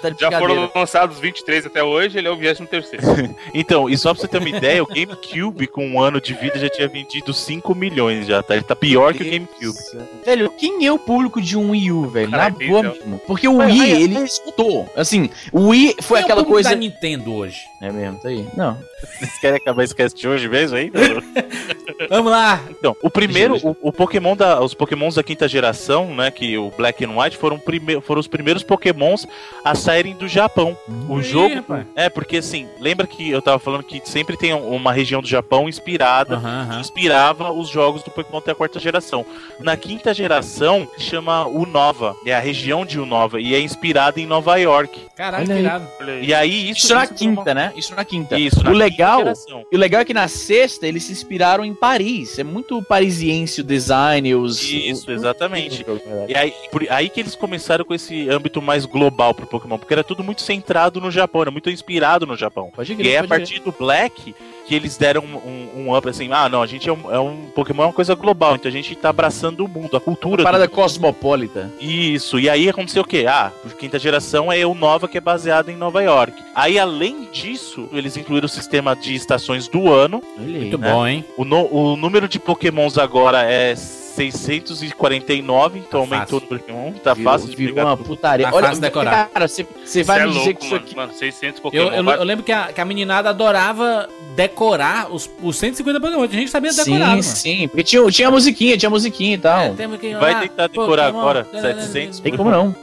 [0.00, 2.86] tá de Já foram lançados 23 até hoje, ele é o 23
[3.52, 6.58] Então, e só pra você ter uma ideia, o GameCube com um ano de vida
[6.58, 8.54] já tinha vendido 5 milhões já, tá?
[8.54, 9.78] Ele tá pior que o GameCube.
[10.24, 12.30] Velho, quem é o público de um Wii U, velho?
[12.30, 12.82] Na boa então.
[12.82, 13.20] mesmo.
[13.26, 14.88] Porque o Wii, ele escutou.
[14.96, 16.70] Assim, o Wii foi Quem é o aquela público coisa.
[16.70, 17.60] da Nintendo hoje.
[17.80, 18.46] É mesmo, tá aí.
[18.56, 18.78] Não.
[19.18, 20.90] Vocês querem acabar esse cast hoje mesmo aí?
[22.08, 22.60] Vamos lá.
[22.70, 26.70] Então, o primeiro, o, o Pokémon da, os Pokémons da quinta geração, né, que o
[26.76, 29.26] Black and White foram, prime, foram os primeiros Pokémons
[29.64, 30.76] a saírem do Japão.
[31.08, 31.86] O Ih, jogo rapaz.
[31.96, 35.28] é porque assim, lembra que eu tava falando que sempre tem um- uma região do
[35.28, 39.24] Japão inspirada, que inspirava os jogos do Pokémon até a quarta geração.
[39.60, 44.56] Na quinta geração chama Unova, é a região de Unova e é inspirada em Nova
[44.56, 45.06] York.
[45.16, 45.61] Caralho, Olha
[46.22, 47.72] E aí isso, Isso, na isso uma- quinta, né?
[47.76, 48.38] Isso na quinta.
[48.38, 49.22] Isso, na o legal,
[49.70, 52.38] e o legal é que na sexta eles se inspiraram em Paris.
[52.38, 54.62] É muito parisiense o design, os.
[54.62, 55.84] Isso, o- exatamente.
[56.28, 59.92] E aí, por, aí que eles começaram com esse âmbito mais global pro Pokémon, porque
[59.94, 62.70] era tudo muito centrado no Japão, era muito inspirado no Japão.
[62.74, 63.38] Pode E crer, aí, a pode crer.
[63.38, 64.34] partir do Black,
[64.66, 67.18] que eles deram um, um, um up assim, ah, não, a gente é um, é
[67.18, 70.42] um Pokémon é uma coisa global, então a gente tá abraçando o mundo, a cultura.
[70.42, 70.70] Parada do...
[70.70, 71.70] cosmopolita.
[71.80, 73.24] Isso, e aí aconteceu o quê?
[73.28, 75.20] Ah, a quinta geração é o Nova, que é
[75.52, 76.42] baseado em Nova York.
[76.54, 80.22] Aí, além disso, eles incluíram o sistema de estações do ano.
[80.38, 80.90] Muito né?
[80.90, 81.24] bom, hein?
[81.36, 86.36] O, no- o número de Pokémons agora é 649, então Tá aumentou fácil.
[86.36, 86.92] o número de Pokémon.
[87.02, 88.46] Tá Virou- fácil de virou pegar uma putaria.
[88.48, 89.28] Tá Olha, fácil de decorar.
[89.28, 90.86] Cara, você, você Isso vai é me dizer louco, que isso mano.
[90.86, 90.96] aqui.
[90.96, 91.92] Mano, 600 Eu, Pokémon.
[91.92, 96.22] eu, vai- eu lembro que a, que a meninada adorava decorar os, os 150 Pokémon.
[96.22, 97.22] A gente sabia decorar, Sim, mano.
[97.22, 97.68] sim.
[97.68, 99.60] Porque tinha, tinha musiquinha, tinha musiquinha e tal.
[99.60, 102.20] É, que Vai lá, tentar decorar Pokémon, agora, né, 700.
[102.20, 102.74] Tem como não.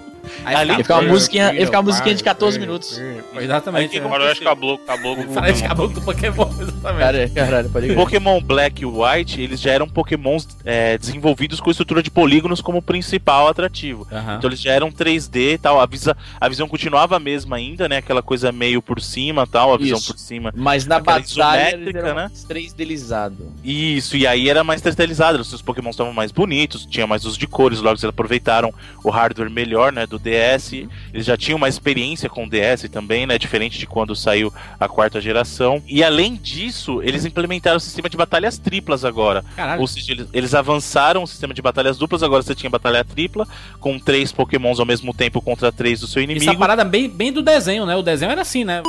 [0.46, 3.02] Aí Ali- Ia ficar uma musiquinha, ia ficar uma musiquinha de 14 minutos.
[3.40, 3.98] Exatamente.
[3.98, 4.06] Aí é.
[4.06, 5.16] Agora eu acho que acabou, acabou.
[5.16, 5.70] com o Falei de Pokémon.
[5.70, 7.00] cabelo do Pokémon, exatamente.
[7.00, 7.96] Cara, caralho, pode crer.
[7.98, 12.82] Pokémon Black e White, eles já eram Pokémons é, desenvolvidos com estrutura de polígonos como
[12.82, 14.08] principal atrativo.
[14.38, 17.88] Então eles já eram 3D e tal, a, visa, a visão continuava a mesma ainda,
[17.90, 17.98] né?
[17.98, 20.14] Aquela coisa meio por cima tal, a visão Isso.
[20.14, 20.52] por cima.
[20.56, 22.14] Mas na batalha eram né?
[22.14, 23.52] mais 3D-lizado.
[23.64, 27.38] Isso, e aí era mais terceirizado, os seus Pokémon estavam mais bonitos, tinha mais os
[27.38, 28.74] de cores, logo eles aproveitaram
[29.04, 30.74] o hardware melhor, né, do DS.
[31.14, 34.88] Eles já tinham uma experiência com o DS também, né, diferente de quando saiu a
[34.88, 35.82] quarta geração.
[35.88, 39.44] E além disso, eles implementaram o sistema de batalhas triplas agora.
[39.56, 39.82] Caralho.
[39.82, 43.48] Ou seja, eles, eles avançaram o sistema de batalhas duplas, agora você tinha batalha tripla,
[43.80, 46.58] com três Pokémons ao mesmo tempo contra três do seu Essa inimigo.
[46.60, 47.96] parada bem, bem do desenho, né?
[47.96, 48.84] O desenho era assim, né?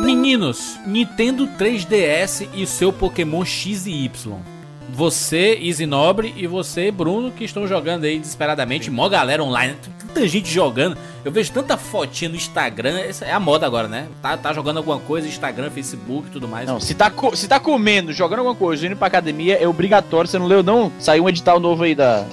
[0.00, 4.55] Meninos, Nintendo 3DS e seu Pokémon X e Y.
[4.96, 8.90] Você, Easy Nobre, e você, Bruno, que estão jogando aí desesperadamente.
[8.90, 10.96] Mó galera online, tanta gente jogando.
[11.22, 12.98] Eu vejo tanta fotinha no Instagram.
[13.00, 14.08] Essa é a moda agora, né?
[14.22, 16.66] Tá, tá jogando alguma coisa, Instagram, Facebook e tudo mais.
[16.66, 20.30] Não, se tá, se tá comendo, jogando alguma coisa, indo pra academia, é obrigatório.
[20.30, 20.90] Você não leu, não?
[20.98, 22.24] Saiu um edital novo aí da.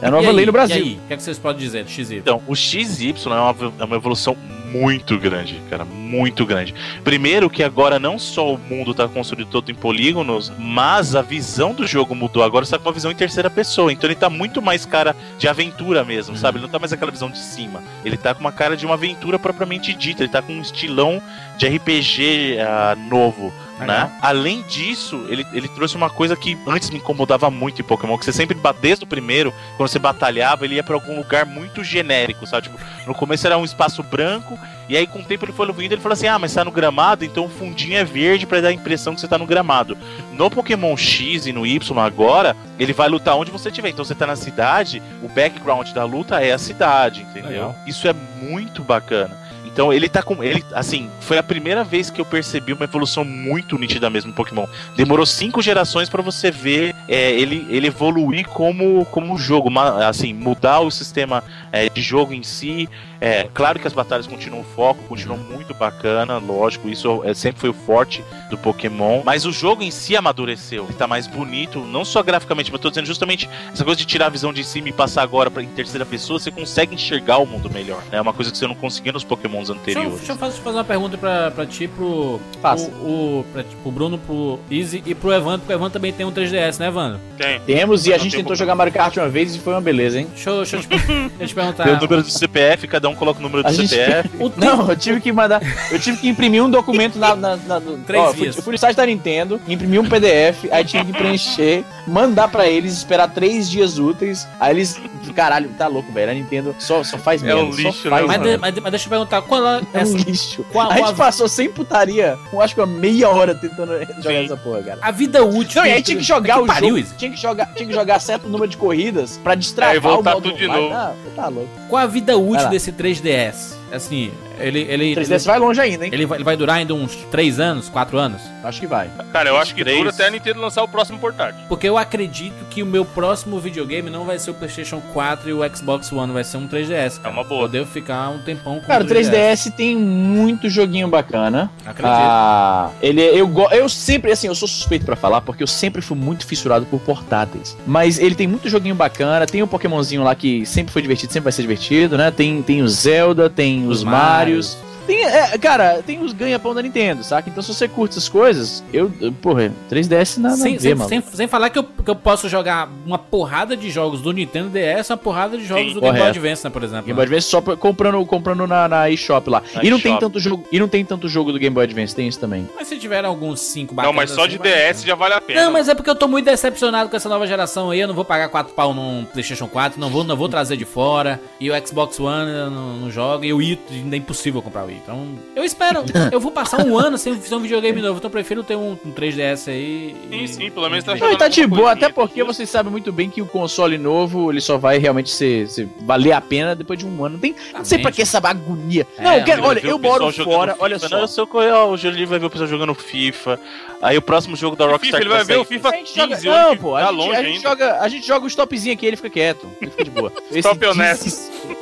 [0.00, 0.34] É a nova aí?
[0.34, 0.76] lei no Brasil.
[0.76, 0.94] E aí?
[1.04, 2.16] O que, é que vocês podem dizer do XY?
[2.18, 4.36] Então, o XY é uma, é uma evolução
[4.74, 6.74] muito grande, cara, muito grande.
[7.04, 11.72] Primeiro que agora não só o mundo tá construído todo em polígonos, mas a visão
[11.72, 12.42] do jogo mudou.
[12.42, 15.14] Agora você tá com uma visão em terceira pessoa, então ele tá muito mais cara
[15.38, 16.58] de aventura mesmo, sabe?
[16.58, 17.84] Ele não tá mais aquela visão de cima.
[18.04, 21.22] Ele tá com uma cara de uma aventura propriamente dita, ele tá com um estilão
[21.56, 23.52] de RPG ah, novo.
[23.78, 24.08] Legal.
[24.08, 24.18] Né?
[24.22, 28.24] Além disso, ele, ele trouxe uma coisa que antes me incomodava muito em Pokémon, que
[28.24, 32.46] você sempre, desde o primeiro, quando você batalhava, ele ia pra algum lugar muito genérico,
[32.46, 32.68] sabe?
[32.68, 34.58] Tipo, no começo era um espaço branco,
[34.88, 36.70] e aí com o tempo ele foi evoluindo, ele falou assim, ah, mas tá no
[36.70, 39.96] gramado, então o fundinho é verde pra dar a impressão que você tá no gramado.
[40.32, 43.90] No Pokémon X e no Y agora, ele vai lutar onde você estiver.
[43.90, 47.50] Então você tá na cidade, o background da luta é a cidade, entendeu?
[47.50, 47.76] Legal.
[47.86, 49.43] Isso é muito bacana.
[49.74, 50.40] Então ele tá com.
[50.42, 54.36] Ele, assim, foi a primeira vez que eu percebi uma evolução muito nítida mesmo no
[54.36, 54.66] Pokémon.
[54.96, 60.32] Demorou cinco gerações pra você ver é, ele, ele evoluir como, como jogo, ma- assim,
[60.32, 62.88] mudar o sistema é, de jogo em si.
[63.20, 67.60] É, claro que as batalhas continuam o foco, continuam muito bacana, lógico, isso é, sempre
[67.60, 69.22] foi o forte do Pokémon.
[69.24, 72.90] Mas o jogo em si amadureceu, ele tá mais bonito, não só graficamente, mas tô
[72.90, 75.68] dizendo justamente essa coisa de tirar a visão de cima e passar agora pra, em
[75.68, 78.02] terceira pessoa, você consegue enxergar o mundo melhor.
[78.12, 79.24] É uma coisa que você não conseguia nos
[79.68, 80.18] Pokémons Deixa eu, anteriores.
[80.18, 82.40] deixa eu fazer, uma pergunta pra, pra ti, pro.
[82.60, 82.88] Faça.
[83.02, 86.24] O, o, pra, pro Bruno, pro Easy e pro Evandro, porque o Evandro também tem
[86.26, 87.20] um 3DS, né, Evandro?
[87.36, 87.60] Tem.
[87.60, 88.56] Temos e a gente tentou como.
[88.56, 90.26] jogar Mario Kart uma vez e foi uma beleza, hein?
[90.34, 91.84] Deixa eu, deixa eu, te, deixa eu te perguntar.
[91.84, 94.30] Tem o número do CPF, cada um coloca o número do gente- CPF.
[94.56, 95.60] Não, eu tive que mandar.
[95.90, 97.34] Eu tive que imprimir um documento na.
[97.36, 98.56] na, na- no- Três ó, dias.
[98.56, 102.66] eu fui no site da Nintendo, imprimi um PDF, aí tinha que preencher, mandar pra
[102.66, 104.46] eles, esperar três dias úteis.
[104.60, 105.00] Aí eles.
[105.34, 106.30] Caralho, tá louco, velho.
[106.30, 107.62] A Nintendo só, só faz É merda.
[107.64, 110.16] um só lixo, faz né, Mas, de- mas, mas deixa eu perguntar, é É um
[110.16, 110.64] lixo.
[110.72, 113.92] qual- a gente qual- passou sem putaria, eu acho que uma meia hora tentando
[114.22, 114.98] jogar essa porra, cara.
[115.02, 115.80] a vida útil.
[115.82, 117.00] Não, e aí tinha que jogar que o pariu, jogo.
[117.00, 117.14] Izzy.
[117.16, 120.34] Tinha que jogar, tinha que jogar certo número de corridas pra destravar É, voltar o
[120.34, 120.92] modo tudo de novo.
[120.94, 121.68] Ah, tá louco.
[121.88, 123.74] Qual a vida útil desse 3DS?
[123.92, 124.80] Assim, ele.
[124.88, 126.10] ele 3DS vai longe ainda, hein?
[126.12, 128.42] ele, vai, ele vai durar ainda uns 3 anos, 4 anos?
[128.62, 129.10] Acho que vai.
[129.32, 129.98] Cara, eu acho que Três.
[129.98, 131.60] dura até a Nintendo lançar o próximo portátil.
[131.68, 135.52] Porque eu acredito que o meu próximo videogame não vai ser o PlayStation 4 e
[135.52, 137.18] o Xbox One, vai ser um 3DS.
[137.18, 137.28] Cara.
[137.28, 137.62] É uma boa.
[137.62, 141.70] Poder eu ficar um tempão com Cara, o 3DS tem muito joguinho bacana.
[141.84, 142.04] Acredito.
[142.14, 146.00] Ah, ele eu go- eu sempre assim, eu sou suspeito pra falar porque eu sempre
[146.02, 147.76] fui muito fissurado por portáteis.
[147.86, 151.44] Mas ele tem muito joguinho bacana, tem o Pokémonzinho lá que sempre foi divertido, sempre
[151.44, 152.30] vai ser divertido, né?
[152.30, 154.04] Tem tem o Zelda, tem os, Os
[154.44, 157.48] vários Tem, é, cara, tem os ganha-pão da Nintendo, saca?
[157.50, 160.94] Então se você curte essas coisas, eu, eu porra, 3DS nada Sem, a ver, sem,
[160.94, 161.08] mano.
[161.08, 164.70] sem, sem falar que eu, que eu posso jogar uma porrada de jogos do Nintendo
[164.70, 166.38] DS, uma porrada de jogos Sim, do Game Boy correto.
[166.38, 167.04] Advance, né, por exemplo.
[167.06, 169.62] Game Boy Advance só pra- comprando, comprando na, na eShop lá.
[169.74, 172.14] Na e não tem tanto jogo, e não tem tanto jogo do Game Boy Advance,
[172.14, 172.68] tem isso também.
[172.74, 175.64] Mas se tiver alguns 5 Não, mas só de DS já vale a pena.
[175.64, 178.00] Não, mas é porque eu tô muito decepcionado com essa nova geração aí.
[178.00, 180.84] Eu não vou pagar 4 pau num PlayStation 4, não vou, não vou trazer de
[180.84, 181.40] fora.
[181.60, 183.46] E o Xbox One eu não, não joga.
[183.46, 184.93] E o Wii ainda é impossível comprar o Wii.
[185.02, 186.04] Então, eu espero.
[186.32, 188.18] eu vou passar um ano sem, sem um videogame novo.
[188.18, 190.16] Então, eu prefiro ter um, um 3DS aí.
[190.30, 192.68] Sim, e- sim, pelo menos tá Não, jogando e tá de boa, até porque vocês
[192.70, 196.40] sabem muito bem que o console novo, ele só vai realmente ser, ser- valer a
[196.40, 197.34] pena depois de um ano.
[197.34, 199.06] Não, tem, não sei pra que essa agonia.
[199.18, 201.18] É, não, eu quero, vai olha, eu moro fora, FIFA, olha Não, só.
[201.18, 203.58] eu sei qual é, ó, o Júlio vai ver o pessoal jogando FIFA.
[204.02, 206.14] Aí o próximo jogo da FIFA, Rockstar ele que vai ver o FIFA A gente
[206.14, 207.68] joga, 15 não, pô, tá a gente, longe a gente ainda.
[207.68, 210.32] joga, a gente joga o stopzinho aqui, ele fica quieto, ele fica de boa.
[210.52, 211.26] Stop honesto.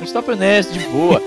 [0.03, 1.21] stop honesto, de boa.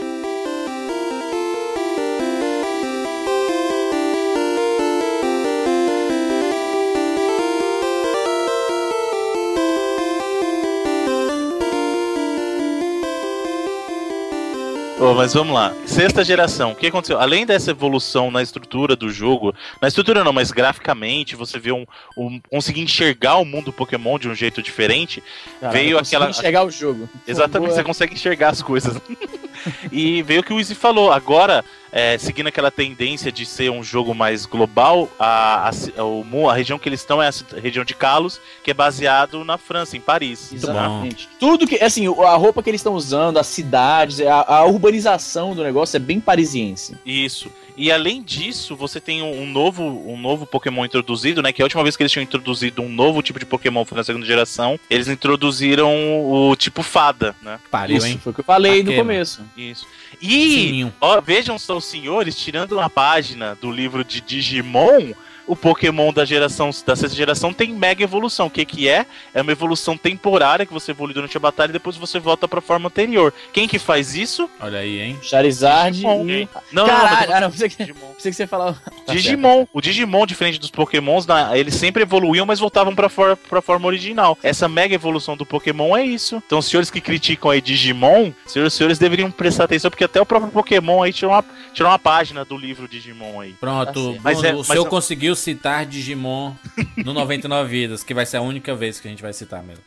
[14.98, 15.74] Ô, mas vamos lá.
[15.84, 16.72] Sexta geração.
[16.72, 17.20] O que aconteceu?
[17.20, 21.84] Além dessa evolução na estrutura do jogo, na estrutura não, mas graficamente, você vê um,
[22.16, 25.22] um conseguir enxergar o mundo Pokémon de um jeito diferente.
[25.60, 27.06] Caralho, veio aquela enxergar o jogo.
[27.28, 27.76] Exatamente, Boa.
[27.76, 28.98] você consegue enxergar as coisas.
[29.92, 31.12] e veio o que o Izzy falou.
[31.12, 31.62] Agora,
[31.98, 36.54] é, seguindo aquela tendência de ser um jogo mais global, a, a, o mu- a
[36.54, 40.00] região que eles estão é a região de Kalos, que é baseado na França, em
[40.00, 40.52] Paris.
[40.52, 41.26] Exatamente.
[41.40, 45.62] Tudo que, assim, a roupa que eles estão usando, as cidades, a, a urbanização do
[45.62, 46.94] negócio é bem parisiense.
[47.06, 47.50] Isso.
[47.76, 51.52] E além disso, você tem um, novo, um novo Pokémon introduzido, né?
[51.52, 54.04] Que a última vez que eles tinham introduzido um novo tipo de Pokémon foi na
[54.04, 54.80] segunda geração.
[54.88, 55.92] Eles introduziram
[56.24, 57.58] o tipo fada, né?
[57.70, 58.20] Pariu, Isso, hein?
[58.22, 59.42] foi o que eu falei no começo.
[59.56, 59.86] Isso.
[60.22, 65.12] E ó, vejam só os senhores tirando uma página do livro de Digimon.
[65.46, 68.46] O Pokémon da geração da sexta geração tem mega evolução.
[68.46, 69.06] O que que é?
[69.32, 72.60] É uma evolução temporária que você evolui durante a batalha e depois você volta pra
[72.60, 73.32] forma anterior.
[73.52, 74.50] Quem que faz isso?
[74.60, 75.18] Olha aí, hein?
[75.22, 76.28] Charizard Digimon.
[76.28, 76.48] e...
[76.72, 78.08] Não, Caralho, não, ah, não, pensei que, Digimon.
[78.14, 78.80] pensei que você falava...
[79.08, 79.66] Digimon.
[79.72, 83.86] O Digimon, diferente dos Pokémons, na- eles sempre evoluíam, mas voltavam pra, for, pra forma
[83.86, 84.36] original.
[84.42, 86.42] Essa mega evolução do Pokémon é isso.
[86.44, 90.20] Então, os senhores que criticam aí Digimon, senhores, os senhores deveriam prestar atenção, porque até
[90.20, 93.52] o próprio Pokémon aí tirou uma, tirou uma página do livro Digimon aí.
[93.60, 94.20] Pronto, Tá.
[94.24, 96.54] Mas é- o mas senhor é- conseguiu citar Digimon
[97.04, 99.84] no 99 Vidas, que vai ser a única vez que a gente vai citar mesmo.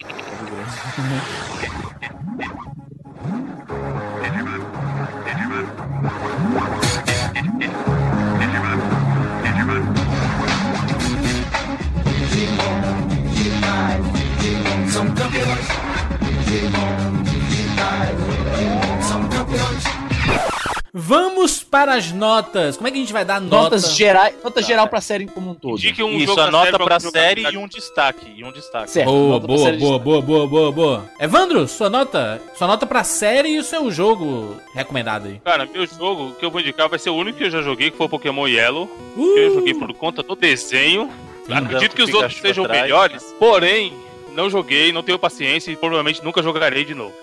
[20.99, 22.76] Vamos para as notas.
[22.76, 23.55] Como é que a gente vai dar nota?
[23.63, 25.77] Notas gerais, nota geral pra série como um todo.
[25.77, 27.19] Indique um Isso, jogo a nota pra jogar.
[27.19, 28.26] série e um destaque.
[28.35, 28.91] E um destaque.
[28.91, 29.09] Certo.
[29.09, 31.09] Boa, boa, boa, boa, boa, boa, boa.
[31.19, 32.41] Evandro, sua nota?
[32.55, 35.41] Sua nota pra série e o seu jogo recomendado aí.
[35.43, 37.89] Cara, meu jogo que eu vou indicar vai ser o único que eu já joguei,
[37.91, 38.84] que foi o Pokémon Yellow.
[39.15, 41.09] Uh, Que eu joguei por conta do desenho.
[41.49, 43.91] Acredito que os outros sejam atrás, melhores, porém,
[44.35, 47.13] não joguei, não tenho paciência e provavelmente nunca jogarei de novo.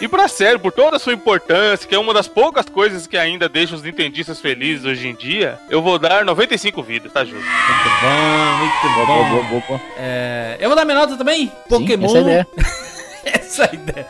[0.00, 3.16] E pra série, por toda a sua importância, que é uma das poucas coisas que
[3.16, 7.42] ainda deixa os nintendistas felizes hoje em dia, eu vou dar 95 vidas, tá, Júlio?
[7.42, 9.06] Muito bom, muito bom.
[9.06, 9.80] boa, boa, boa.
[9.96, 11.50] É, eu vou dar minha nota também.
[11.68, 12.06] Pokémon.
[12.06, 12.46] essa é a ideia.
[13.26, 14.06] Essa é a ideia.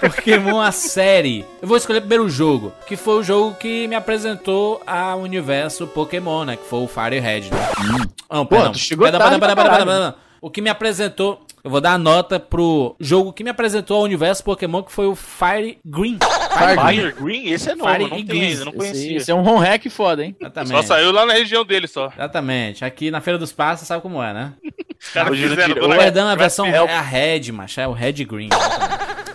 [0.00, 1.44] Pokémon a série.
[1.60, 5.84] Eu vou escolher primeiro o jogo, que foi o jogo que me apresentou ao universo
[5.88, 6.56] Pokémon, né?
[6.56, 8.06] Que foi o Fire Red, né?
[8.30, 8.70] Não, Pô, perdão.
[8.72, 9.86] tu chegou Perdão, tarde perdão, perdão, caralho.
[9.90, 10.20] perdão, perdão.
[10.40, 11.44] O que me apresentou.
[11.64, 15.06] Eu vou dar a nota pro jogo que me apresentou ao universo Pokémon, que foi
[15.06, 16.18] o Fire Green.
[16.18, 17.00] Fire, Green.
[17.00, 17.46] Fire Green?
[17.52, 18.42] Esse é novo, Fire eu não Green.
[18.42, 19.16] ainda, não conhecia.
[19.16, 20.34] esse é um home hack foda, hein?
[20.40, 20.86] Só Exatamente.
[20.86, 22.10] saiu lá na região dele só.
[22.14, 22.84] Exatamente.
[22.84, 24.52] Aqui na Feira dos Passos, sabe como é, né?
[25.00, 27.80] Os caras fizeram O Perdão, a versão é a Red, macho.
[27.80, 28.48] É o Red Green.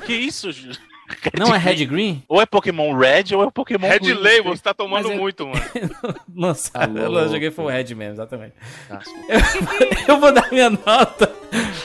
[0.06, 0.78] Que isso, Júlio?
[1.38, 2.24] Não é Red Green?
[2.28, 4.14] Ou é Pokémon Red ou é Pokémon Red Green.
[4.14, 5.62] Label, você tá tomando é- muito, mano.
[6.36, 7.00] Lançado.
[7.04, 7.20] Alô.
[7.20, 8.54] Eu joguei foi o Red mesmo, exatamente.
[8.90, 9.10] Nossa.
[10.08, 11.32] Eu vou dar minha nota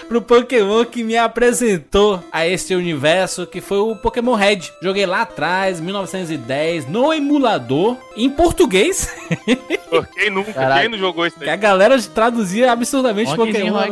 [0.09, 4.61] pro Pokémon que me apresentou a esse universo, que foi o Pokémon Red.
[4.83, 9.09] Joguei lá atrás, 1910, no emulador, em português.
[10.15, 10.53] Quem nunca?
[10.53, 10.81] Caralho.
[10.83, 11.49] Quem não jogou isso daí?
[11.51, 13.79] a galera traduzia absurdamente Rockzinho, Pokémon.
[13.81, 13.87] né?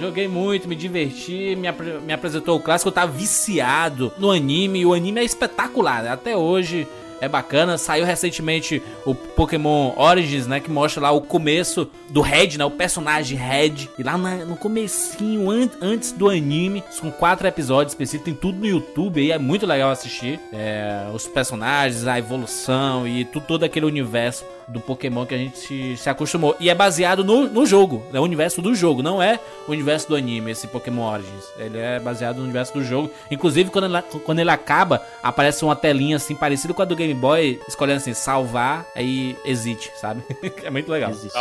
[0.00, 4.80] Joguei muito, me diverti, me, apre- me apresentou o clássico, eu tava viciado no anime,
[4.80, 6.10] e o anime é espetacular, né?
[6.10, 6.86] até hoje
[7.18, 7.78] é bacana.
[7.78, 12.70] Saiu recentemente o Pokémon Origins, né, que mostra lá o começo do Red, né, o
[12.70, 18.24] personagem Red, e lá na- no comecinho, an- antes do anime, com quatro episódios específicos,
[18.26, 20.38] tem tudo no YouTube aí, é muito legal assistir.
[20.52, 25.58] É, os personagens, a evolução e tu- todo aquele universo do Pokémon que a gente
[25.58, 26.56] se, se acostumou.
[26.58, 30.08] E é baseado no, no jogo, é o universo do jogo, não é o universo
[30.08, 31.44] do anime, esse Pokémon Origins.
[31.58, 33.10] Ele é baseado no universo do jogo.
[33.30, 37.14] Inclusive, quando ele, quando ele acaba, aparece uma telinha assim, parecida com a do Game
[37.14, 40.22] Boy, escolhendo assim, salvar, aí exit, sabe?
[40.62, 41.10] é muito legal.
[41.10, 41.36] Existe.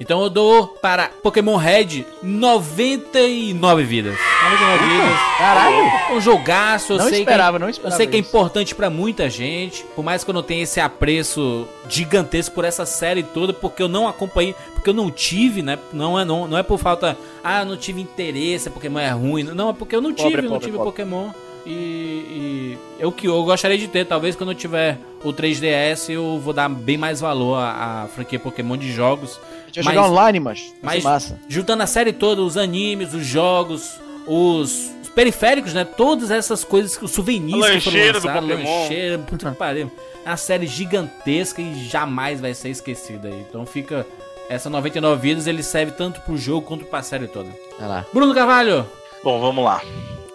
[0.00, 4.16] Então eu dou para Pokémon Red 99 vidas.
[4.42, 5.18] 99 vidas.
[5.38, 6.16] Caralho!
[6.16, 8.28] Um jogaço, eu Não sei esperava, que, não Eu esperava sei que é isso.
[8.28, 12.84] importante pra muita gente, por mais que eu não tenha esse apreço gigantesco por essa
[12.84, 15.78] série toda, porque eu não acompanhei, porque eu não tive, né?
[15.92, 19.44] Não é, não, não é por falta, ah, eu não tive interesse, Pokémon é ruim.
[19.44, 20.92] Não, é porque eu não tive, Pobre, eu não pobre, tive pobre.
[20.92, 21.30] Pokémon.
[21.64, 26.40] E, e eu que eu gostaria de ter, talvez quando eu tiver o 3DS eu
[26.40, 29.38] vou dar bem mais valor à, à franquia Pokémon de jogos.
[29.80, 30.74] Mas- jogar online, mas.
[30.82, 31.38] Mas massa.
[31.48, 35.84] juntando a série toda, os animes, os jogos, os, os periféricos, né?
[35.84, 39.90] Todas essas coisas, os souvenirs A que foram lançados, lancheira, puta que pariu.
[40.24, 43.44] É uma série gigantesca e jamais vai ser esquecida aí.
[43.48, 44.06] Então fica
[44.48, 47.50] essa 99 vidas, ele serve tanto pro jogo quanto pra série toda.
[47.78, 48.06] Vai lá.
[48.12, 48.86] Bruno Carvalho,
[49.22, 49.80] Bom, vamos lá.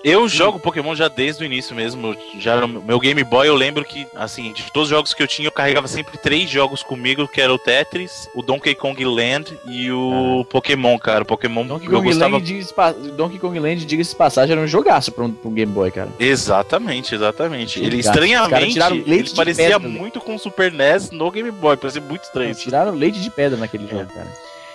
[0.03, 2.15] Eu jogo Pokémon já desde o início mesmo.
[2.39, 5.47] Já meu Game Boy eu lembro que, assim, de todos os jogos que eu tinha,
[5.47, 9.91] eu carregava sempre três jogos comigo, que era o Tetris, o Donkey Kong Land e
[9.91, 11.23] o Pokémon, cara.
[11.23, 12.33] O Pokémon Donkey eu Kong, gostava.
[12.35, 15.53] Land, diga-se pa- Donkey Kong Land, diga-se passagem, era um jogaço pra um, pra um
[15.53, 16.09] Game Boy, cara.
[16.19, 17.79] Exatamente, exatamente.
[17.79, 18.09] Ele Jogaço.
[18.09, 19.99] Estranhamente ele parecia pedra, né?
[19.99, 22.47] muito com o Super NES no Game Boy, parecia muito estranho.
[22.49, 24.27] Eles tiraram leite de pedra naquele jogo, cara.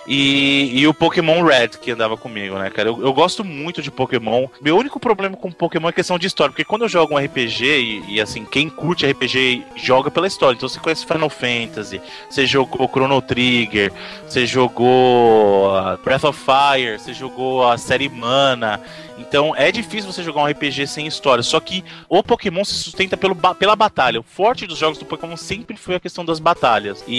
[0.05, 2.89] E, e o Pokémon Red que andava comigo, né, cara?
[2.89, 4.47] Eu, eu gosto muito de Pokémon.
[4.61, 7.65] Meu único problema com Pokémon é questão de história, porque quando eu jogo um RPG,
[7.65, 10.55] e, e, assim, quem curte RPG joga pela história.
[10.55, 13.91] Então você conhece Final Fantasy, você jogou Chrono Trigger,
[14.27, 18.81] você jogou uh, Breath of Fire, você jogou a série Mana.
[19.17, 21.43] Então é difícil você jogar um RPG sem história.
[21.43, 24.19] Só que o Pokémon se sustenta pelo, ba- pela batalha.
[24.19, 27.03] O forte dos jogos do Pokémon sempre foi a questão das batalhas.
[27.07, 27.15] E,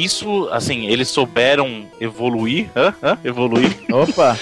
[0.00, 2.68] e isso, assim, eles souberam evoluir.
[2.76, 2.94] Hã?
[3.02, 3.18] Hã?
[3.24, 3.70] Evoluir.
[3.92, 4.38] Opa,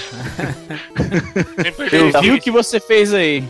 [1.91, 3.43] eu o vi o que você fez aí.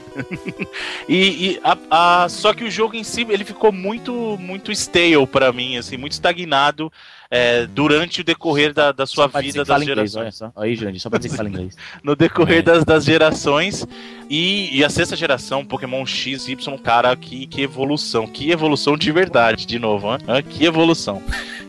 [1.07, 1.15] E,
[1.51, 1.77] e a,
[2.23, 5.97] a- só que o jogo em si ele ficou muito muito stale pra mim, assim,
[5.97, 6.91] muito estagnado
[7.35, 10.15] é, durante o decorrer da, da sua Só vida das inglês, gerações.
[10.21, 10.51] olha só.
[10.61, 11.75] Aí, Jandir, só pra dizer que fala inglês.
[12.03, 12.61] no decorrer É.
[12.61, 13.87] das, das gerações.
[14.29, 18.27] E, e a sexta geração, Pokémon X, Y, cara, que, que evolução.
[18.27, 20.09] Que evolução de verdade, de novo?
[20.11, 20.19] Hã?
[20.47, 21.21] Que evolução.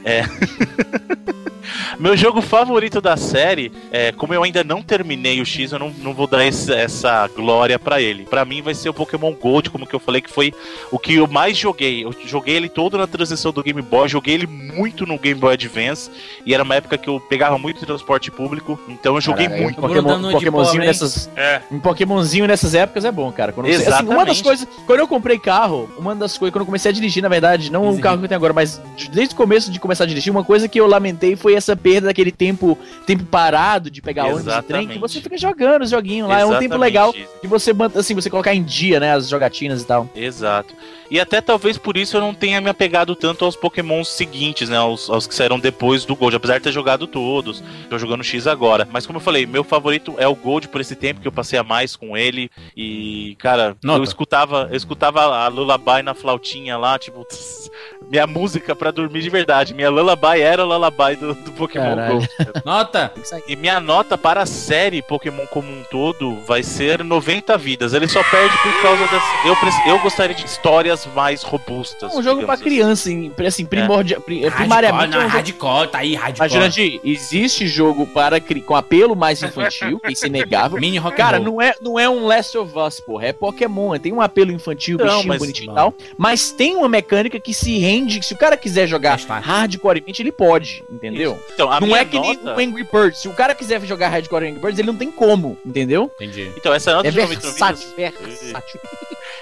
[0.04, 0.22] É.
[1.98, 5.90] Meu jogo favorito da série, é, como eu ainda não terminei o X, eu não,
[5.90, 8.24] não vou dar esse- essa glória pra ele.
[8.24, 10.52] Pra mim vai ser o Pokémon Gold, como que eu falei, que foi
[10.90, 12.04] o que eu mais joguei.
[12.04, 15.53] Eu joguei ele todo na transição do Game Boy, joguei ele muito no Game Boy
[15.54, 16.10] Advance,
[16.44, 19.78] e era uma época que eu pegava muito transporte público, então eu joguei Caralho, muito.
[19.78, 21.60] Um Pokémon, de Pokémonzinho nessas, É.
[21.70, 23.52] um Pokémonzinho nessas épocas é bom, cara.
[23.52, 24.42] Quando você- assim, uma das Exatamente.
[24.42, 27.70] coisas, quando eu comprei carro, uma das coisas, quando eu comecei a dirigir, na verdade,
[27.72, 30.06] não o carro que eu tenho agora, mas de- desde o começo de começar a
[30.06, 32.76] dirigir, uma coisa que eu lamentei foi essa perda daquele tempo,
[33.06, 34.98] tempo parado de pegar ônibus e trem, que Exatamente.
[34.98, 36.40] você fica jogando os joguinhos lá.
[36.40, 39.82] É um tempo Exatamente legal de você, assim, você colocar em dia, né, as jogatinas
[39.82, 40.08] e tal.
[40.14, 40.74] Exato.
[41.10, 44.76] E até talvez por isso eu não tenha me apegado tanto aos Pokémons seguintes, né?
[44.76, 46.36] Aos, aos que saíram depois do Gold.
[46.36, 47.62] Apesar de ter jogado todos.
[47.88, 48.88] Tô jogando X agora.
[48.90, 51.58] Mas como eu falei, meu favorito é o Gold por esse tempo que eu passei
[51.58, 52.50] a mais com ele.
[52.76, 54.00] E, cara, Nota.
[54.00, 57.70] eu escutava, eu escutava a Lullaby na flautinha lá, tipo, tss,
[58.08, 59.74] minha música pra dormir de verdade.
[59.74, 62.20] Minha Lullaby era a Lullaby do, do Pokémon Caralho.
[62.20, 62.26] Go.
[62.64, 63.12] Nota.
[63.46, 67.94] E minha nota para a série Pokémon como um todo vai ser 90 vidas.
[67.94, 69.22] Ele só perde por causa das.
[69.44, 72.12] Eu, eu gostaria de histórias mais robustas.
[72.12, 75.28] É um jogo pra digamos criança, em- assim, primordia, pri- Hardcore, primariamente não, é um
[75.28, 76.50] hardcore, tá aí, Mas, hardcore.
[76.50, 80.78] Jurandir, existe jogo para com apelo mais infantil, isso é inegável.
[80.80, 83.26] Mini rock Cara, não é, não é um Last of Us, porra.
[83.26, 83.96] É Pokémon.
[83.98, 85.94] Tem um apelo infantil, Não, bichinho mas- bonitinho e tal.
[86.18, 88.18] Mas tem uma mecânica que se rende.
[88.20, 91.38] que Se o cara quiser jogar Mas hardcoremente, ele pode, entendeu?
[91.52, 93.18] Então, a não minha é que nem nota- o Angry Birds.
[93.20, 96.10] Se o cara quiser jogar hardcore Angry Birds, ele não tem como, entendeu?
[96.16, 96.50] Entendi.
[96.56, 98.80] Então, essa nota É de 90 versátil, versátil.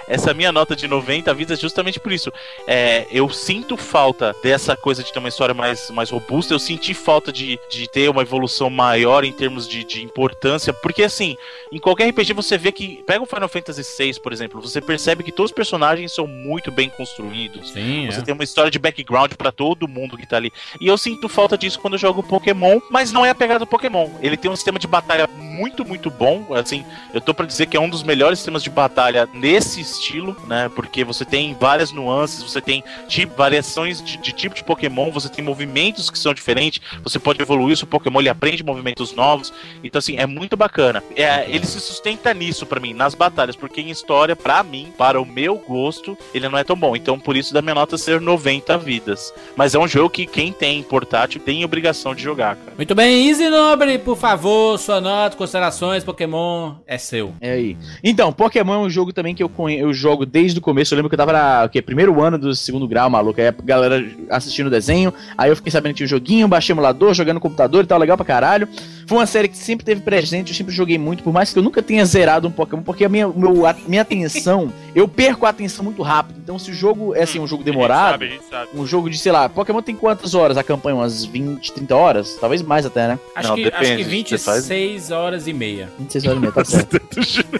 [0.06, 2.32] Essa minha nota de 90 vidas é justamente por isso.
[2.66, 6.54] É, eu sinto falta dessa coisa de ter uma história mais, mais robusta.
[6.54, 10.72] Eu senti falta de, de ter uma evolução maior em termos de, de importância.
[10.72, 11.36] Porque, assim,
[11.70, 13.02] em qualquer RPG você vê que.
[13.06, 14.60] Pega o Final Fantasy VI, por exemplo.
[14.60, 17.70] Você percebe que todos os personagens são muito bem construídos.
[17.70, 18.22] Sim, Você é.
[18.22, 20.52] tem uma história de background pra todo mundo que tá ali.
[20.80, 23.66] E eu sinto falta disso quando eu jogo Pokémon, mas não é a pegada do
[23.66, 24.08] Pokémon.
[24.20, 26.54] Ele tem um sistema de batalha muito, muito bom.
[26.54, 30.36] Assim, eu tô pra dizer que é um dos melhores sistemas de batalha nesse estilo,
[30.46, 30.70] né?
[30.74, 35.28] Porque você tem várias nuances, você tem tipo, variações de, de tipo de Pokémon, você
[35.28, 39.52] tem movimentos que são diferentes, você pode evoluir o seu Pokémon, ele aprende movimentos novos.
[39.82, 41.02] Então, assim, é muito bacana.
[41.16, 45.20] É, ele se sustenta nisso pra mim, nas batalhas, porque em história, pra mim, para
[45.20, 46.94] o meu gosto, ele não é tão bom.
[46.96, 49.32] Então, por isso da minha nota ser 90 vidas.
[49.56, 52.72] Mas é um jogo que quem tem portátil tem obrigação de jogar, cara.
[52.76, 57.34] Muito bem, Easy Nobre, por favor, sua nota, considerações, Pokémon é seu.
[57.40, 57.76] É aí.
[58.02, 60.94] Então, Pokémon é um jogo também que eu, conhe- eu jogo desde o começo.
[60.94, 61.82] Eu lembro que eu tava na o quê?
[61.82, 63.40] primeiro ano do segundo grau, maluco.
[63.40, 65.12] Aí a galera assistindo o desenho.
[65.36, 67.98] Aí eu fiquei sabendo que tinha um joguinho, baixei emulador, jogando no computador e tal,
[67.98, 68.68] legal pra caralho.
[69.12, 71.62] Foi uma série que sempre teve presente, eu sempre joguei muito, por mais que eu
[71.62, 75.50] nunca tenha zerado um Pokémon, porque a minha, meu, a minha atenção, eu perco a
[75.50, 76.40] atenção muito rápido.
[76.42, 78.80] Então, se o jogo é assim, um jogo demorado, A gente sabe, a gente sabe.
[78.80, 80.96] um jogo de, sei lá, Pokémon tem quantas horas a campanha?
[80.96, 82.38] Umas 20, 30 horas?
[82.40, 83.18] Talvez mais até, né?
[83.36, 85.90] Acho, Não, que, depende, acho que você faz- 26 horas e meia.
[85.98, 87.00] 26 horas e meia, tá certo.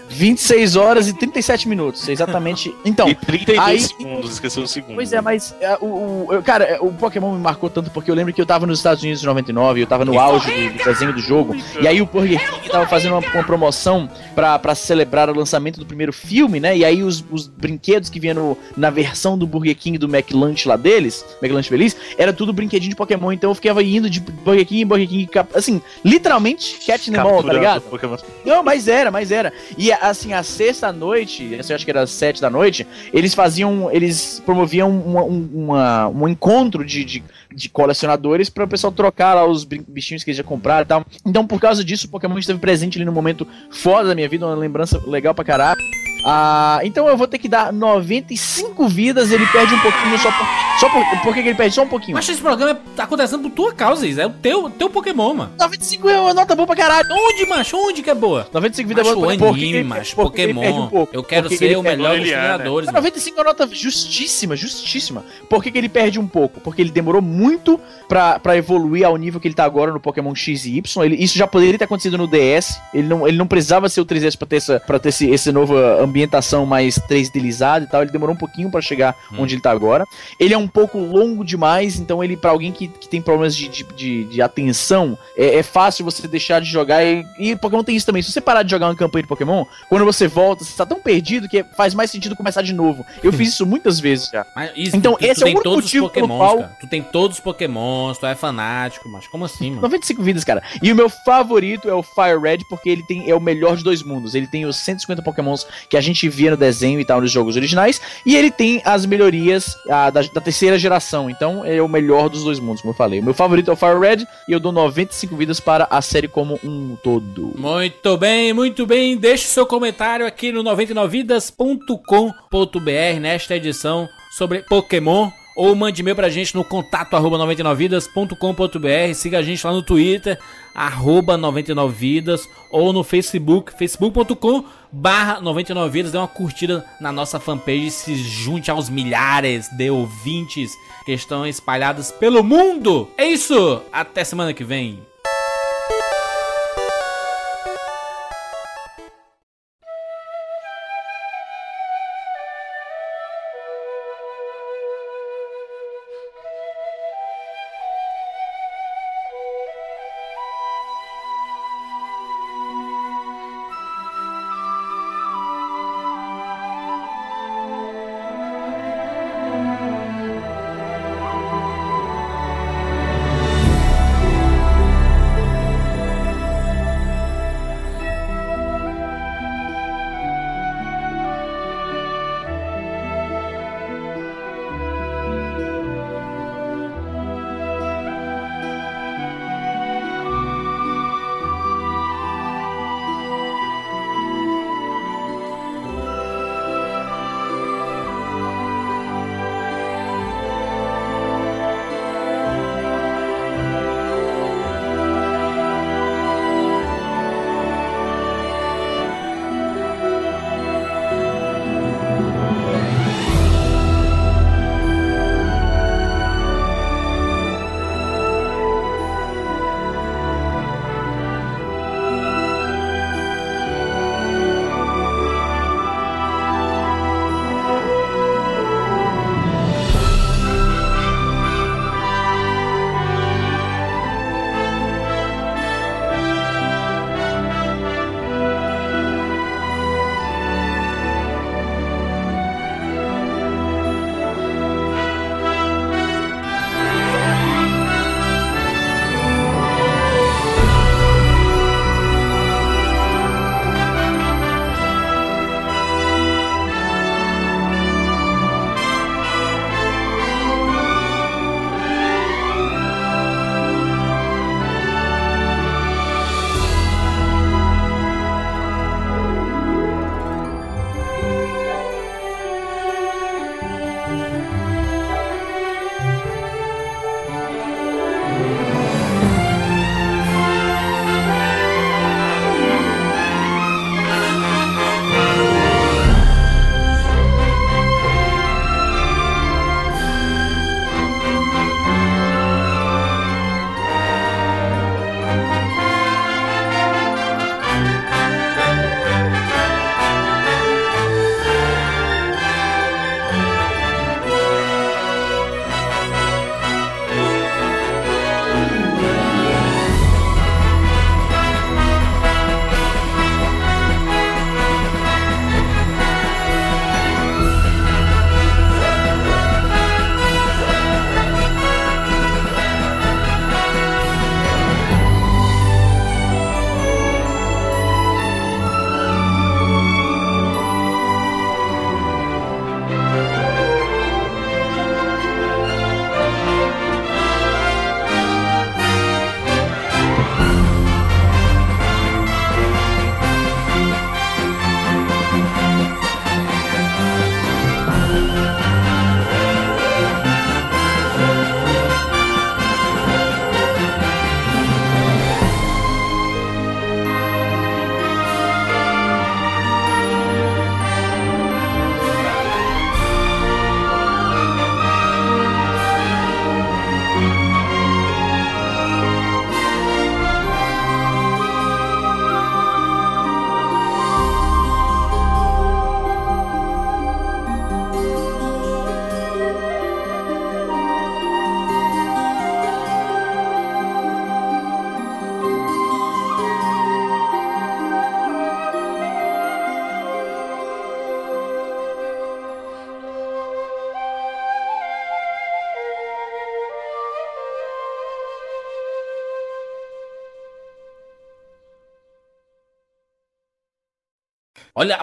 [0.08, 2.74] 26 horas e 37 minutos, exatamente.
[2.82, 4.94] Então, e 32 aí- segundos, esqueceu o segundo.
[4.94, 8.14] Pois é, mas é, o, o- cara, é, o Pokémon me marcou tanto porque eu
[8.14, 10.84] lembro que eu tava nos Estados Unidos em 99, eu tava no auge do, do
[10.84, 11.41] desenho do jogo,
[11.80, 15.78] e aí o Burger King tava fazendo uma, uma promoção pra, pra celebrar o lançamento
[15.78, 16.76] do primeiro filme, né?
[16.76, 20.66] E aí os, os brinquedos que vinham no- na versão do Burger King do McLunch
[20.68, 24.66] lá deles, McLunch Feliz, era tudo brinquedinho de Pokémon, então eu ficava indo de Burger
[24.66, 26.78] King em Burger King, assim, literalmente,
[27.12, 27.82] the mall, tá ligado?
[27.82, 28.16] Pokémon.
[28.44, 29.52] Não, mas era, mas era.
[29.76, 33.90] E assim, a sexta-noite, essa eu acho que era às sete da noite, eles faziam,
[33.90, 37.22] eles promoviam uma- um, uma- um encontro de, de,
[37.54, 41.06] de colecionadores para o pessoal trocar lá os bichinhos que eles já compraram e tal.
[41.24, 44.46] Então, por causa disso, o Pokémon esteve presente ali no momento foda da minha vida,
[44.46, 46.01] uma lembrança legal pra caralho.
[46.24, 50.46] Ah, então eu vou ter que dar 95 vidas, ele perde um pouquinho só por.
[50.80, 52.16] Só por, por que que ele perde só um pouquinho?
[52.16, 54.22] Mas esse programa tá acontecendo por tua causa, Isa.
[54.22, 55.52] É o teu, teu Pokémon, mano.
[55.58, 57.08] 95 é uma nota boa pra caralho.
[57.12, 57.76] Onde, macho?
[57.76, 58.48] Onde que é boa?
[58.52, 60.16] 95 vidas é boa porque anime, macho.
[60.16, 60.84] Pokémon.
[60.84, 61.14] um pouco.
[61.14, 62.92] Eu quero ser o melhor dos Mas mano.
[62.98, 65.24] 95 é uma nota justíssima, justíssima.
[65.48, 66.60] Por que, que ele perde um pouco?
[66.60, 67.78] Porque ele demorou muito
[68.08, 71.04] pra, pra evoluir ao nível que ele tá agora no Pokémon X e Y.
[71.04, 72.80] Ele- isso já poderia ter acontecido no DS.
[72.94, 75.52] Ele não, ele não precisava ser o 3DS pra ter essa, pra ter esse, essa
[75.52, 78.02] nova ambientação mais 3Dilizada e tal.
[78.02, 79.36] Ele demorou um pouquinho pra chegar Hum.
[79.40, 80.04] onde ele tá agora.
[80.38, 83.68] Ele é um pouco longo demais, então ele, pra alguém que, que tem problemas de,
[83.68, 87.02] de, de, de atenção, é, é fácil você deixar de jogar.
[87.04, 88.22] E, e Pokémon tem isso também.
[88.22, 91.00] Se você parar de jogar uma campanha de Pokémon, quando você volta, você tá tão
[91.00, 93.04] perdido que faz mais sentido começar de novo.
[93.22, 94.44] Eu fiz isso muitas vezes já.
[94.76, 96.76] Isso, Então, tu, esse tu é o único motivo pelo Pokémons, qual- cara.
[96.80, 99.82] Tu tem todos os Pokémons, tu é fanático, mas como assim, mano?
[99.82, 100.62] 95 vidas, cara.
[100.82, 103.84] E o meu favorito é o Fire Red, porque ele tem é o melhor de
[103.84, 104.34] dois mundos.
[104.34, 107.56] Ele tem os 150 Pokémons que a gente via no desenho e tal nos jogos
[107.56, 108.00] originais.
[108.26, 111.30] E ele tem as melhorias ah, da, da terceira geração.
[111.30, 113.20] Então é o melhor dos dois mundos, como eu falei.
[113.20, 116.28] O meu favorito é o Fire Red e eu dou 95 vidas para a série
[116.28, 117.52] como um todo.
[117.56, 119.16] Muito bem, muito bem.
[119.16, 125.41] Deixe seu comentário aqui no 99vidas.com.br nesta edição sobre Pokémon.
[125.54, 129.14] Ou mande e-mail pra gente no contato arroba 99vidas.com.br.
[129.14, 130.38] Siga a gente lá no Twitter,
[130.74, 132.48] arroba 99vidas.
[132.70, 136.10] Ou no Facebook, facebook.com barra 99vidas.
[136.10, 137.90] Dê uma curtida na nossa fanpage.
[137.90, 140.72] Se junte aos milhares de ouvintes
[141.04, 143.08] que estão espalhados pelo mundo.
[143.18, 143.82] É isso!
[143.92, 145.11] Até semana que vem.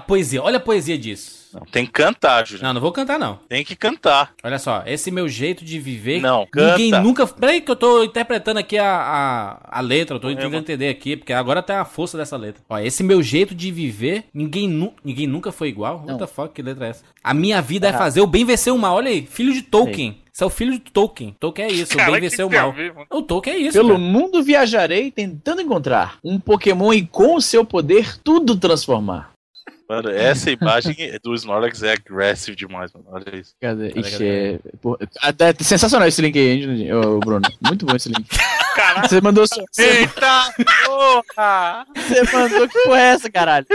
[0.09, 1.39] Poesia, olha a poesia disso.
[1.53, 2.63] Não, tem que cantar, Júlio.
[2.63, 3.39] Não, não vou cantar, não.
[3.47, 4.33] Tem que cantar.
[4.43, 6.21] Olha só, esse meu jeito de viver.
[6.21, 7.03] Não, Ninguém canta.
[7.03, 7.27] nunca.
[7.27, 11.15] Peraí, que eu tô interpretando aqui a, a, a letra, eu tô tentando entender aqui,
[11.17, 12.61] porque agora tem a força dessa letra.
[12.69, 16.03] Ó, esse meu jeito de viver, ninguém, nu, ninguém nunca foi igual.
[16.05, 17.03] What the fuck, que letra é essa?
[17.23, 18.95] A minha vida é fazer o bem vencer o mal.
[18.97, 20.19] Olha aí, filho de Tolkien.
[20.31, 21.35] Você é o filho de Tolkien.
[21.39, 22.73] Tolkien é isso, o Cara, bem que vencer o mal.
[23.09, 23.99] O Tolkien é isso, Pelo cara.
[23.99, 29.31] mundo viajarei tentando encontrar um Pokémon e com o seu poder tudo transformar.
[29.89, 33.07] Mano, essa imagem do Snorlax é aggressive demais, mano.
[33.09, 33.55] Olha isso.
[33.59, 33.89] Cadê?
[33.89, 34.53] Cadê, Ixi, cadê?
[34.53, 34.59] é...
[34.79, 36.89] pô, ah, é sensacional esse link aí, hein,
[37.19, 37.41] Bruno?
[37.59, 38.27] Muito bom esse link.
[39.01, 39.45] Você mandou
[39.77, 40.53] Eita
[40.85, 41.85] porra!
[41.95, 43.65] você mandou que porra é essa, caralho?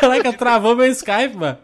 [0.00, 1.58] Caraca, travou meu Skype, mano.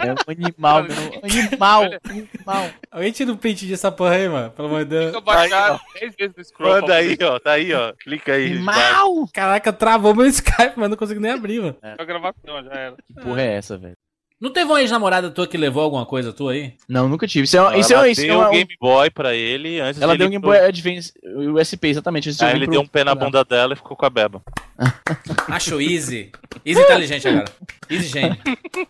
[0.00, 0.94] É um animal, meu.
[1.22, 1.82] Animal.
[2.08, 2.70] Animal.
[2.90, 4.50] Alguém tira um print dessa porra aí, mano.
[4.50, 5.06] Pelo amor de Deus.
[5.06, 6.80] Fica baixado 10 vezes no scroll.
[6.80, 7.38] Manda aí, ó.
[7.38, 7.92] Tá aí, ó.
[7.94, 8.52] Clica aí.
[8.52, 9.28] Animal!
[9.32, 11.76] Caraca, travou meu Skype, mas não consigo nem abrir, mano.
[11.82, 12.96] A gravação já era.
[13.06, 13.96] Que porra é essa, velho?
[14.44, 16.74] Não teve uma ex-namorada tua que levou alguma coisa tua aí?
[16.86, 17.44] Não, nunca tive.
[17.44, 20.18] Isso é, Ela isso é, isso é uma- Game Boy pra ele antes Ela de
[20.18, 22.28] deu um ele Game Boy Advance, o SP, exatamente.
[22.28, 24.42] antes vir ele pro- deu um pé na bunda dela e ficou com a beba.
[25.48, 26.30] Acho easy.
[26.62, 27.46] Easy inteligente agora.
[27.88, 28.36] Easy gênio.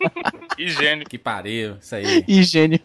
[0.59, 1.05] Higiene.
[1.05, 2.25] Que pariu, isso aí.
[2.43, 2.81] Gênio.